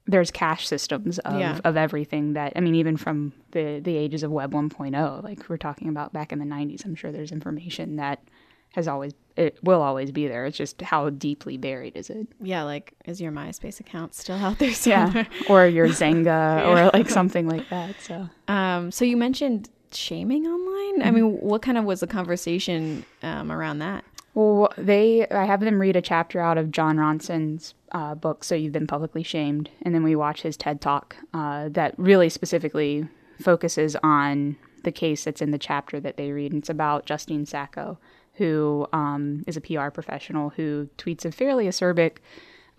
there's 0.07 0.31
cache 0.31 0.67
systems 0.67 1.19
of, 1.19 1.39
yeah. 1.39 1.59
of 1.63 1.77
everything 1.77 2.33
that 2.33 2.53
I 2.55 2.61
mean, 2.61 2.75
even 2.75 2.97
from 2.97 3.33
the 3.51 3.79
the 3.83 3.95
ages 3.95 4.23
of 4.23 4.31
Web 4.31 4.53
1.0, 4.53 5.23
like 5.23 5.49
we're 5.49 5.57
talking 5.57 5.89
about 5.89 6.13
back 6.13 6.31
in 6.31 6.39
the 6.39 6.45
90s. 6.45 6.85
I'm 6.85 6.95
sure 6.95 7.11
there's 7.11 7.31
information 7.31 7.97
that 7.97 8.23
has 8.71 8.87
always 8.87 9.13
it 9.35 9.57
will 9.63 9.81
always 9.81 10.11
be 10.11 10.27
there. 10.27 10.45
It's 10.45 10.57
just 10.57 10.81
how 10.81 11.09
deeply 11.09 11.57
buried 11.57 11.95
is 11.95 12.09
it? 12.09 12.27
Yeah, 12.41 12.63
like 12.63 12.93
is 13.05 13.21
your 13.21 13.31
MySpace 13.31 13.79
account 13.79 14.13
still 14.13 14.35
out 14.35 14.59
there 14.59 14.73
somewhere? 14.73 15.27
Yeah, 15.31 15.47
or 15.47 15.65
your 15.65 15.87
Xanga 15.87 16.25
yeah. 16.25 16.67
or 16.67 16.91
like 16.93 17.09
something 17.09 17.47
like 17.47 17.69
that. 17.69 17.95
So, 18.01 18.29
um, 18.47 18.91
so 18.91 19.05
you 19.05 19.15
mentioned 19.15 19.69
shaming 19.91 20.45
online. 20.45 20.99
Mm-hmm. 20.99 21.07
I 21.07 21.11
mean, 21.11 21.31
what 21.39 21.61
kind 21.61 21.77
of 21.77 21.85
was 21.85 22.01
the 22.01 22.07
conversation 22.07 23.05
um, 23.23 23.51
around 23.51 23.79
that? 23.79 24.03
Well, 24.33 24.71
they 24.77 25.27
I 25.29 25.45
have 25.45 25.61
them 25.61 25.79
read 25.79 25.95
a 25.95 26.01
chapter 26.01 26.39
out 26.39 26.57
of 26.57 26.69
Jon 26.71 26.97
Ronson's 26.97 27.73
uh, 27.93 28.15
book, 28.15 28.43
"So 28.43 28.55
You've 28.55 28.73
Been 28.73 28.87
Publicly 28.87 29.23
Shamed," 29.23 29.69
and 29.81 29.95
then 29.95 30.03
we 30.03 30.15
watch 30.15 30.41
his 30.41 30.57
TED 30.57 30.81
talk 30.81 31.15
uh, 31.33 31.69
that 31.69 31.95
really 31.97 32.29
specifically 32.29 33.07
focuses 33.41 33.95
on 34.03 34.57
the 34.83 34.91
case 34.91 35.23
that's 35.23 35.41
in 35.41 35.51
the 35.51 35.57
chapter 35.57 35.99
that 35.99 36.17
they 36.17 36.31
read. 36.31 36.51
And 36.51 36.61
it's 36.61 36.69
about 36.69 37.05
Justine 37.05 37.45
Sacco 37.45 37.97
who 38.39 38.87
um, 38.93 39.43
is 39.45 39.57
a 39.57 39.61
PR 39.61 39.89
professional 39.89 40.49
who 40.49 40.89
tweets 40.97 41.25
a 41.25 41.31
fairly 41.31 41.65
acerbic 41.65 42.17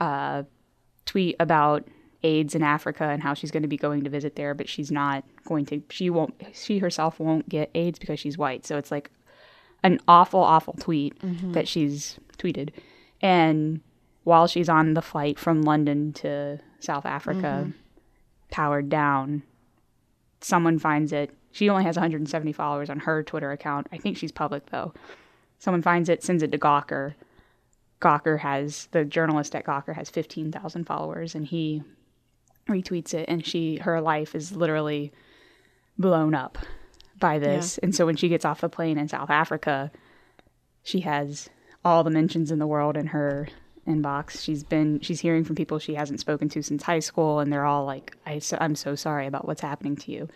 uh, 0.00 0.42
tweet 1.04 1.36
about 1.38 1.86
AIDS 2.22 2.54
in 2.54 2.62
Africa 2.62 3.04
and 3.04 3.22
how 3.22 3.34
she's 3.34 3.50
going 3.50 3.62
to 3.62 3.68
be 3.68 3.76
going 3.76 4.02
to 4.04 4.10
visit 4.10 4.36
there, 4.36 4.54
but 4.54 4.68
she's 4.68 4.90
not 4.90 5.22
going 5.44 5.66
to. 5.66 5.82
She 5.90 6.08
won't. 6.08 6.34
She 6.54 6.78
herself 6.78 7.20
won't 7.20 7.48
get 7.48 7.70
AIDS 7.74 7.98
because 7.98 8.18
she's 8.18 8.38
white. 8.38 8.66
So 8.66 8.78
it's 8.78 8.90
like 8.90 9.10
an 9.82 10.00
awful, 10.08 10.40
awful 10.40 10.74
tweet 10.80 11.18
mm-hmm. 11.20 11.52
that 11.52 11.68
she's 11.68 12.18
tweeted, 12.38 12.70
and 13.20 13.82
while 14.24 14.46
she's 14.46 14.68
on 14.70 14.94
the 14.94 15.02
flight 15.02 15.38
from 15.38 15.60
London 15.60 16.14
to 16.14 16.58
South 16.78 17.04
Africa, 17.04 17.64
mm-hmm. 17.66 17.70
powered 18.50 18.88
down, 18.88 19.42
someone 20.40 20.78
finds 20.78 21.12
it. 21.12 21.30
She 21.52 21.68
only 21.68 21.84
has 21.84 21.96
170 21.96 22.52
followers 22.52 22.88
on 22.88 23.00
her 23.00 23.22
Twitter 23.22 23.52
account. 23.52 23.88
I 23.92 23.98
think 23.98 24.16
she's 24.16 24.32
public 24.32 24.70
though. 24.70 24.94
Someone 25.60 25.82
finds 25.82 26.08
it, 26.08 26.24
sends 26.24 26.42
it 26.42 26.50
to 26.52 26.58
Gawker. 26.58 27.14
Gawker 28.00 28.38
has 28.40 28.88
the 28.92 29.04
journalist 29.04 29.54
at 29.54 29.66
Gawker 29.66 29.94
has 29.94 30.08
15,000 30.08 30.84
followers, 30.84 31.34
and 31.34 31.46
he 31.46 31.82
retweets 32.66 33.12
it, 33.12 33.26
and 33.28 33.44
she 33.44 33.76
her 33.76 34.00
life 34.00 34.34
is 34.34 34.56
literally 34.56 35.12
blown 35.98 36.34
up 36.34 36.56
by 37.18 37.38
this. 37.38 37.78
Yeah. 37.78 37.86
And 37.86 37.94
so 37.94 38.06
when 38.06 38.16
she 38.16 38.30
gets 38.30 38.46
off 38.46 38.62
the 38.62 38.70
plane 38.70 38.96
in 38.96 39.06
South 39.06 39.28
Africa, 39.28 39.92
she 40.82 41.00
has 41.00 41.50
all 41.84 42.02
the 42.04 42.10
mentions 42.10 42.50
in 42.50 42.58
the 42.58 42.66
world 42.66 42.96
in 42.96 43.08
her 43.08 43.46
inbox. 43.86 44.42
She's 44.42 44.64
been 44.64 45.00
she's 45.00 45.20
hearing 45.20 45.44
from 45.44 45.56
people 45.56 45.78
she 45.78 45.94
hasn't 45.94 46.20
spoken 46.20 46.48
to 46.50 46.62
since 46.62 46.82
high 46.82 47.00
school, 47.00 47.38
and 47.38 47.52
they're 47.52 47.66
all 47.66 47.84
like, 47.84 48.16
I, 48.26 48.40
"I'm 48.58 48.74
so 48.74 48.94
sorry 48.94 49.26
about 49.26 49.46
what's 49.46 49.60
happening 49.60 49.96
to 49.96 50.10
you." 50.10 50.28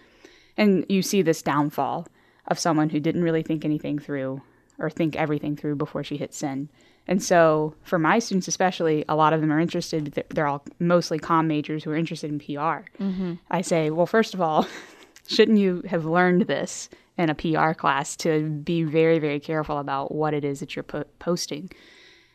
And 0.59 0.85
you 0.91 1.01
see 1.01 1.23
this 1.23 1.41
downfall 1.41 2.09
of 2.47 2.59
someone 2.59 2.91
who 2.91 3.01
didn't 3.01 3.23
really 3.23 3.43
think 3.43 3.65
anything 3.65 3.99
through 3.99 4.43
or 4.79 4.91
think 4.91 5.17
everything 5.17 5.57
through 5.57 5.77
before 5.77 6.05
she 6.05 6.17
hits 6.17 6.37
send. 6.37 6.69
And 7.07 7.23
so, 7.23 7.75
for 7.83 7.99
my 7.99 8.19
students 8.19 8.49
especially, 8.49 9.05
a 9.09 9.17
lot 9.17 9.33
of 9.33 9.41
them 9.41 9.53
are 9.53 9.61
interested. 9.61 10.25
They're 10.31 10.47
all 10.47 10.65
mostly 10.79 11.19
com 11.19 11.47
majors 11.47 11.85
who 11.85 11.91
are 11.91 11.97
interested 11.97 12.31
in 12.31 12.39
PR. 12.39 12.89
Mm-hmm. 13.03 13.35
I 13.51 13.61
say, 13.61 13.91
well, 13.91 14.07
first 14.07 14.33
of 14.33 14.41
all, 14.41 14.67
shouldn't 15.29 15.59
you 15.59 15.83
have 15.87 16.07
learned 16.07 16.43
this 16.43 16.89
in 17.19 17.29
a 17.29 17.35
PR 17.35 17.73
class 17.73 18.17
to 18.17 18.49
be 18.49 18.83
very, 18.83 19.19
very 19.19 19.39
careful 19.39 19.79
about 19.79 20.13
what 20.13 20.35
it 20.35 20.45
is 20.45 20.61
that 20.61 20.75
you're 20.75 20.83
po- 20.83 21.05
posting? 21.19 21.71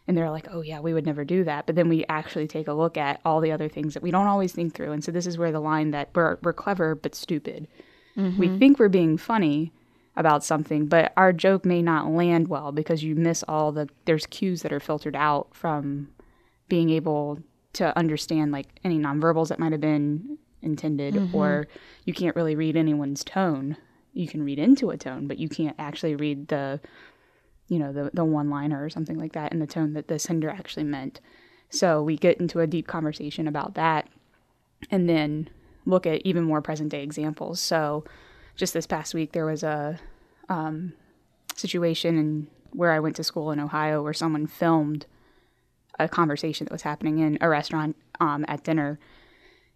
And 0.07 0.15
they're 0.17 0.29
like, 0.29 0.47
oh, 0.51 0.61
yeah, 0.61 0.79
we 0.79 0.93
would 0.93 1.05
never 1.05 1.23
do 1.23 1.43
that. 1.43 1.65
But 1.65 1.75
then 1.75 1.89
we 1.89 2.05
actually 2.07 2.47
take 2.47 2.67
a 2.67 2.73
look 2.73 2.97
at 2.97 3.21
all 3.25 3.41
the 3.41 3.51
other 3.51 3.69
things 3.69 3.93
that 3.95 4.03
we 4.03 4.11
don't 4.11 4.27
always 4.27 4.53
think 4.53 4.75
through. 4.75 4.91
And 4.91 5.03
so, 5.03 5.11
this 5.11 5.25
is 5.25 5.37
where 5.37 5.51
the 5.51 5.59
line 5.59 5.91
that 5.91 6.09
we're, 6.13 6.37
we're 6.43 6.53
clever 6.53 6.93
but 6.93 7.15
stupid. 7.15 7.67
Mm-hmm. 8.15 8.39
We 8.39 8.57
think 8.59 8.77
we're 8.77 8.89
being 8.89 9.17
funny, 9.17 9.71
about 10.15 10.43
something, 10.43 10.87
but 10.87 11.13
our 11.15 11.31
joke 11.31 11.65
may 11.65 11.81
not 11.81 12.11
land 12.11 12.47
well 12.47 12.71
because 12.71 13.03
you 13.03 13.15
miss 13.15 13.43
all 13.47 13.71
the 13.71 13.87
there's 14.05 14.25
cues 14.25 14.61
that 14.63 14.73
are 14.73 14.79
filtered 14.79 15.15
out 15.15 15.47
from 15.53 16.09
being 16.67 16.89
able 16.89 17.39
to 17.73 17.97
understand 17.97 18.51
like 18.51 18.67
any 18.83 18.99
nonverbals 18.99 19.47
that 19.49 19.59
might 19.59 19.71
have 19.71 19.81
been 19.81 20.37
intended 20.61 21.13
mm-hmm. 21.13 21.35
or 21.35 21.67
you 22.05 22.13
can't 22.13 22.35
really 22.35 22.55
read 22.55 22.75
anyone's 22.75 23.23
tone. 23.23 23.77
You 24.13 24.27
can 24.27 24.43
read 24.43 24.59
into 24.59 24.89
a 24.89 24.97
tone, 24.97 25.27
but 25.27 25.37
you 25.37 25.47
can't 25.47 25.75
actually 25.79 26.15
read 26.15 26.49
the 26.49 26.79
you 27.69 27.77
know, 27.77 27.93
the 27.93 28.09
the 28.13 28.25
one 28.25 28.49
liner 28.49 28.83
or 28.83 28.89
something 28.89 29.17
like 29.17 29.33
that 29.33 29.53
in 29.53 29.59
the 29.59 29.67
tone 29.67 29.93
that 29.93 30.07
the 30.07 30.19
sender 30.19 30.49
actually 30.49 30.83
meant. 30.83 31.21
So 31.69 32.01
we 32.01 32.17
get 32.17 32.39
into 32.39 32.59
a 32.59 32.67
deep 32.67 32.87
conversation 32.87 33.47
about 33.47 33.75
that 33.75 34.09
and 34.89 35.07
then 35.07 35.49
look 35.85 36.05
at 36.07 36.21
even 36.25 36.43
more 36.43 36.61
present 36.61 36.89
day 36.89 37.03
examples. 37.03 37.59
So 37.59 38.03
just 38.59 38.73
this 38.73 38.85
past 38.85 39.13
week, 39.13 39.31
there 39.31 39.45
was 39.45 39.63
a 39.63 39.97
um, 40.49 40.91
situation 41.55 42.17
in 42.17 42.47
where 42.71 42.91
I 42.91 42.99
went 42.99 43.15
to 43.15 43.23
school 43.23 43.51
in 43.51 43.59
Ohio 43.59 44.03
where 44.03 44.13
someone 44.13 44.45
filmed 44.45 45.05
a 45.97 46.07
conversation 46.07 46.65
that 46.65 46.71
was 46.71 46.81
happening 46.83 47.19
in 47.19 47.37
a 47.41 47.49
restaurant 47.49 47.95
um, 48.19 48.45
at 48.47 48.63
dinner, 48.65 48.99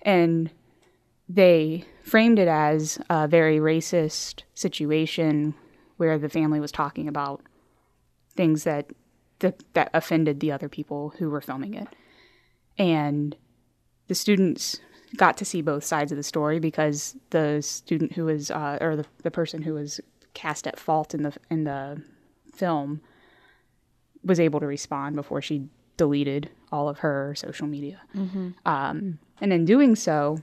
and 0.02 0.52
they 1.30 1.86
framed 2.04 2.38
it 2.38 2.50
as 2.50 3.00
a 3.10 3.28
very 3.28 3.58
racist 3.58 4.44
situation 4.54 5.56
where 5.96 6.20
the 6.20 6.30
family 6.30 6.60
was 6.60 6.72
talking 6.72 7.08
about 7.08 7.42
things 8.36 8.66
that 8.66 8.92
that, 9.40 9.64
that 9.74 9.90
offended 9.94 10.40
the 10.40 10.52
other 10.52 10.70
people 10.70 11.14
who 11.18 11.30
were 11.30 11.42
filming 11.42 11.74
it, 11.74 11.88
and 12.78 13.38
the 14.08 14.16
students 14.16 14.82
got 15.18 15.38
to 15.38 15.46
see 15.46 15.62
both 15.62 15.84
sides 15.84 16.12
of 16.12 16.18
the 16.18 16.24
story 16.24 16.60
because 16.60 17.16
the 17.30 17.62
student 17.62 18.14
who 18.14 18.26
was 18.26 18.50
uh, 18.52 18.78
or 18.82 18.96
the, 18.96 19.06
the 19.24 19.32
person 19.32 19.62
who 19.62 19.74
was 19.74 20.00
cast 20.34 20.66
at 20.68 20.80
fault 20.80 21.14
in 21.14 21.24
the 21.24 21.34
in 21.50 21.64
the 21.64 22.02
film 22.54 23.02
was 24.24 24.40
able 24.40 24.60
to 24.60 24.66
respond 24.66 25.16
before 25.16 25.42
she 25.42 25.68
deleted 25.98 26.50
all 26.72 26.90
of 26.90 27.00
her 27.00 27.36
social 27.36 27.68
media. 27.68 28.02
Mm-hmm. 28.16 28.50
Um, 28.66 29.20
and 29.42 29.54
in 29.54 29.66
doing 29.66 29.96
so, 29.96 30.40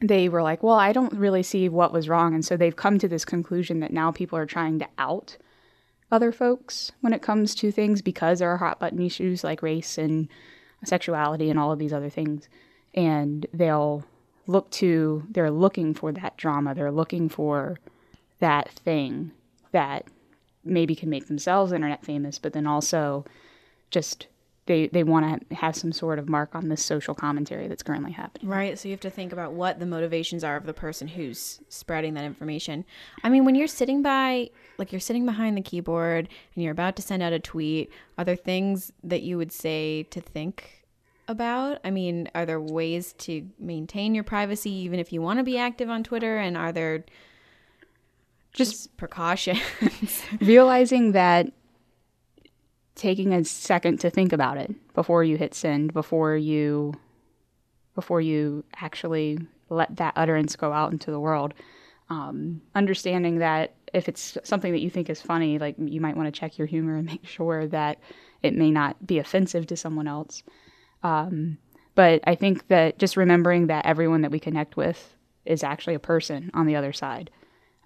they 0.00 0.28
were 0.28 0.42
like, 0.42 0.62
"Well, 0.62 0.76
I 0.76 0.92
don't 0.92 1.12
really 1.12 1.42
see 1.42 1.68
what 1.68 1.92
was 1.92 2.08
wrong," 2.08 2.34
and 2.34 2.44
so 2.44 2.56
they've 2.56 2.76
come 2.76 2.98
to 2.98 3.08
this 3.08 3.24
conclusion 3.24 3.80
that 3.80 3.92
now 3.92 4.10
people 4.10 4.38
are 4.38 4.46
trying 4.46 4.78
to 4.78 4.88
out 4.98 5.36
other 6.10 6.32
folks 6.32 6.92
when 7.00 7.12
it 7.12 7.22
comes 7.22 7.54
to 7.54 7.72
things 7.72 8.02
because 8.02 8.38
there 8.38 8.50
are 8.50 8.58
hot 8.58 8.78
button 8.78 9.00
issues 9.00 9.42
like 9.42 9.62
race 9.62 9.96
and 9.96 10.28
sexuality 10.84 11.48
and 11.48 11.58
all 11.58 11.72
of 11.72 11.78
these 11.78 11.92
other 11.92 12.10
things 12.10 12.48
and 12.94 13.46
they'll 13.52 14.04
look 14.46 14.70
to 14.70 15.24
they're 15.30 15.50
looking 15.50 15.94
for 15.94 16.12
that 16.12 16.36
drama 16.36 16.74
they're 16.74 16.90
looking 16.90 17.28
for 17.28 17.78
that 18.40 18.68
thing 18.70 19.30
that 19.70 20.04
maybe 20.64 20.94
can 20.94 21.08
make 21.08 21.26
themselves 21.26 21.72
internet 21.72 22.04
famous 22.04 22.38
but 22.38 22.52
then 22.52 22.66
also 22.66 23.24
just 23.90 24.26
they 24.66 24.86
they 24.88 25.02
want 25.02 25.48
to 25.48 25.54
have 25.54 25.74
some 25.74 25.92
sort 25.92 26.18
of 26.18 26.28
mark 26.28 26.54
on 26.54 26.68
this 26.68 26.84
social 26.84 27.14
commentary 27.14 27.66
that's 27.66 27.82
currently 27.82 28.12
happening. 28.12 28.48
Right. 28.48 28.78
So 28.78 28.88
you 28.88 28.92
have 28.92 29.00
to 29.00 29.10
think 29.10 29.32
about 29.32 29.52
what 29.52 29.80
the 29.80 29.86
motivations 29.86 30.44
are 30.44 30.56
of 30.56 30.66
the 30.66 30.74
person 30.74 31.08
who's 31.08 31.60
spreading 31.68 32.14
that 32.14 32.24
information. 32.24 32.84
I 33.24 33.28
mean, 33.28 33.44
when 33.44 33.54
you're 33.54 33.66
sitting 33.66 34.02
by 34.02 34.50
like 34.78 34.92
you're 34.92 35.00
sitting 35.00 35.26
behind 35.26 35.56
the 35.56 35.62
keyboard 35.62 36.28
and 36.54 36.62
you're 36.62 36.72
about 36.72 36.96
to 36.96 37.02
send 37.02 37.22
out 37.22 37.32
a 37.32 37.40
tweet, 37.40 37.90
are 38.18 38.24
there 38.24 38.36
things 38.36 38.92
that 39.02 39.22
you 39.22 39.36
would 39.36 39.52
say 39.52 40.04
to 40.04 40.20
think 40.20 40.81
about? 41.28 41.78
I 41.84 41.90
mean, 41.90 42.28
are 42.34 42.46
there 42.46 42.60
ways 42.60 43.12
to 43.14 43.48
maintain 43.58 44.14
your 44.14 44.24
privacy 44.24 44.70
even 44.70 45.00
if 45.00 45.12
you 45.12 45.22
want 45.22 45.38
to 45.38 45.44
be 45.44 45.58
active 45.58 45.88
on 45.88 46.04
Twitter? 46.04 46.38
And 46.38 46.56
are 46.56 46.72
there 46.72 47.04
just, 48.52 48.72
just 48.72 48.96
precautions? 48.96 49.60
realizing 50.40 51.12
that 51.12 51.52
taking 52.94 53.32
a 53.32 53.44
second 53.44 54.00
to 54.00 54.10
think 54.10 54.32
about 54.32 54.58
it 54.58 54.74
before 54.94 55.24
you 55.24 55.36
hit 55.36 55.54
send, 55.54 55.92
before 55.92 56.36
you 56.36 56.94
before 57.94 58.20
you 58.20 58.64
actually 58.76 59.38
let 59.68 59.96
that 59.96 60.14
utterance 60.16 60.56
go 60.56 60.72
out 60.72 60.92
into 60.92 61.10
the 61.10 61.20
world. 61.20 61.54
Um, 62.08 62.60
understanding 62.74 63.38
that 63.38 63.74
if 63.92 64.08
it's 64.08 64.36
something 64.44 64.72
that 64.72 64.80
you 64.80 64.90
think 64.90 65.10
is 65.10 65.20
funny, 65.20 65.58
like 65.58 65.76
you 65.78 66.00
might 66.00 66.16
want 66.16 66.32
to 66.32 66.38
check 66.38 66.58
your 66.58 66.66
humor 66.66 66.96
and 66.96 67.06
make 67.06 67.26
sure 67.26 67.66
that 67.68 67.98
it 68.42 68.54
may 68.54 68.70
not 68.70 69.06
be 69.06 69.18
offensive 69.18 69.66
to 69.68 69.76
someone 69.76 70.08
else. 70.08 70.42
Um, 71.02 71.58
but 71.94 72.20
I 72.26 72.34
think 72.34 72.68
that 72.68 72.98
just 72.98 73.16
remembering 73.16 73.66
that 73.66 73.86
everyone 73.86 74.22
that 74.22 74.30
we 74.30 74.38
connect 74.38 74.76
with 74.76 75.14
is 75.44 75.62
actually 75.62 75.94
a 75.94 76.00
person 76.00 76.50
on 76.54 76.66
the 76.66 76.76
other 76.76 76.92
side. 76.92 77.30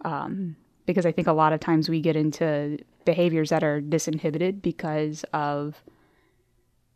Um, 0.05 0.57
because 0.85 1.07
I 1.07 1.13
think 1.13 1.27
a 1.27 1.33
lot 1.33 1.53
of 1.53 1.61
times 1.61 1.89
we 1.89 2.01
get 2.01 2.17
into 2.17 2.79
behaviors 3.05 3.51
that 3.51 3.65
are 3.65 3.81
disinhibited 3.81 4.63
because 4.63 5.25
of 5.33 5.83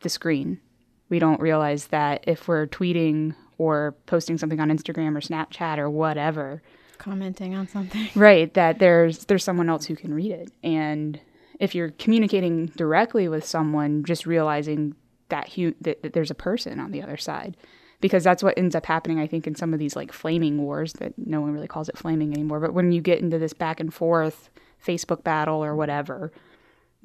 the 0.00 0.08
screen. 0.08 0.60
We 1.08 1.18
don't 1.18 1.40
realize 1.40 1.88
that 1.88 2.24
if 2.26 2.46
we're 2.46 2.66
tweeting 2.66 3.34
or 3.58 3.96
posting 4.06 4.38
something 4.38 4.60
on 4.60 4.70
Instagram 4.70 5.16
or 5.16 5.20
Snapchat 5.20 5.78
or 5.78 5.90
whatever, 5.90 6.62
commenting 6.98 7.54
on 7.54 7.66
something, 7.66 8.08
right, 8.14 8.52
that 8.54 8.78
there's 8.78 9.24
there's 9.24 9.44
someone 9.44 9.68
else 9.68 9.86
who 9.86 9.96
can 9.96 10.14
read 10.14 10.30
it. 10.30 10.52
And 10.62 11.18
if 11.58 11.74
you're 11.74 11.90
communicating 11.90 12.66
directly 12.66 13.28
with 13.28 13.44
someone, 13.44 14.04
just 14.04 14.24
realizing 14.24 14.94
that, 15.30 15.54
hu- 15.54 15.74
that, 15.80 16.02
that 16.02 16.12
there's 16.12 16.30
a 16.30 16.34
person 16.34 16.78
on 16.78 16.90
the 16.90 17.02
other 17.02 17.16
side. 17.16 17.56
Because 18.00 18.24
that's 18.24 18.42
what 18.42 18.56
ends 18.56 18.74
up 18.74 18.86
happening 18.86 19.20
i 19.20 19.26
think 19.26 19.46
in 19.46 19.54
some 19.54 19.74
of 19.74 19.78
these 19.78 19.94
like 19.94 20.10
flaming 20.10 20.56
wars 20.56 20.94
that 20.94 21.12
no 21.18 21.42
one 21.42 21.52
really 21.52 21.68
calls 21.68 21.88
it 21.90 21.98
flaming 21.98 22.32
anymore. 22.32 22.58
But 22.58 22.72
when 22.72 22.92
you 22.92 23.02
get 23.02 23.20
into 23.20 23.38
this 23.38 23.52
back 23.52 23.78
and 23.78 23.92
forth 23.92 24.48
facebook 24.82 25.22
battle 25.22 25.62
or 25.62 25.76
whatever 25.76 26.32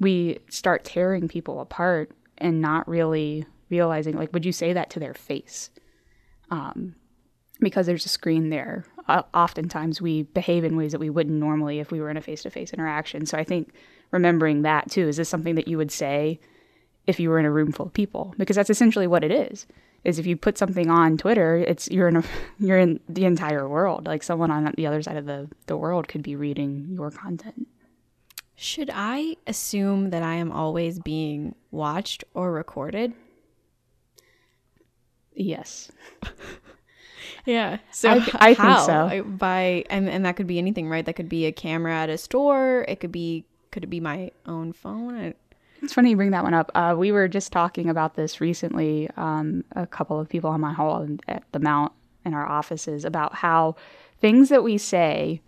we 0.00 0.38
start 0.48 0.84
tearing 0.84 1.28
people 1.28 1.60
apart 1.60 2.12
and 2.38 2.60
not 2.60 2.88
really 2.88 3.44
realizing 3.68 4.16
like 4.16 4.32
would 4.32 4.46
you 4.46 4.52
say 4.52 4.72
that 4.72 4.90
to 4.90 5.00
their 5.00 5.14
face? 5.14 5.70
Um, 6.50 6.94
because 7.60 7.86
there's 7.86 8.06
a 8.06 8.10
screen 8.10 8.50
there. 8.50 8.84
Uh, 9.08 9.22
oftentimes 9.34 10.00
we 10.00 10.22
behave 10.22 10.64
in 10.64 10.76
ways 10.76 10.92
that 10.92 10.98
we 10.98 11.10
wouldn't 11.10 11.38
normally 11.38 11.78
if 11.78 11.90
we 11.90 12.00
were 12.00 12.10
in 12.10 12.16
a 12.16 12.22
face-to-face 12.22 12.72
interaction. 12.72 13.26
So 13.26 13.36
i 13.36 13.44
think 13.44 13.72
remembering 14.12 14.62
that 14.62 14.90
too 14.90 15.08
is 15.08 15.16
this 15.16 15.28
something 15.28 15.56
that 15.56 15.68
you 15.68 15.76
would 15.76 15.90
say 15.90 16.40
if 17.06 17.20
you 17.20 17.28
were 17.30 17.38
in 17.38 17.44
a 17.44 17.50
room 17.50 17.72
full 17.72 17.86
of 17.86 17.92
people 17.92 18.34
because 18.38 18.56
that's 18.56 18.70
essentially 18.70 19.06
what 19.06 19.24
it 19.24 19.30
is 19.30 19.66
is 20.04 20.18
if 20.18 20.26
you 20.26 20.36
put 20.36 20.58
something 20.58 20.90
on 20.90 21.16
twitter 21.16 21.56
it's 21.56 21.88
you're 21.90 22.08
in 22.08 22.16
a, 22.16 22.24
you're 22.58 22.78
in 22.78 23.00
the 23.08 23.24
entire 23.24 23.68
world 23.68 24.06
like 24.06 24.22
someone 24.22 24.50
on 24.50 24.72
the 24.76 24.86
other 24.86 25.02
side 25.02 25.16
of 25.16 25.26
the, 25.26 25.48
the 25.66 25.76
world 25.76 26.08
could 26.08 26.22
be 26.22 26.36
reading 26.36 26.86
your 26.90 27.10
content 27.10 27.66
should 28.54 28.90
i 28.92 29.36
assume 29.46 30.10
that 30.10 30.22
i 30.22 30.34
am 30.34 30.50
always 30.50 30.98
being 30.98 31.54
watched 31.70 32.24
or 32.34 32.52
recorded 32.52 33.12
Yes. 35.36 35.92
yeah. 37.46 37.78
So 37.92 38.10
I, 38.10 38.30
I 38.34 38.54
think 38.54 38.78
so. 38.80 39.22
By 39.24 39.84
and 39.90 40.08
and 40.08 40.24
that 40.24 40.36
could 40.36 40.46
be 40.46 40.58
anything, 40.58 40.88
right? 40.88 41.04
That 41.04 41.12
could 41.14 41.28
be 41.28 41.44
a 41.44 41.52
camera 41.52 41.94
at 41.94 42.08
a 42.08 42.18
store. 42.18 42.84
It 42.88 43.00
could 43.00 43.12
be 43.12 43.44
could 43.70 43.84
it 43.84 43.88
be 43.88 44.00
my 44.00 44.32
own 44.46 44.72
phone? 44.72 45.34
It's 45.86 45.94
funny 45.94 46.10
you 46.10 46.16
bring 46.16 46.32
that 46.32 46.42
one 46.42 46.52
up. 46.52 46.72
Uh, 46.74 46.96
we 46.98 47.12
were 47.12 47.28
just 47.28 47.52
talking 47.52 47.88
about 47.88 48.16
this 48.16 48.40
recently. 48.40 49.08
Um, 49.16 49.62
a 49.76 49.86
couple 49.86 50.18
of 50.18 50.28
people 50.28 50.50
on 50.50 50.60
my 50.60 50.72
hall 50.72 51.06
at 51.28 51.44
the 51.52 51.60
Mount 51.60 51.92
in 52.24 52.34
our 52.34 52.44
offices 52.44 53.04
about 53.04 53.36
how 53.36 53.76
things 54.20 54.48
that 54.48 54.64
we 54.64 54.78
say 54.78 55.40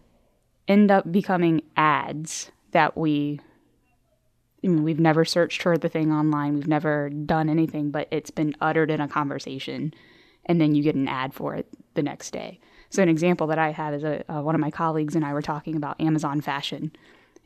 end 0.68 0.92
up 0.92 1.10
becoming 1.10 1.62
ads 1.76 2.52
that 2.70 2.96
we 2.96 3.40
I 4.62 4.68
mean, 4.68 4.84
we've 4.84 5.00
never 5.00 5.24
searched 5.24 5.60
for 5.60 5.76
the 5.76 5.88
thing 5.88 6.12
online. 6.12 6.54
We've 6.54 6.68
never 6.68 7.10
done 7.10 7.48
anything, 7.48 7.90
but 7.90 8.06
it's 8.12 8.30
been 8.30 8.54
uttered 8.60 8.92
in 8.92 9.00
a 9.00 9.08
conversation, 9.08 9.92
and 10.46 10.60
then 10.60 10.72
you 10.76 10.84
get 10.84 10.94
an 10.94 11.08
ad 11.08 11.34
for 11.34 11.56
it 11.56 11.66
the 11.94 12.02
next 12.04 12.30
day. 12.30 12.60
So 12.90 13.02
an 13.02 13.08
example 13.08 13.48
that 13.48 13.58
I 13.58 13.70
had 13.72 13.92
is 13.92 14.04
a, 14.04 14.24
uh, 14.32 14.40
one 14.42 14.54
of 14.54 14.60
my 14.60 14.70
colleagues 14.70 15.16
and 15.16 15.24
I 15.24 15.32
were 15.32 15.42
talking 15.42 15.74
about 15.74 16.00
Amazon 16.00 16.40
fashion, 16.40 16.92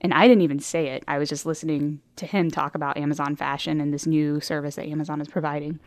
and 0.03 0.13
I 0.13 0.27
didn't 0.27 0.43
even 0.43 0.59
say 0.59 0.89
it. 0.89 1.05
I 1.07 1.19
was 1.19 1.29
just 1.29 1.47
listening 1.47 2.01
to 2.17 2.27
him 2.27 2.51
talk 2.51 2.75
about 2.75 2.97
Amazon 2.97 3.37
fashion 3.37 3.81
and 3.81 3.95
this 3.95 4.07
new 4.07 4.41
service 4.41 4.75
that 4.75 4.89
Amazon 4.89 5.21
is 5.21 5.29
providing. 5.29 5.79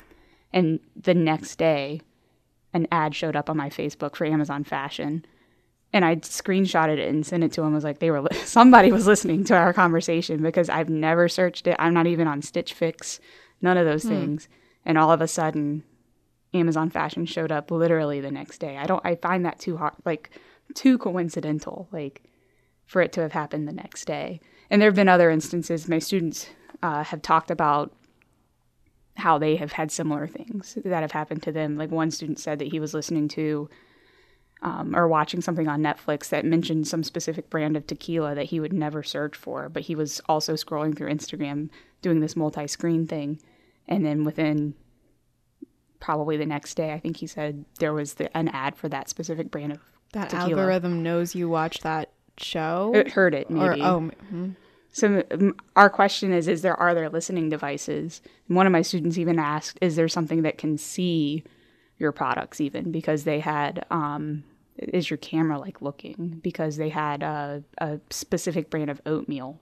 And 0.53 0.79
the 0.95 1.13
next 1.13 1.57
day, 1.57 1.99
an 2.73 2.87
ad 2.91 3.13
showed 3.13 3.35
up 3.35 3.49
on 3.49 3.57
my 3.57 3.69
Facebook 3.69 4.15
for 4.15 4.25
Amazon 4.25 4.63
fashion. 4.63 5.25
And 5.91 6.05
I 6.05 6.15
screenshotted 6.15 6.97
it 6.97 7.09
and 7.09 7.25
sent 7.25 7.43
it 7.43 7.51
to 7.53 7.61
him. 7.61 7.73
I 7.73 7.75
was 7.75 7.83
like, 7.83 7.99
they 7.99 8.09
were 8.09 8.21
li- 8.21 8.37
somebody 8.45 8.91
was 8.91 9.05
listening 9.05 9.43
to 9.45 9.55
our 9.55 9.73
conversation 9.73 10.41
because 10.41 10.69
I've 10.69 10.89
never 10.89 11.27
searched 11.27 11.67
it. 11.67 11.75
I'm 11.77 11.93
not 11.93 12.07
even 12.07 12.27
on 12.27 12.41
Stitch 12.41 12.73
Fix, 12.73 13.19
none 13.61 13.77
of 13.77 13.85
those 13.85 14.03
hmm. 14.03 14.09
things. 14.09 14.47
And 14.85 14.97
all 14.97 15.11
of 15.11 15.19
a 15.19 15.27
sudden, 15.27 15.83
Amazon 16.53 16.89
fashion 16.89 17.25
showed 17.25 17.51
up 17.51 17.69
literally 17.69 18.21
the 18.21 18.31
next 18.31 18.59
day. 18.59 18.77
I 18.77 18.85
don't. 18.85 19.05
I 19.05 19.15
find 19.15 19.45
that 19.45 19.59
too 19.59 19.75
hard, 19.75 19.93
like 20.05 20.29
too 20.73 20.97
coincidental. 20.97 21.89
Like 21.91 22.24
for 22.85 23.01
it 23.01 23.11
to 23.13 23.21
have 23.21 23.31
happened 23.31 23.67
the 23.67 23.73
next 23.73 24.05
day. 24.05 24.39
And 24.69 24.81
there 24.81 24.89
have 24.89 24.95
been 24.95 25.09
other 25.09 25.29
instances. 25.29 25.87
My 25.87 25.99
students 25.99 26.47
uh, 26.81 27.03
have 27.03 27.21
talked 27.21 27.51
about 27.51 27.93
how 29.17 29.37
they 29.37 29.55
have 29.55 29.71
had 29.71 29.91
similar 29.91 30.27
things 30.27 30.77
that 30.83 31.01
have 31.01 31.11
happened 31.11 31.43
to 31.43 31.51
them. 31.51 31.77
Like 31.77 31.91
one 31.91 32.11
student 32.11 32.39
said 32.39 32.59
that 32.59 32.67
he 32.67 32.79
was 32.79 32.93
listening 32.93 33.27
to 33.29 33.69
um, 34.61 34.95
or 34.95 35.07
watching 35.07 35.41
something 35.41 35.67
on 35.67 35.81
Netflix 35.81 36.29
that 36.29 36.43
mentioned 36.45 36.87
some 36.87 37.03
specific 37.03 37.49
brand 37.49 37.77
of 37.77 37.85
tequila 37.85 38.35
that 38.35 38.45
he 38.45 38.59
would 38.59 38.73
never 38.73 39.03
search 39.03 39.35
for, 39.35 39.69
but 39.69 39.83
he 39.83 39.95
was 39.95 40.21
also 40.27 40.53
scrolling 40.53 40.97
through 40.97 41.11
Instagram 41.11 41.69
doing 42.01 42.19
this 42.19 42.35
multi 42.35 42.67
screen 42.67 43.05
thing. 43.05 43.39
And 43.87 44.05
then 44.05 44.23
within 44.23 44.73
probably 45.99 46.37
the 46.37 46.45
next 46.45 46.75
day, 46.75 46.93
I 46.93 46.99
think 46.99 47.17
he 47.17 47.27
said 47.27 47.65
there 47.79 47.93
was 47.93 48.15
the, 48.15 48.35
an 48.35 48.47
ad 48.49 48.75
for 48.75 48.89
that 48.89 49.09
specific 49.09 49.51
brand 49.51 49.73
of 49.73 49.79
that 50.13 50.29
tequila. 50.29 50.61
algorithm 50.61 51.03
knows 51.03 51.35
you 51.35 51.47
watch 51.47 51.81
that 51.81 52.09
show? 52.37 52.91
It 52.93 53.11
heard 53.11 53.33
it, 53.33 53.49
maybe. 53.49 53.81
Or, 53.81 53.85
oh, 53.85 53.99
mm-hmm. 54.01 54.49
So 54.91 55.23
our 55.75 55.89
question 55.89 56.31
is: 56.31 56.47
Is 56.47 56.61
there 56.61 56.79
are 56.79 56.93
there 56.93 57.09
listening 57.09 57.49
devices? 57.49 58.21
And 58.47 58.55
one 58.55 58.65
of 58.65 58.71
my 58.71 58.81
students 58.81 59.17
even 59.17 59.39
asked, 59.39 59.77
"Is 59.81 59.95
there 59.95 60.07
something 60.07 60.43
that 60.43 60.57
can 60.57 60.77
see 60.77 61.43
your 61.97 62.11
products 62.11 62.61
even?" 62.61 62.91
Because 62.91 63.25
they 63.25 63.41
had, 63.41 63.85
um, 63.91 64.45
is 64.77 65.09
your 65.09 65.17
camera 65.17 65.59
like 65.59 65.81
looking? 65.81 66.39
Because 66.41 66.77
they 66.77 66.89
had 66.89 67.23
a, 67.23 67.63
a 67.79 67.99
specific 68.09 68.69
brand 68.69 68.89
of 68.89 69.01
oatmeal 69.05 69.59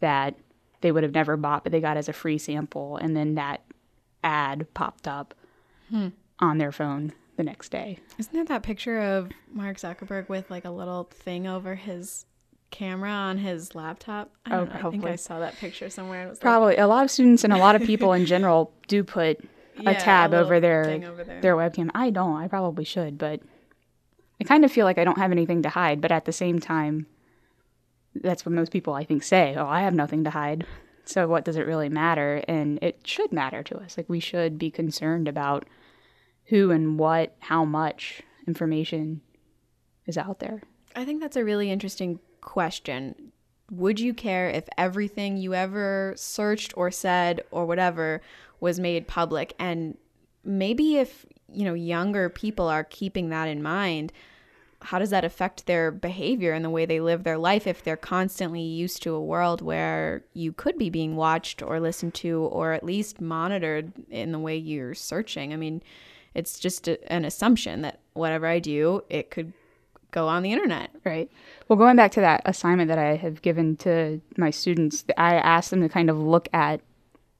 that 0.00 0.34
they 0.82 0.92
would 0.92 1.04
have 1.04 1.14
never 1.14 1.36
bought, 1.36 1.62
but 1.62 1.72
they 1.72 1.80
got 1.80 1.96
as 1.96 2.08
a 2.08 2.12
free 2.12 2.38
sample, 2.38 2.98
and 2.98 3.16
then 3.16 3.36
that 3.36 3.62
ad 4.22 4.66
popped 4.74 5.08
up 5.08 5.34
hmm. 5.88 6.08
on 6.38 6.58
their 6.58 6.72
phone 6.72 7.14
the 7.40 7.44
next 7.44 7.70
day. 7.70 7.98
Isn't 8.18 8.34
there 8.34 8.44
that 8.44 8.62
picture 8.62 9.00
of 9.00 9.30
Mark 9.50 9.78
Zuckerberg 9.78 10.28
with 10.28 10.50
like 10.50 10.66
a 10.66 10.70
little 10.70 11.04
thing 11.04 11.46
over 11.46 11.74
his 11.74 12.26
camera 12.70 13.10
on 13.10 13.38
his 13.38 13.74
laptop? 13.74 14.30
I 14.44 14.56
oh, 14.56 14.66
probably. 14.66 14.88
I 14.88 14.90
think 14.90 15.04
I 15.06 15.16
saw 15.16 15.38
that 15.40 15.56
picture 15.56 15.88
somewhere. 15.88 16.34
probably 16.38 16.74
like... 16.74 16.80
a 16.80 16.86
lot 16.86 17.04
of 17.04 17.10
students 17.10 17.42
and 17.42 17.52
a 17.54 17.56
lot 17.56 17.76
of 17.76 17.82
people 17.82 18.12
in 18.12 18.26
general 18.26 18.74
do 18.88 19.02
put 19.02 19.42
yeah, 19.80 19.92
a 19.92 19.94
tab 19.98 20.34
a 20.34 20.38
over 20.38 20.60
their 20.60 20.84
over 21.08 21.24
their 21.24 21.56
webcam. 21.56 21.88
I 21.94 22.10
don't. 22.10 22.36
I 22.36 22.46
probably 22.46 22.84
should, 22.84 23.16
but 23.16 23.40
I 24.38 24.44
kind 24.44 24.66
of 24.66 24.70
feel 24.70 24.84
like 24.84 24.98
I 24.98 25.04
don't 25.04 25.18
have 25.18 25.32
anything 25.32 25.62
to 25.62 25.70
hide. 25.70 26.02
But 26.02 26.12
at 26.12 26.26
the 26.26 26.32
same 26.32 26.58
time, 26.58 27.06
that's 28.14 28.44
what 28.44 28.52
most 28.52 28.70
people 28.70 28.92
I 28.92 29.04
think 29.04 29.22
say. 29.22 29.54
Oh, 29.56 29.66
I 29.66 29.80
have 29.80 29.94
nothing 29.94 30.24
to 30.24 30.30
hide. 30.30 30.66
So 31.06 31.26
what 31.26 31.46
does 31.46 31.56
it 31.56 31.66
really 31.66 31.88
matter? 31.88 32.44
And 32.46 32.78
it 32.82 33.00
should 33.04 33.32
matter 33.32 33.62
to 33.62 33.78
us. 33.78 33.96
Like 33.96 34.10
we 34.10 34.20
should 34.20 34.58
be 34.58 34.70
concerned 34.70 35.26
about 35.26 35.64
who 36.50 36.70
and 36.72 36.98
what, 36.98 37.34
how 37.38 37.64
much 37.64 38.22
information 38.46 39.20
is 40.06 40.18
out 40.18 40.40
there? 40.40 40.62
I 40.94 41.04
think 41.04 41.20
that's 41.20 41.36
a 41.36 41.44
really 41.44 41.70
interesting 41.70 42.18
question. 42.40 43.32
Would 43.70 44.00
you 44.00 44.12
care 44.12 44.50
if 44.50 44.68
everything 44.76 45.36
you 45.36 45.54
ever 45.54 46.12
searched 46.16 46.76
or 46.76 46.90
said 46.90 47.42
or 47.52 47.66
whatever 47.66 48.20
was 48.58 48.80
made 48.80 49.06
public? 49.06 49.54
And 49.60 49.96
maybe 50.44 50.96
if, 50.96 51.24
you 51.52 51.64
know, 51.64 51.74
younger 51.74 52.28
people 52.28 52.66
are 52.66 52.82
keeping 52.82 53.28
that 53.28 53.46
in 53.46 53.62
mind, 53.62 54.12
how 54.82 54.98
does 54.98 55.10
that 55.10 55.24
affect 55.24 55.66
their 55.66 55.92
behavior 55.92 56.52
and 56.52 56.64
the 56.64 56.70
way 56.70 56.84
they 56.84 57.00
live 57.00 57.22
their 57.22 57.38
life 57.38 57.68
if 57.68 57.84
they're 57.84 57.96
constantly 57.96 58.62
used 58.62 59.02
to 59.02 59.14
a 59.14 59.22
world 59.22 59.60
where 59.60 60.24
you 60.32 60.52
could 60.52 60.78
be 60.78 60.90
being 60.90 61.14
watched 61.14 61.62
or 61.62 61.78
listened 61.78 62.14
to 62.14 62.40
or 62.50 62.72
at 62.72 62.82
least 62.82 63.20
monitored 63.20 63.92
in 64.10 64.32
the 64.32 64.38
way 64.38 64.56
you're 64.56 64.94
searching? 64.94 65.52
I 65.52 65.56
mean, 65.56 65.82
it's 66.34 66.58
just 66.58 66.88
a, 66.88 67.12
an 67.12 67.24
assumption 67.24 67.82
that 67.82 68.00
whatever 68.12 68.46
I 68.46 68.58
do, 68.58 69.02
it 69.08 69.30
could 69.30 69.52
go 70.10 70.26
on 70.26 70.42
the 70.42 70.52
internet. 70.52 70.90
Right. 71.04 71.30
Well, 71.68 71.78
going 71.78 71.96
back 71.96 72.12
to 72.12 72.20
that 72.20 72.42
assignment 72.44 72.88
that 72.88 72.98
I 72.98 73.16
have 73.16 73.42
given 73.42 73.76
to 73.78 74.20
my 74.36 74.50
students, 74.50 75.04
I 75.16 75.36
asked 75.36 75.70
them 75.70 75.82
to 75.82 75.88
kind 75.88 76.10
of 76.10 76.18
look 76.18 76.48
at 76.52 76.80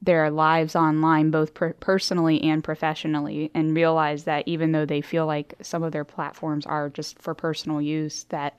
their 0.03 0.30
lives 0.30 0.74
online, 0.74 1.30
both 1.30 1.53
per- 1.53 1.74
personally 1.74 2.43
and 2.43 2.64
professionally, 2.64 3.51
and 3.55 3.76
realize 3.76 4.24
that 4.24 4.49
even 4.49 4.72
though 4.72 4.86
they 4.86 5.03
feel 5.03 5.26
like 5.26 5.55
some 5.61 5.82
of 5.82 5.93
their 5.93 6.05
platforms 6.05 6.64
are 6.64 6.88
just 6.88 7.20
for 7.20 7.34
personal 7.34 7.82
use, 7.82 8.24
that 8.30 8.59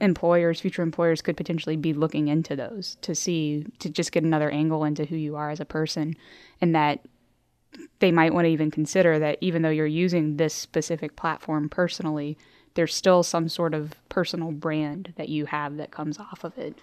employers, 0.00 0.60
future 0.60 0.82
employers, 0.82 1.20
could 1.20 1.36
potentially 1.36 1.76
be 1.76 1.92
looking 1.92 2.28
into 2.28 2.56
those 2.56 2.96
to 3.02 3.14
see, 3.14 3.66
to 3.78 3.90
just 3.90 4.10
get 4.10 4.24
another 4.24 4.50
angle 4.50 4.84
into 4.84 5.04
who 5.04 5.16
you 5.16 5.36
are 5.36 5.50
as 5.50 5.60
a 5.60 5.66
person, 5.66 6.14
and 6.60 6.74
that 6.74 7.00
they 8.00 8.12
might 8.12 8.34
want 8.34 8.44
to 8.44 8.50
even 8.50 8.70
consider 8.70 9.18
that 9.18 9.38
even 9.40 9.62
though 9.62 9.70
you're 9.70 9.86
using 9.86 10.36
this 10.36 10.54
specific 10.54 11.16
platform 11.16 11.68
personally, 11.68 12.36
there's 12.74 12.94
still 12.94 13.22
some 13.22 13.48
sort 13.48 13.74
of 13.74 13.94
personal 14.08 14.52
brand 14.52 15.12
that 15.16 15.28
you 15.28 15.46
have 15.46 15.76
that 15.76 15.90
comes 15.90 16.18
off 16.18 16.44
of 16.44 16.56
it. 16.58 16.78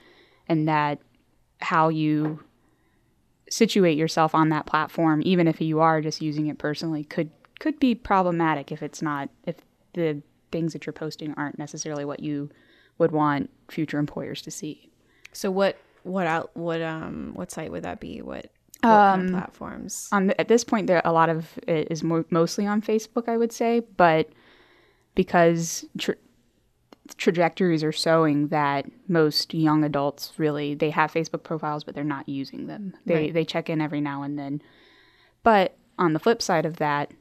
And 0.47 0.67
that 0.67 0.99
how 1.61 1.89
you 1.89 2.43
situate 3.49 3.97
yourself 3.97 4.33
on 4.33 4.49
that 4.49 4.65
platform, 4.65 5.21
even 5.23 5.47
if 5.47 5.61
you 5.61 5.79
are 5.79 6.01
just 6.01 6.21
using 6.21 6.47
it 6.47 6.57
personally, 6.57 7.03
could 7.03 7.29
could 7.59 7.79
be 7.79 7.93
problematic 7.93 8.71
if 8.71 8.81
it's 8.81 9.01
not 9.01 9.29
if 9.45 9.57
the 9.93 10.21
things 10.51 10.73
that 10.73 10.85
you're 10.85 10.93
posting 10.93 11.33
aren't 11.33 11.59
necessarily 11.59 12.05
what 12.05 12.21
you 12.21 12.49
would 12.97 13.11
want 13.11 13.49
future 13.69 13.99
employers 13.99 14.41
to 14.41 14.51
see. 14.51 14.89
So 15.33 15.51
what 15.51 15.77
what 16.03 16.25
out 16.25 16.55
what 16.55 16.81
um 16.81 17.31
what 17.33 17.51
site 17.51 17.71
would 17.71 17.83
that 17.83 17.99
be? 17.99 18.21
What 18.21 18.51
um, 18.83 18.91
kind 18.91 19.21
of 19.21 19.27
um, 19.27 19.39
platforms? 19.41 20.09
On 20.11 20.27
the, 20.27 20.39
at 20.39 20.47
this 20.47 20.63
point, 20.63 20.87
there 20.87 21.01
a 21.03 21.13
lot 21.13 21.29
of 21.29 21.59
it 21.67 21.87
is 21.91 22.03
more, 22.03 22.25
mostly 22.29 22.65
on 22.65 22.81
Facebook, 22.81 23.27
I 23.27 23.37
would 23.37 23.51
say, 23.51 23.81
but 23.97 24.29
because 25.15 25.85
tra- 25.97 26.15
trajectories 27.17 27.83
are 27.83 27.91
showing 27.91 28.49
that 28.49 28.85
most 29.07 29.53
young 29.53 29.83
adults 29.83 30.33
really 30.37 30.73
they 30.75 30.89
have 30.89 31.11
Facebook 31.11 31.43
profiles, 31.43 31.83
but 31.83 31.95
they're 31.95 32.03
not 32.03 32.29
using 32.29 32.67
them. 32.67 32.95
They 33.05 33.13
right. 33.13 33.33
they 33.33 33.45
check 33.45 33.69
in 33.69 33.81
every 33.81 34.01
now 34.01 34.23
and 34.23 34.37
then. 34.37 34.61
But 35.43 35.77
on 35.97 36.13
the 36.13 36.19
flip 36.19 36.41
side 36.41 36.65
of 36.65 36.77
that, 36.77 37.11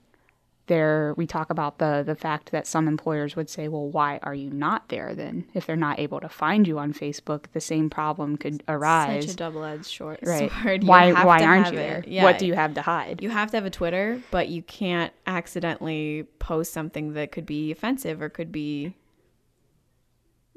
there 0.69 1.15
we 1.17 1.27
talk 1.27 1.51
about 1.51 1.79
the 1.79 2.03
the 2.07 2.15
fact 2.15 2.53
that 2.53 2.67
some 2.67 2.87
employers 2.87 3.35
would 3.35 3.51
say, 3.51 3.69
well, 3.69 3.89
why 3.89 4.21
are 4.23 4.35
you 4.35 4.51
not 4.51 4.89
there 4.89 5.15
then? 5.15 5.47
If 5.55 5.67
they're 5.67 5.77
not 5.77 5.99
able 5.99 6.21
to 6.21 6.29
find 6.29 6.67
you 6.67 6.79
on 6.79 6.93
Facebook, 6.93 7.47
the 7.53 7.61
same 7.61 7.91
problem 7.91 8.37
could 8.37 8.63
arise. 8.69 9.25
Such 9.25 9.35
a 9.35 9.37
double-edged 9.37 9.91
short 9.91 10.21
right. 10.23 10.51
sword. 10.51 10.85
why 10.87 11.13
why 11.13 11.43
aren't 11.43 11.73
you 11.73 11.77
there? 11.77 12.05
Yeah. 12.07 12.23
What 12.23 12.39
do 12.39 12.47
you 12.47 12.55
have 12.55 12.75
to 12.75 12.83
hide? 12.83 13.21
You 13.23 13.31
have 13.31 13.51
to 13.51 13.57
have 13.57 13.67
a 13.67 13.71
Twitter, 13.71 14.23
but 14.31 14.49
you 14.49 14.63
can't 14.63 15.13
accidentally 15.27 16.25
post 16.39 16.73
something 16.73 17.15
that 17.15 17.33
could 17.33 17.47
be 17.47 17.73
offensive 17.73 18.23
or 18.23 18.29
could 18.29 18.53
be 18.53 18.95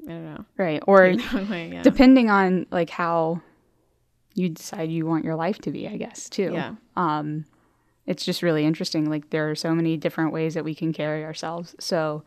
I 0.04 0.10
don't 0.10 0.24
know. 0.24 0.44
Right. 0.56 0.82
Or 0.86 1.02
way, 1.50 1.70
yeah. 1.72 1.82
depending 1.82 2.30
on 2.30 2.66
like 2.70 2.90
how 2.90 3.40
you 4.34 4.48
decide 4.48 4.90
you 4.90 5.06
want 5.06 5.24
your 5.24 5.36
life 5.36 5.58
to 5.60 5.70
be, 5.70 5.88
I 5.88 5.96
guess, 5.96 6.28
too. 6.28 6.52
Yeah. 6.52 6.74
Um 6.96 7.44
it's 8.06 8.24
just 8.24 8.42
really 8.42 8.64
interesting. 8.64 9.08
Like 9.08 9.30
there 9.30 9.50
are 9.50 9.54
so 9.54 9.74
many 9.74 9.96
different 9.96 10.32
ways 10.32 10.54
that 10.54 10.64
we 10.64 10.74
can 10.74 10.92
carry 10.92 11.24
ourselves. 11.24 11.74
So 11.78 12.24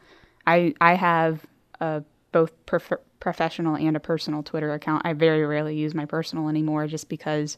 I 0.48 0.74
I 0.80 0.94
have 0.94 1.46
a 1.80 2.04
both 2.32 2.54
prof- 2.66 3.02
professional 3.20 3.76
and 3.76 3.96
a 3.96 4.00
personal 4.00 4.44
Twitter 4.44 4.74
account. 4.74 5.04
I 5.06 5.14
very 5.14 5.46
rarely 5.46 5.76
use 5.76 5.94
my 5.94 6.06
personal 6.06 6.50
anymore 6.50 6.88
just 6.88 7.10
because 7.10 7.58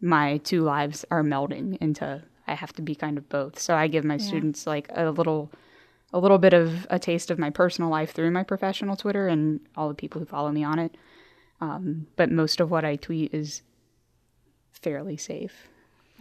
my 0.00 0.38
two 0.38 0.62
lives 0.62 1.04
are 1.10 1.22
melding 1.22 1.78
into 1.80 2.22
I 2.46 2.54
have 2.54 2.72
to 2.74 2.82
be 2.82 2.94
kind 2.94 3.16
of 3.16 3.28
both. 3.28 3.58
So 3.58 3.74
I 3.74 3.86
give 3.86 4.04
my 4.04 4.16
yeah. 4.16 4.26
students 4.26 4.66
like 4.66 4.88
a 4.94 5.10
little 5.10 5.50
a 6.12 6.18
little 6.18 6.38
bit 6.38 6.52
of 6.52 6.86
a 6.90 6.98
taste 6.98 7.30
of 7.30 7.38
my 7.38 7.50
personal 7.50 7.90
life 7.90 8.12
through 8.12 8.30
my 8.30 8.44
professional 8.44 8.96
Twitter 8.96 9.26
and 9.26 9.60
all 9.76 9.88
the 9.88 9.94
people 9.94 10.20
who 10.20 10.26
follow 10.26 10.52
me 10.52 10.62
on 10.62 10.78
it. 10.78 10.96
Um, 11.60 12.06
but 12.16 12.30
most 12.30 12.60
of 12.60 12.70
what 12.70 12.84
I 12.84 12.96
tweet 12.96 13.34
is 13.34 13.62
fairly 14.70 15.16
safe, 15.16 15.68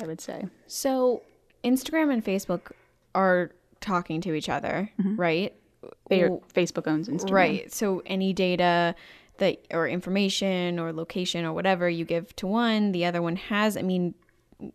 I 0.01 0.07
would 0.07 0.21
say. 0.21 0.47
So 0.67 1.21
Instagram 1.63 2.11
and 2.11 2.23
Facebook 2.23 2.71
are 3.15 3.51
talking 3.81 4.21
to 4.21 4.33
each 4.33 4.49
other, 4.49 4.89
mm-hmm. 4.99 5.15
right? 5.15 5.53
They 6.09 6.23
are, 6.23 6.29
Facebook 6.53 6.87
owns 6.87 7.09
Instagram. 7.09 7.31
Right. 7.31 7.73
So 7.73 8.01
any 8.05 8.33
data 8.33 8.95
that 9.37 9.65
or 9.71 9.87
information 9.87 10.79
or 10.79 10.93
location 10.93 11.45
or 11.45 11.53
whatever 11.53 11.89
you 11.89 12.05
give 12.05 12.35
to 12.37 12.47
one, 12.47 12.91
the 12.91 13.05
other 13.05 13.21
one 13.21 13.35
has. 13.35 13.75
I 13.75 13.81
mean, 13.81 14.13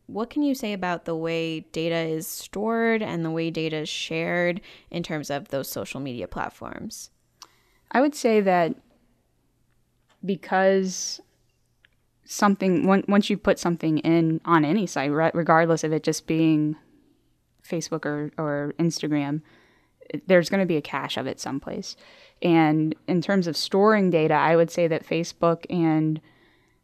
what 0.07 0.31
can 0.31 0.43
you 0.43 0.55
say 0.55 0.73
about 0.73 1.05
the 1.05 1.17
way 1.17 1.61
data 1.61 1.97
is 1.97 2.27
stored 2.27 3.03
and 3.03 3.25
the 3.25 3.31
way 3.31 3.51
data 3.51 3.79
is 3.79 3.89
shared 3.89 4.61
in 4.91 5.03
terms 5.03 5.31
of 5.31 5.49
those 5.49 5.69
social 5.71 6.01
media 6.01 6.29
platforms? 6.29 7.11
I 7.93 8.01
would 8.01 8.15
say 8.15 8.41
that 8.41 8.75
because 10.25 11.21
something 12.29 12.87
once 13.09 13.31
you 13.31 13.39
put 13.39 13.59
something 13.59 13.99
in 13.99 14.41
on 14.45 14.65
any 14.65 14.87
site, 14.87 15.11
regardless 15.11 15.83
of 15.83 15.93
it 15.93 16.03
just 16.03 16.27
being 16.27 16.77
Facebook 17.67 18.05
or, 18.05 18.31
or 18.37 18.75
Instagram, 18.79 19.41
there's 20.27 20.51
going 20.51 20.61
to 20.61 20.67
be 20.67 20.77
a 20.77 20.83
cache 20.83 21.17
of 21.17 21.27
it 21.27 21.41
someplace. 21.41 21.97
And 22.43 22.95
in 23.09 23.23
terms 23.23 23.47
of 23.47 23.57
storing 23.57 24.11
data, 24.11 24.35
I 24.35 24.57
would 24.57 24.71
say 24.71 24.87
that 24.89 25.07
Facebook 25.07 25.65
and 25.71 26.21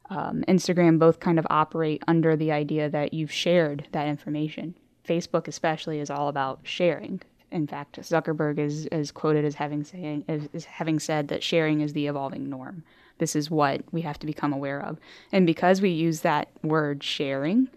um, 0.09 0.45
Instagram 0.49 0.99
both 0.99 1.21
kind 1.21 1.39
of 1.39 1.47
operate 1.51 2.03
under 2.09 2.37
the 2.37 2.51
idea 2.51 2.89
that 2.89 3.13
you've 3.13 3.33
shared 3.33 3.87
that 3.93 4.09
information. 4.09 4.75
Facebook, 5.07 5.47
especially, 5.47 6.01
is 6.01 6.11
all 6.11 6.29
about 6.29 6.61
sharing. 6.63 7.21
In 7.51 7.67
fact, 7.67 8.01
Zuckerberg 8.01 8.59
is, 8.59 8.87
is 8.87 9.13
quoted 9.13 9.45
as 9.45 9.55
having 9.55 9.85
saying 9.85 10.25
as, 10.27 10.49
as 10.55 10.65
having 10.65 10.99
said 10.99 11.29
that 11.29 11.43
sharing 11.43 11.83
is 11.83 11.93
the 11.93 12.07
evolving 12.07 12.49
norm. 12.49 12.83
This 13.19 13.37
is 13.37 13.51
what 13.51 13.83
we 13.93 14.03
have 14.03 14.19
to 14.21 14.27
become 14.27 14.53
aware 14.53 14.81
of. 14.81 14.99
And 15.33 15.47
because 15.47 15.81
we 15.81 15.91
use 15.91 16.21
that 16.21 16.49
word 16.63 17.03
sharing, 17.03 17.69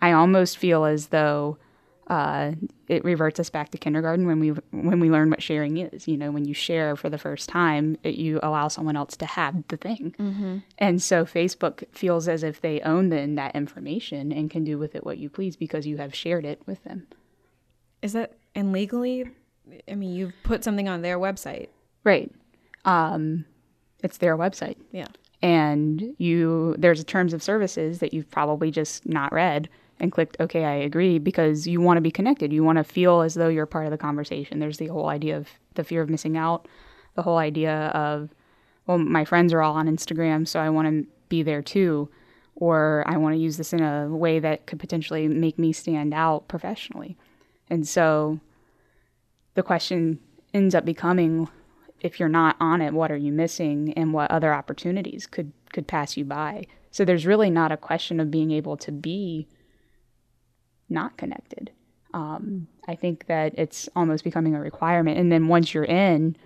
I 0.00 0.12
almost 0.12 0.58
feel 0.58 0.84
as 0.84 1.08
though 1.08 1.58
uh, 2.08 2.52
it 2.86 3.04
reverts 3.04 3.40
us 3.40 3.50
back 3.50 3.70
to 3.70 3.78
kindergarten 3.78 4.26
when 4.26 4.38
we 4.38 4.50
when 4.70 5.00
we 5.00 5.10
learn 5.10 5.30
what 5.30 5.42
sharing 5.42 5.78
is. 5.78 6.06
You 6.06 6.16
know, 6.16 6.30
when 6.30 6.44
you 6.44 6.54
share 6.54 6.94
for 6.94 7.10
the 7.10 7.18
first 7.18 7.48
time, 7.48 7.96
it, 8.04 8.14
you 8.14 8.38
allow 8.42 8.68
someone 8.68 8.96
else 8.96 9.16
to 9.16 9.26
have 9.26 9.66
the 9.68 9.76
thing. 9.76 10.14
Mm-hmm. 10.18 10.58
And 10.78 11.02
so 11.02 11.24
Facebook 11.24 11.84
feels 11.92 12.28
as 12.28 12.42
if 12.44 12.60
they 12.60 12.80
own 12.82 13.08
then 13.08 13.34
that 13.36 13.56
information 13.56 14.30
and 14.30 14.50
can 14.50 14.62
do 14.62 14.78
with 14.78 14.94
it 14.94 15.04
what 15.04 15.18
you 15.18 15.28
please 15.28 15.56
because 15.56 15.86
you 15.86 15.96
have 15.96 16.14
shared 16.14 16.44
it 16.44 16.62
with 16.66 16.84
them. 16.84 17.08
Is 18.02 18.12
that 18.12 18.34
and 18.54 18.72
legally? 18.72 19.28
I 19.90 19.96
mean, 19.96 20.14
you've 20.14 20.34
put 20.44 20.62
something 20.62 20.88
on 20.88 21.02
their 21.02 21.18
website, 21.18 21.68
right? 22.04 22.30
Um, 22.84 23.46
it's 24.06 24.18
their 24.18 24.38
website. 24.38 24.76
Yeah. 24.92 25.08
And 25.42 26.14
you 26.16 26.74
there's 26.78 27.04
terms 27.04 27.34
of 27.34 27.42
services 27.42 27.98
that 27.98 28.14
you've 28.14 28.30
probably 28.30 28.70
just 28.70 29.06
not 29.06 29.32
read 29.32 29.68
and 29.98 30.12
clicked 30.12 30.36
okay 30.40 30.64
i 30.64 30.74
agree 30.74 31.18
because 31.18 31.66
you 31.66 31.80
want 31.80 31.96
to 31.96 32.02
be 32.02 32.10
connected 32.10 32.52
you 32.52 32.62
want 32.62 32.76
to 32.76 32.84
feel 32.84 33.22
as 33.22 33.34
though 33.34 33.48
you're 33.48 33.66
part 33.66 33.86
of 33.86 33.90
the 33.90 33.98
conversation 33.98 34.58
there's 34.58 34.78
the 34.78 34.88
whole 34.88 35.08
idea 35.08 35.36
of 35.36 35.48
the 35.74 35.84
fear 35.84 36.02
of 36.02 36.10
missing 36.10 36.36
out 36.36 36.68
the 37.14 37.22
whole 37.22 37.38
idea 37.38 37.86
of 37.88 38.30
well 38.86 38.98
my 38.98 39.24
friends 39.24 39.54
are 39.54 39.62
all 39.62 39.74
on 39.74 39.86
instagram 39.86 40.46
so 40.46 40.60
i 40.60 40.68
want 40.68 40.86
to 40.86 41.10
be 41.30 41.42
there 41.42 41.62
too 41.62 42.08
or 42.56 43.02
i 43.06 43.16
want 43.16 43.34
to 43.34 43.40
use 43.40 43.56
this 43.56 43.72
in 43.72 43.82
a 43.82 44.08
way 44.08 44.38
that 44.38 44.66
could 44.66 44.78
potentially 44.78 45.28
make 45.28 45.58
me 45.58 45.72
stand 45.72 46.12
out 46.12 46.46
professionally 46.46 47.16
and 47.70 47.88
so 47.88 48.38
the 49.54 49.62
question 49.62 50.18
ends 50.52 50.74
up 50.74 50.84
becoming 50.84 51.48
if 52.06 52.18
you're 52.18 52.28
not 52.28 52.56
on 52.60 52.80
it 52.80 52.92
what 52.94 53.12
are 53.12 53.16
you 53.16 53.32
missing 53.32 53.92
and 53.94 54.12
what 54.12 54.30
other 54.30 54.54
opportunities 54.54 55.26
could 55.26 55.52
could 55.72 55.86
pass 55.86 56.16
you 56.16 56.24
by 56.24 56.64
so 56.96 57.04
there's 57.04 57.26
really 57.26 57.50
not 57.50 57.72
a 57.72 57.76
question 57.76 58.20
of 58.20 58.30
being 58.30 58.50
able 58.50 58.78
to 58.78 58.90
be 58.90 59.46
not 60.88 61.16
connected. 61.16 61.70
Um, 62.14 62.68
I 62.88 62.94
think 62.94 63.26
that 63.26 63.54
it's 63.58 63.88
almost 63.94 64.24
becoming 64.24 64.54
a 64.54 64.60
requirement. 64.60 65.18
And 65.18 65.30
then 65.30 65.48
once 65.48 65.74
you're 65.74 65.84
in 65.84 66.36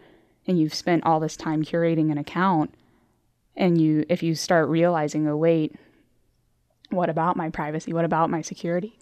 and 0.47 0.59
you've 0.59 0.75
spent 0.75 1.05
all 1.05 1.21
this 1.21 1.37
time 1.37 1.63
curating 1.63 2.11
an 2.11 2.19
account, 2.19 2.75
and 3.57 3.81
you, 3.81 4.05
if 4.09 4.23
you 4.23 4.35
start 4.35 4.69
realizing, 4.69 5.29
oh, 5.29 5.37
wait, 5.37 5.77
what 6.89 7.11
about 7.11 7.37
my 7.37 7.51
privacy? 7.51 7.93
What 7.93 8.05
about 8.05 8.31
my 8.31 8.41
security? 8.41 8.99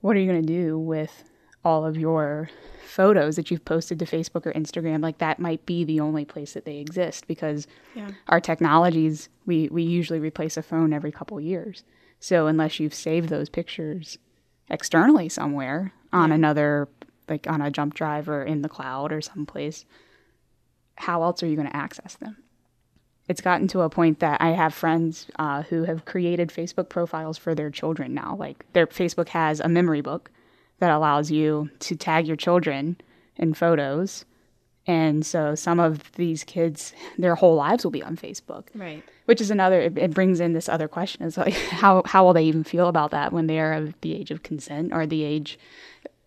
What 0.00 0.16
are 0.16 0.20
you 0.20 0.30
going 0.30 0.46
to 0.46 0.52
do 0.52 0.78
with 0.78 1.24
all 1.64 1.84
of 1.84 1.96
your 1.96 2.50
photos 2.84 3.36
that 3.36 3.50
you've 3.50 3.64
posted 3.64 3.98
to 3.98 4.04
Facebook 4.04 4.46
or 4.46 4.52
Instagram? 4.52 5.02
Like 5.02 5.18
that 5.18 5.38
might 5.38 5.64
be 5.66 5.84
the 5.84 6.00
only 6.00 6.24
place 6.24 6.54
that 6.54 6.64
they 6.64 6.78
exist 6.78 7.26
because 7.26 7.66
yeah. 7.94 8.10
our 8.28 8.40
technologies, 8.40 9.28
we, 9.46 9.68
we 9.68 9.82
usually 9.82 10.20
replace 10.20 10.56
a 10.56 10.62
phone 10.62 10.92
every 10.92 11.12
couple 11.12 11.40
years. 11.40 11.84
So 12.20 12.46
unless 12.46 12.78
you've 12.78 12.94
saved 12.94 13.28
those 13.28 13.48
pictures 13.48 14.18
externally 14.68 15.28
somewhere 15.28 15.92
on 16.12 16.30
yeah. 16.30 16.34
another 16.34 16.88
like 17.28 17.46
on 17.48 17.60
a 17.60 17.70
jump 17.70 17.94
drive 17.94 18.28
or 18.28 18.42
in 18.42 18.62
the 18.62 18.68
cloud 18.68 19.12
or 19.12 19.20
someplace 19.20 19.84
how 20.96 21.22
else 21.22 21.42
are 21.42 21.46
you 21.46 21.56
going 21.56 21.68
to 21.68 21.76
access 21.76 22.14
them 22.16 22.36
it's 23.28 23.40
gotten 23.40 23.68
to 23.68 23.80
a 23.80 23.90
point 23.90 24.18
that 24.20 24.40
i 24.40 24.50
have 24.50 24.74
friends 24.74 25.26
uh, 25.38 25.62
who 25.62 25.84
have 25.84 26.04
created 26.04 26.48
facebook 26.48 26.88
profiles 26.88 27.38
for 27.38 27.54
their 27.54 27.70
children 27.70 28.14
now 28.14 28.34
like 28.38 28.64
their 28.72 28.86
facebook 28.86 29.28
has 29.28 29.60
a 29.60 29.68
memory 29.68 30.00
book 30.00 30.30
that 30.82 30.90
allows 30.90 31.30
you 31.30 31.70
to 31.78 31.94
tag 31.94 32.26
your 32.26 32.34
children 32.34 32.96
in 33.36 33.54
photos. 33.54 34.24
And 34.84 35.24
so 35.24 35.54
some 35.54 35.78
of 35.78 36.10
these 36.14 36.42
kids 36.42 36.92
their 37.18 37.36
whole 37.36 37.54
lives 37.54 37.84
will 37.84 37.92
be 37.92 38.02
on 38.02 38.16
facebook. 38.16 38.64
Right. 38.74 39.04
Which 39.26 39.40
is 39.40 39.52
another 39.52 39.80
it, 39.80 39.96
it, 39.96 40.12
brings 40.12 40.40
in 40.40 40.54
this 40.54 40.68
other 40.68 40.88
question 40.88 41.22
is 41.22 41.38
like 41.38 41.54
how 41.70 42.02
how 42.04 42.24
will 42.24 42.32
they 42.32 42.42
even 42.42 42.64
feel 42.64 42.88
about 42.88 43.12
that 43.12 43.32
when 43.32 43.46
they 43.46 43.60
are 43.60 43.74
of 43.74 43.94
the 44.00 44.12
age 44.12 44.32
of 44.32 44.42
consent 44.42 44.92
or 44.92 45.06
the 45.06 45.22
age 45.22 45.56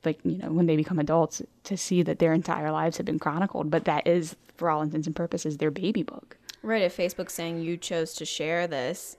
like 0.05 0.19
you 0.23 0.37
know 0.37 0.53
when 0.53 0.67
they 0.67 0.77
become 0.77 0.99
adults 0.99 1.41
to 1.65 1.75
see 1.75 2.01
that 2.03 2.19
their 2.19 2.31
entire 2.31 2.71
lives 2.71 2.95
have 2.95 3.05
been 3.05 3.19
chronicled? 3.19 3.69
But 3.69 3.83
that 3.83 4.07
is 4.07 4.37
for 4.55 4.69
all 4.69 4.81
intents 4.81 5.05
and 5.05 5.15
purposes 5.17 5.57
their 5.57 5.69
baby 5.69 6.03
book. 6.03 6.37
Right 6.63 6.83
if 6.83 6.95
facebook's 6.95 7.33
saying 7.33 7.59
you 7.59 7.75
chose 7.75 8.13
to 8.13 8.23
share 8.23 8.67
this 8.67 9.17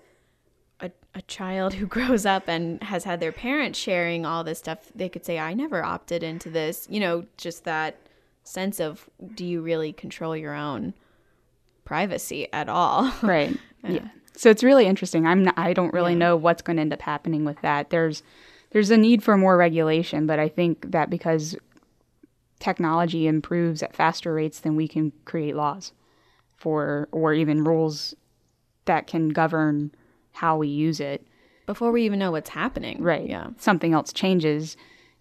a, 1.16 1.22
child 1.22 1.74
who 1.74 1.86
grows 1.96 2.26
up 2.26 2.48
and 2.48 2.82
has 2.82 3.04
had 3.04 3.20
their 3.20 3.32
parents 3.32 3.78
sharing 3.78 4.24
all 4.24 4.44
this 4.44 4.58
stuff 4.58 4.90
they 4.94 5.08
could 5.08 5.24
say 5.24 5.38
i 5.38 5.54
never 5.54 5.84
opted 5.84 6.22
into 6.22 6.50
this 6.50 6.86
you 6.90 7.00
know 7.00 7.24
just 7.36 7.64
that 7.64 7.96
sense 8.44 8.80
of 8.80 9.08
do 9.34 9.44
you 9.44 9.60
really 9.60 9.92
control 9.92 10.36
your 10.36 10.54
own 10.54 10.94
privacy 11.84 12.50
at 12.52 12.68
all 12.68 13.12
right 13.22 13.56
yeah. 13.82 13.90
yeah. 13.90 14.08
so 14.36 14.50
it's 14.50 14.62
really 14.62 14.86
interesting 14.86 15.26
i'm 15.26 15.44
not, 15.44 15.58
i 15.58 15.72
don't 15.72 15.92
really 15.92 16.12
yeah. 16.12 16.18
know 16.18 16.36
what's 16.36 16.62
going 16.62 16.76
to 16.76 16.80
end 16.80 16.92
up 16.92 17.02
happening 17.02 17.44
with 17.44 17.60
that 17.62 17.90
there's 17.90 18.22
there's 18.70 18.90
a 18.90 18.96
need 18.96 19.22
for 19.22 19.36
more 19.36 19.56
regulation 19.56 20.26
but 20.26 20.38
i 20.38 20.48
think 20.48 20.90
that 20.90 21.10
because 21.10 21.56
technology 22.58 23.26
improves 23.26 23.82
at 23.82 23.94
faster 23.94 24.32
rates 24.32 24.60
than 24.60 24.76
we 24.76 24.88
can 24.88 25.12
create 25.24 25.54
laws 25.54 25.92
for 26.56 27.08
or 27.12 27.34
even 27.34 27.64
rules 27.64 28.14
that 28.86 29.06
can 29.06 29.28
govern 29.28 29.90
how 30.36 30.56
we 30.56 30.68
use 30.68 31.00
it. 31.00 31.26
Before 31.66 31.90
we 31.90 32.04
even 32.04 32.18
know 32.18 32.30
what's 32.30 32.50
happening. 32.50 33.02
Right. 33.02 33.28
Yeah. 33.28 33.48
Something 33.58 33.92
else 33.92 34.12
changes 34.12 34.76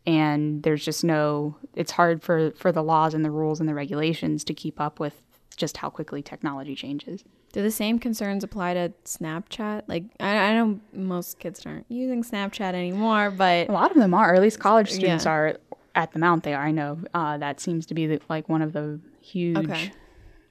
and 0.06 0.64
there's 0.64 0.86
just 0.86 1.04
no 1.04 1.56
it's 1.76 1.92
hard 1.92 2.22
for 2.22 2.52
for 2.52 2.72
the 2.72 2.84
laws 2.84 3.14
and 3.14 3.26
the 3.26 3.32
rules 3.32 3.60
and 3.60 3.68
the 3.68 3.74
regulations 3.74 4.44
to 4.44 4.54
keep 4.54 4.80
up 4.80 5.00
with 5.00 5.22
just 5.58 5.78
how 5.78 5.90
quickly 5.90 6.22
technology 6.22 6.76
changes. 6.76 7.24
Do 7.54 7.64
the 7.64 7.72
same 7.72 8.00
concerns 8.00 8.44
apply 8.44 8.74
to 8.74 8.94
snapchat? 9.06 9.84
Like 9.88 10.04
i, 10.20 10.38
I 10.38 10.54
know 10.54 10.80
most 10.94 11.40
kids 11.40 11.66
aren't 11.66 11.86
using 11.90 12.24
snapchat 12.24 12.74
anymore 12.74 13.32
but 13.32 13.70
a 13.70 13.72
lot 13.72 13.92
of 13.92 13.98
them 13.98 14.14
are 14.14 14.34
or 14.34 14.36
at 14.36 14.42
least 14.42 14.60
college 14.60 14.92
students 14.92 15.26
yeah. 15.26 15.32
are 15.32 15.58
at 15.96 16.12
the 16.12 16.20
mount 16.20 16.44
they 16.44 16.54
are 16.54 16.64
i 16.64 16.72
know. 16.72 17.00
Uh, 17.14 17.38
that 17.38 17.60
seems 17.60 17.86
to 17.88 17.94
be 17.94 18.06
the, 18.06 18.22
like 18.30 18.50
one 18.50 18.62
of 18.62 18.74
the 18.74 19.00
huge 19.22 19.58
okay. 19.58 19.92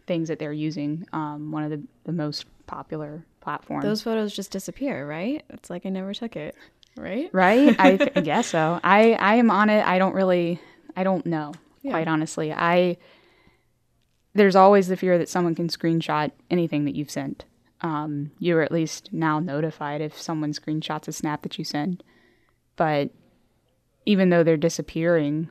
things 0.07 0.29
that 0.29 0.39
they're 0.39 0.53
using 0.53 1.07
um, 1.13 1.53
one 1.53 1.63
of 1.63 1.71
the, 1.71 1.83
the 2.05 2.13
most 2.13 2.47
popular 2.67 3.25
platforms 3.45 3.85
those 3.85 4.03
photos 4.03 4.35
just 4.35 4.51
disappear 4.51 5.07
right 5.07 5.45
it's 5.51 5.71
like 5.71 5.85
i 5.87 5.89
never 5.89 6.13
took 6.15 6.35
it 6.35 6.57
right? 6.97 7.31
Right? 7.33 7.77
I 7.79 7.97
guess 7.97 8.49
so. 8.49 8.81
I 8.83 9.13
I 9.15 9.37
am 9.37 9.51
on 9.51 9.71
it. 9.71 9.87
I 9.87 9.99
don't 9.99 10.15
really 10.15 10.61
I 10.97 11.05
don't 11.05 11.27
know, 11.27 11.53
yeah. 11.83 11.93
quite 11.93 12.09
honestly. 12.09 12.53
I 12.53 12.97
there's 14.35 14.57
always 14.57 14.89
the 14.89 14.97
fear 14.97 15.17
that 15.19 15.29
someone 15.29 15.55
can 15.55 15.69
screenshot 15.69 16.33
anything 16.51 16.85
that 16.87 16.97
you've 16.97 17.11
sent. 17.11 17.45
Um, 17.81 18.33
you're 18.39 18.63
at 18.63 18.73
least 18.73 19.11
now 19.13 19.39
notified 19.39 20.01
if 20.01 20.21
someone 20.21 20.53
screenshots 20.53 21.07
a 21.07 21.13
snap 21.13 21.43
that 21.43 21.59
you 21.59 21.65
send. 21.65 22.03
But 22.77 23.11
even 24.07 24.31
though 24.31 24.43
they're 24.43 24.57
disappearing, 24.57 25.51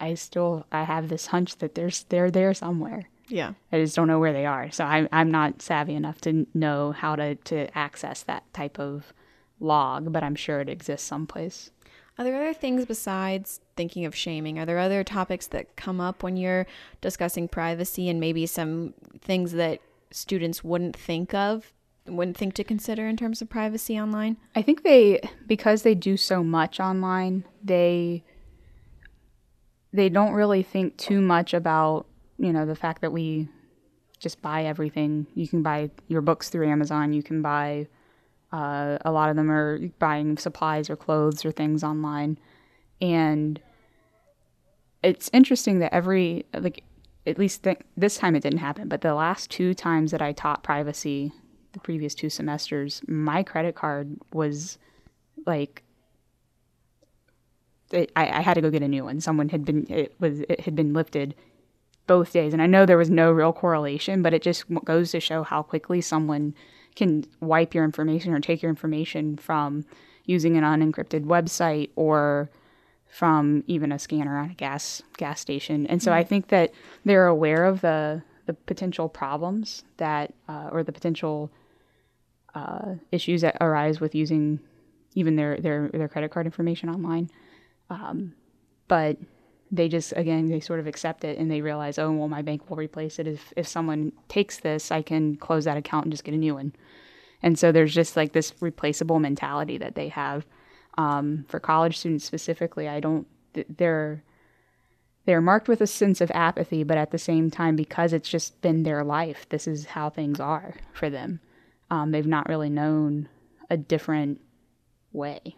I 0.00 0.14
still 0.14 0.66
I 0.72 0.84
have 0.84 1.08
this 1.08 1.26
hunch 1.26 1.56
that 1.56 1.74
there's 1.74 2.04
they're 2.04 2.30
there 2.30 2.54
somewhere. 2.54 3.08
Yeah. 3.28 3.52
I 3.72 3.78
just 3.78 3.94
don't 3.94 4.08
know 4.08 4.18
where 4.18 4.32
they 4.32 4.46
are. 4.46 4.70
So 4.70 4.84
I'm 4.84 5.08
I'm 5.12 5.30
not 5.30 5.62
savvy 5.62 5.94
enough 5.94 6.20
to 6.22 6.46
know 6.54 6.92
how 6.92 7.16
to 7.16 7.34
to 7.34 7.76
access 7.76 8.22
that 8.24 8.52
type 8.52 8.78
of 8.78 9.12
log, 9.60 10.12
but 10.12 10.22
I'm 10.22 10.34
sure 10.34 10.60
it 10.60 10.68
exists 10.68 11.06
someplace. 11.06 11.70
Are 12.18 12.24
there 12.24 12.34
other 12.34 12.54
things 12.54 12.84
besides 12.84 13.60
thinking 13.76 14.04
of 14.04 14.14
shaming? 14.14 14.58
Are 14.58 14.66
there 14.66 14.78
other 14.78 15.04
topics 15.04 15.46
that 15.48 15.76
come 15.76 16.00
up 16.00 16.22
when 16.22 16.36
you're 16.36 16.66
discussing 17.00 17.46
privacy 17.46 18.08
and 18.08 18.18
maybe 18.18 18.44
some 18.44 18.94
things 19.20 19.52
that 19.52 19.80
students 20.10 20.64
wouldn't 20.64 20.96
think 20.96 21.32
of, 21.32 21.72
wouldn't 22.06 22.36
think 22.36 22.54
to 22.54 22.64
consider 22.64 23.06
in 23.06 23.16
terms 23.16 23.40
of 23.40 23.48
privacy 23.48 24.00
online? 24.00 24.36
I 24.56 24.62
think 24.62 24.82
they, 24.82 25.20
because 25.46 25.82
they 25.82 25.94
do 25.94 26.16
so 26.16 26.42
much 26.42 26.80
online, 26.80 27.44
they 27.62 28.24
they 29.92 30.08
don't 30.08 30.32
really 30.32 30.62
think 30.62 30.96
too 30.96 31.20
much 31.20 31.54
about 31.54 32.07
you 32.38 32.52
know 32.52 32.66
the 32.66 32.76
fact 32.76 33.02
that 33.02 33.12
we 33.12 33.48
just 34.18 34.42
buy 34.42 34.64
everything. 34.64 35.26
You 35.34 35.46
can 35.46 35.62
buy 35.62 35.90
your 36.08 36.20
books 36.20 36.48
through 36.48 36.68
Amazon. 36.68 37.12
You 37.12 37.22
can 37.22 37.42
buy 37.42 37.88
uh, 38.52 38.98
a 39.04 39.12
lot 39.12 39.30
of 39.30 39.36
them 39.36 39.50
are 39.50 39.78
buying 39.98 40.38
supplies 40.38 40.88
or 40.88 40.96
clothes 40.96 41.44
or 41.44 41.52
things 41.52 41.84
online, 41.84 42.38
and 43.00 43.60
it's 45.02 45.30
interesting 45.32 45.78
that 45.80 45.92
every 45.92 46.46
like 46.54 46.82
at 47.26 47.38
least 47.38 47.64
th- 47.64 47.80
this 47.96 48.16
time 48.16 48.34
it 48.34 48.42
didn't 48.42 48.58
happen, 48.58 48.88
but 48.88 49.02
the 49.02 49.14
last 49.14 49.50
two 49.50 49.74
times 49.74 50.10
that 50.10 50.22
I 50.22 50.32
taught 50.32 50.62
privacy, 50.62 51.32
the 51.72 51.80
previous 51.80 52.14
two 52.14 52.30
semesters, 52.30 53.02
my 53.06 53.42
credit 53.42 53.74
card 53.74 54.16
was 54.32 54.78
like 55.46 55.82
it, 57.92 58.10
I, 58.16 58.38
I, 58.38 58.40
had 58.40 58.54
to 58.54 58.60
go 58.60 58.70
get 58.70 58.82
a 58.82 58.88
new 58.88 59.04
one. 59.04 59.20
Someone 59.20 59.48
had 59.48 59.64
been 59.64 59.86
it 59.88 60.14
was 60.18 60.40
it 60.40 60.60
had 60.60 60.74
been 60.74 60.92
lifted 60.92 61.34
both 62.08 62.32
days, 62.32 62.52
and 62.52 62.60
I 62.60 62.66
know 62.66 62.84
there 62.84 62.98
was 62.98 63.10
no 63.10 63.30
real 63.30 63.52
correlation, 63.52 64.22
but 64.22 64.34
it 64.34 64.42
just 64.42 64.64
goes 64.84 65.12
to 65.12 65.20
show 65.20 65.44
how 65.44 65.62
quickly 65.62 66.00
someone 66.00 66.54
can 66.96 67.24
wipe 67.38 67.74
your 67.74 67.84
information 67.84 68.34
or 68.34 68.40
take 68.40 68.60
your 68.60 68.70
information 68.70 69.36
from 69.36 69.84
using 70.24 70.56
an 70.56 70.64
unencrypted 70.64 71.24
website 71.24 71.90
or 71.94 72.50
from 73.06 73.62
even 73.66 73.92
a 73.92 73.98
scanner 73.98 74.38
at 74.38 74.50
a 74.50 74.54
gas 74.54 75.02
gas 75.16 75.40
station. 75.40 75.86
And 75.86 76.02
so 76.02 76.10
mm-hmm. 76.10 76.18
I 76.18 76.24
think 76.24 76.48
that 76.48 76.72
they're 77.04 77.28
aware 77.28 77.64
of 77.64 77.80
the 77.80 78.22
the 78.46 78.54
potential 78.54 79.08
problems 79.08 79.84
that 79.98 80.34
uh, 80.48 80.70
or 80.72 80.82
the 80.82 80.92
potential 80.92 81.50
uh, 82.54 82.94
issues 83.12 83.42
that 83.42 83.56
arise 83.60 84.00
with 84.00 84.14
using 84.14 84.58
even 85.14 85.36
their 85.36 85.56
their 85.58 85.88
their 85.88 86.08
credit 86.08 86.30
card 86.30 86.46
information 86.46 86.88
online. 86.88 87.30
Um, 87.90 88.34
but 88.88 89.16
they 89.70 89.88
just 89.88 90.12
again 90.16 90.48
they 90.48 90.60
sort 90.60 90.80
of 90.80 90.86
accept 90.86 91.24
it 91.24 91.38
and 91.38 91.50
they 91.50 91.60
realize 91.60 91.98
oh 91.98 92.10
well 92.10 92.28
my 92.28 92.42
bank 92.42 92.68
will 92.68 92.76
replace 92.76 93.18
it. 93.18 93.26
If 93.26 93.52
if 93.56 93.66
someone 93.66 94.12
takes 94.28 94.58
this 94.58 94.90
i 94.90 95.02
can 95.02 95.36
close 95.36 95.64
that 95.64 95.76
account 95.76 96.06
and 96.06 96.12
just 96.12 96.24
get 96.24 96.34
a 96.34 96.38
new 96.38 96.54
one. 96.54 96.72
And 97.42 97.58
so 97.58 97.70
there's 97.70 97.94
just 97.94 98.16
like 98.16 98.32
this 98.32 98.52
replaceable 98.60 99.20
mentality 99.20 99.78
that 99.78 99.94
they 99.94 100.08
have. 100.08 100.44
Um, 100.96 101.44
for 101.48 101.60
college 101.60 101.96
students 101.96 102.24
specifically 102.24 102.88
i 102.88 102.98
don't 102.98 103.28
they're 103.68 104.24
they're 105.26 105.40
marked 105.40 105.68
with 105.68 105.80
a 105.80 105.86
sense 105.86 106.20
of 106.20 106.28
apathy 106.32 106.82
but 106.82 106.98
at 106.98 107.12
the 107.12 107.18
same 107.18 107.52
time 107.52 107.76
because 107.76 108.12
it's 108.12 108.28
just 108.28 108.60
been 108.62 108.82
their 108.82 109.04
life 109.04 109.48
this 109.48 109.68
is 109.68 109.86
how 109.86 110.10
things 110.10 110.40
are 110.40 110.74
for 110.92 111.08
them. 111.08 111.40
Um, 111.90 112.10
they've 112.10 112.26
not 112.26 112.48
really 112.48 112.68
known 112.68 113.28
a 113.70 113.76
different 113.76 114.40
way 115.12 115.56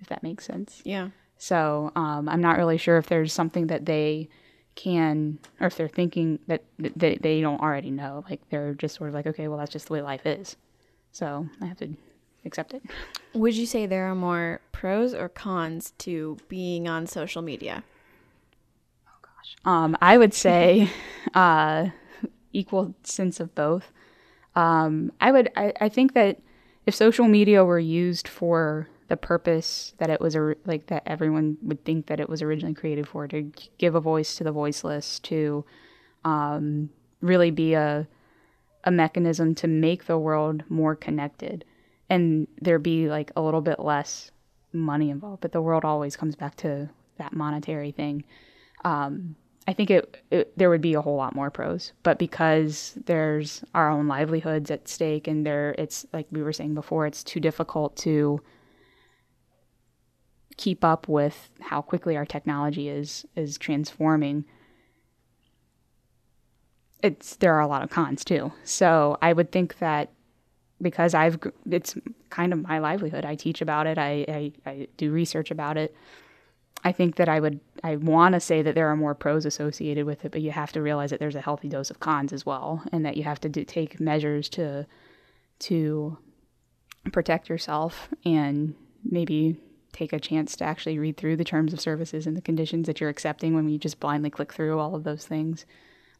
if 0.00 0.08
that 0.08 0.24
makes 0.24 0.44
sense. 0.44 0.82
Yeah 0.84 1.10
so 1.38 1.92
um, 1.96 2.28
I'm 2.28 2.40
not 2.40 2.58
really 2.58 2.78
sure 2.78 2.98
if 2.98 3.06
there's 3.06 3.32
something 3.32 3.66
that 3.68 3.86
they 3.86 4.28
can, 4.74 5.38
or 5.60 5.66
if 5.66 5.76
they're 5.76 5.88
thinking 5.88 6.38
that, 6.46 6.64
that 6.78 7.22
they 7.22 7.40
don't 7.40 7.60
already 7.60 7.90
know. 7.90 8.24
Like 8.28 8.40
they're 8.50 8.74
just 8.74 8.96
sort 8.96 9.08
of 9.08 9.14
like, 9.14 9.26
okay, 9.26 9.48
well, 9.48 9.58
that's 9.58 9.72
just 9.72 9.86
the 9.86 9.94
way 9.94 10.02
life 10.02 10.26
is. 10.26 10.56
So 11.12 11.48
I 11.60 11.66
have 11.66 11.78
to 11.78 11.94
accept 12.44 12.74
it. 12.74 12.82
Would 13.34 13.54
you 13.54 13.66
say 13.66 13.86
there 13.86 14.06
are 14.10 14.14
more 14.14 14.60
pros 14.72 15.14
or 15.14 15.28
cons 15.28 15.92
to 15.98 16.36
being 16.48 16.88
on 16.88 17.06
social 17.06 17.42
media? 17.42 17.84
Oh 19.06 19.18
gosh, 19.22 19.56
um, 19.64 19.96
I 20.00 20.18
would 20.18 20.34
say 20.34 20.90
uh, 21.34 21.88
equal 22.52 22.94
sense 23.02 23.40
of 23.40 23.54
both. 23.54 23.92
Um, 24.56 25.12
I 25.20 25.32
would, 25.32 25.50
I, 25.56 25.72
I 25.80 25.88
think 25.88 26.14
that 26.14 26.40
if 26.86 26.94
social 26.94 27.26
media 27.26 27.64
were 27.64 27.78
used 27.78 28.28
for 28.28 28.88
the 29.08 29.16
purpose 29.16 29.94
that 29.98 30.10
it 30.10 30.20
was 30.20 30.34
a, 30.34 30.54
like 30.64 30.86
that 30.86 31.02
everyone 31.06 31.56
would 31.62 31.84
think 31.84 32.06
that 32.06 32.20
it 32.20 32.28
was 32.28 32.42
originally 32.42 32.74
created 32.74 33.06
for 33.06 33.28
to 33.28 33.52
give 33.78 33.94
a 33.94 34.00
voice 34.00 34.34
to 34.36 34.44
the 34.44 34.52
voiceless 34.52 35.18
to 35.20 35.64
um, 36.24 36.90
really 37.20 37.50
be 37.50 37.74
a 37.74 38.06
a 38.86 38.90
mechanism 38.90 39.54
to 39.54 39.66
make 39.66 40.04
the 40.04 40.18
world 40.18 40.62
more 40.68 40.94
connected. 40.94 41.64
And 42.10 42.46
there 42.60 42.78
be 42.78 43.08
like 43.08 43.32
a 43.34 43.40
little 43.40 43.62
bit 43.62 43.80
less 43.80 44.30
money 44.74 45.08
involved 45.08 45.40
but 45.40 45.52
the 45.52 45.62
world 45.62 45.84
always 45.84 46.16
comes 46.16 46.36
back 46.36 46.56
to 46.56 46.90
that 47.16 47.32
monetary 47.32 47.92
thing. 47.92 48.24
Um, 48.84 49.36
I 49.66 49.72
think 49.72 49.90
it, 49.90 50.22
it, 50.30 50.58
there 50.58 50.68
would 50.68 50.82
be 50.82 50.94
a 50.94 51.00
whole 51.00 51.16
lot 51.16 51.34
more 51.34 51.50
pros, 51.50 51.92
but 52.02 52.18
because 52.18 52.98
there's 53.06 53.64
our 53.74 53.88
own 53.88 54.06
livelihoods 54.08 54.70
at 54.70 54.88
stake, 54.88 55.26
and 55.26 55.46
there 55.46 55.74
it's 55.78 56.04
like 56.12 56.26
we 56.30 56.42
were 56.42 56.52
saying 56.52 56.74
before, 56.74 57.06
it's 57.06 57.24
too 57.24 57.40
difficult 57.40 57.96
to 57.98 58.42
keep 60.56 60.84
up 60.84 61.08
with 61.08 61.50
how 61.60 61.82
quickly 61.82 62.16
our 62.16 62.24
technology 62.24 62.88
is 62.88 63.26
is 63.34 63.58
transforming 63.58 64.44
it's 67.02 67.36
there 67.36 67.54
are 67.54 67.60
a 67.60 67.66
lot 67.66 67.82
of 67.82 67.90
cons 67.90 68.24
too. 68.24 68.52
So 68.64 69.18
i 69.20 69.32
would 69.32 69.52
think 69.52 69.78
that 69.78 70.10
because 70.80 71.14
i've 71.14 71.38
it's 71.70 71.96
kind 72.30 72.52
of 72.52 72.62
my 72.62 72.78
livelihood. 72.78 73.24
I 73.24 73.34
teach 73.36 73.60
about 73.60 73.86
it. 73.86 73.98
I 73.98 74.24
i, 74.28 74.52
I 74.70 74.88
do 74.96 75.12
research 75.12 75.50
about 75.50 75.76
it. 75.76 75.94
I 76.82 76.92
think 76.92 77.16
that 77.16 77.28
i 77.28 77.40
would 77.40 77.60
i 77.82 77.96
want 77.96 78.34
to 78.34 78.40
say 78.40 78.62
that 78.62 78.74
there 78.74 78.88
are 78.88 78.96
more 78.96 79.14
pros 79.14 79.44
associated 79.46 80.04
with 80.06 80.24
it 80.24 80.32
but 80.32 80.42
you 80.42 80.50
have 80.50 80.72
to 80.72 80.82
realize 80.82 81.10
that 81.10 81.20
there's 81.20 81.34
a 81.34 81.40
healthy 81.40 81.68
dose 81.68 81.90
of 81.90 82.00
cons 82.00 82.32
as 82.32 82.44
well 82.44 82.82
and 82.92 83.04
that 83.06 83.16
you 83.16 83.24
have 83.24 83.40
to 83.40 83.48
do, 83.48 83.64
take 83.64 84.00
measures 84.00 84.48
to 84.50 84.86
to 85.60 86.18
protect 87.12 87.48
yourself 87.48 88.08
and 88.24 88.74
maybe 89.04 89.56
take 89.94 90.12
a 90.12 90.20
chance 90.20 90.56
to 90.56 90.64
actually 90.64 90.98
read 90.98 91.16
through 91.16 91.36
the 91.36 91.44
terms 91.44 91.72
of 91.72 91.80
services 91.80 92.26
and 92.26 92.36
the 92.36 92.42
conditions 92.42 92.86
that 92.86 93.00
you're 93.00 93.08
accepting 93.08 93.54
when 93.54 93.68
you 93.68 93.78
just 93.78 94.00
blindly 94.00 94.28
click 94.28 94.52
through 94.52 94.78
all 94.78 94.94
of 94.94 95.04
those 95.04 95.24
things 95.24 95.64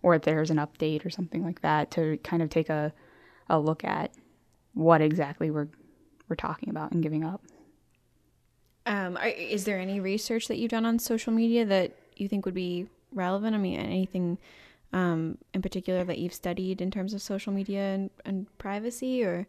or 0.02 0.14
if 0.14 0.22
there's 0.22 0.50
an 0.50 0.58
update 0.58 1.04
or 1.04 1.10
something 1.10 1.42
like 1.42 1.60
that 1.62 1.90
to 1.90 2.18
kind 2.18 2.42
of 2.42 2.50
take 2.50 2.68
a, 2.68 2.92
a 3.48 3.58
look 3.58 3.84
at 3.84 4.12
what 4.74 5.00
exactly 5.00 5.50
we're 5.50 5.68
we're 6.28 6.36
talking 6.36 6.70
about 6.70 6.92
and 6.92 7.02
giving 7.02 7.24
up. 7.24 7.42
Um, 8.86 9.16
are, 9.16 9.28
is 9.28 9.64
there 9.64 9.78
any 9.78 10.00
research 10.00 10.48
that 10.48 10.58
you've 10.58 10.70
done 10.70 10.86
on 10.86 10.98
social 10.98 11.32
media 11.32 11.64
that 11.66 11.92
you 12.16 12.28
think 12.28 12.44
would 12.44 12.54
be 12.54 12.86
relevant? 13.12 13.54
I 13.54 13.58
mean, 13.58 13.78
anything 13.78 14.38
um, 14.92 15.38
in 15.52 15.62
particular 15.62 16.04
that 16.04 16.18
you've 16.18 16.34
studied 16.34 16.80
in 16.80 16.90
terms 16.90 17.14
of 17.14 17.20
social 17.20 17.52
media 17.52 17.94
and, 17.94 18.10
and 18.24 18.58
privacy, 18.58 19.22
or 19.22 19.46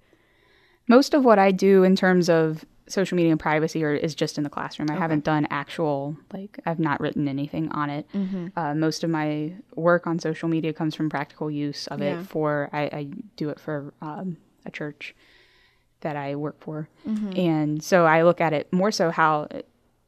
most 0.87 1.13
of 1.13 1.23
what 1.23 1.39
I 1.39 1.51
do 1.51 1.83
in 1.83 1.95
terms 1.95 2.29
of 2.29 2.65
social 2.87 3.15
media 3.15 3.31
and 3.31 3.39
privacy 3.39 3.83
or 3.83 3.93
is 3.93 4.13
just 4.13 4.37
in 4.37 4.43
the 4.43 4.49
classroom. 4.49 4.89
I 4.89 4.93
okay. 4.93 5.01
haven't 5.01 5.23
done 5.23 5.47
actual 5.49 6.17
like 6.31 6.59
I've 6.65 6.79
not 6.79 6.99
written 6.99 7.27
anything 7.27 7.71
on 7.71 7.89
it. 7.89 8.07
Mm-hmm. 8.13 8.47
Uh, 8.55 8.75
most 8.75 9.03
of 9.03 9.09
my 9.09 9.53
work 9.75 10.05
on 10.07 10.19
social 10.19 10.49
media 10.49 10.73
comes 10.73 10.95
from 10.95 11.09
practical 11.09 11.49
use 11.49 11.87
of 11.87 12.01
yeah. 12.01 12.19
it. 12.19 12.27
For 12.27 12.69
I, 12.71 12.81
I, 12.81 13.07
do 13.35 13.49
it 13.49 13.59
for 13.59 13.93
um, 14.01 14.37
a 14.65 14.71
church 14.71 15.15
that 16.01 16.15
I 16.15 16.35
work 16.35 16.61
for, 16.61 16.89
mm-hmm. 17.07 17.37
and 17.37 17.83
so 17.83 18.05
I 18.05 18.23
look 18.23 18.39
at 18.39 18.53
it 18.53 18.71
more 18.71 18.91
so 18.91 19.09
how 19.09 19.47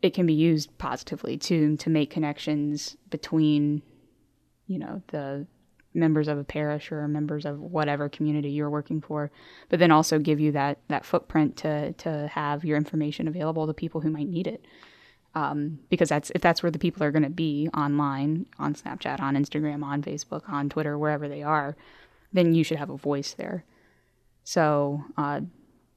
it 0.01 0.13
can 0.13 0.25
be 0.25 0.33
used 0.33 0.77
positively 0.77 1.37
to 1.37 1.77
to 1.77 1.89
make 1.89 2.11
connections 2.11 2.95
between 3.09 3.81
you 4.67 4.77
know 4.77 5.01
the 5.07 5.47
members 5.97 6.27
of 6.27 6.37
a 6.37 6.43
parish 6.43 6.91
or 6.91 7.07
members 7.07 7.45
of 7.45 7.59
whatever 7.59 8.07
community 8.07 8.49
you're 8.49 8.69
working 8.69 9.01
for, 9.01 9.31
but 9.69 9.79
then 9.79 9.91
also 9.91 10.19
give 10.19 10.39
you 10.39 10.51
that 10.53 10.77
that 10.87 11.05
footprint 11.05 11.57
to 11.57 11.93
to 11.93 12.27
have 12.27 12.63
your 12.63 12.77
information 12.77 13.27
available 13.27 13.67
to 13.67 13.73
people 13.73 14.01
who 14.01 14.09
might 14.09 14.29
need 14.29 14.47
it. 14.47 14.63
Um, 15.35 15.79
because 15.89 16.09
that's 16.09 16.31
if 16.33 16.41
that's 16.41 16.63
where 16.63 16.71
the 16.71 16.79
people 16.79 17.03
are 17.03 17.11
going 17.11 17.23
to 17.23 17.29
be 17.29 17.69
online, 17.75 18.45
on 18.57 18.73
Snapchat, 18.73 19.19
on 19.19 19.35
Instagram, 19.35 19.83
on 19.83 20.01
Facebook, 20.01 20.47
on 20.49 20.69
Twitter, 20.69 20.97
wherever 20.97 21.27
they 21.27 21.43
are, 21.43 21.75
then 22.31 22.53
you 22.53 22.63
should 22.63 22.77
have 22.77 22.89
a 22.89 22.97
voice 22.97 23.33
there. 23.33 23.63
So 24.43 25.03
uh, 25.17 25.41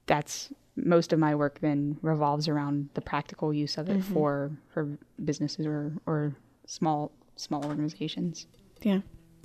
that's 0.05 0.51
most 0.75 1.13
of 1.13 1.19
my 1.19 1.35
work 1.35 1.59
then 1.59 1.97
revolves 2.01 2.47
around 2.47 2.89
the 2.93 3.01
practical 3.01 3.53
use 3.53 3.77
of 3.77 3.89
it 3.89 3.99
mm-hmm. 3.99 4.13
for 4.13 4.51
for 4.73 4.97
businesses 5.23 5.65
or 5.65 5.93
or 6.05 6.35
small 6.65 7.11
small 7.35 7.65
organizations. 7.65 8.47
Yeah. 8.81 9.01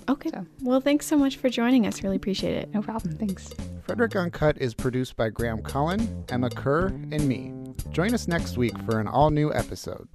Okay. 0.09 0.31
So. 0.31 0.47
Well, 0.63 0.81
thanks 0.81 1.07
so 1.07 1.17
much 1.17 1.37
for 1.37 1.49
joining 1.49 1.87
us. 1.87 2.03
Really 2.03 2.17
appreciate 2.17 2.55
it. 2.57 2.73
No 2.73 2.83
problem. 2.83 3.17
Thanks. 3.17 3.51
Frederick 3.83 4.17
Uncut 4.17 4.59
is 4.61 4.75
produced 4.75 5.17
by 5.17 5.31
Graham 5.31 5.63
Cullen, 5.63 6.25
Emma 6.29 6.51
Kerr, 6.51 6.87
and 6.87 7.29
me. 7.29 7.53
Join 7.91 8.15
us 8.15 8.29
next 8.29 8.57
week 8.57 8.77
for 8.85 9.01
an 9.01 9.07
all 9.07 9.31
new 9.31 9.53
episode. 9.53 10.09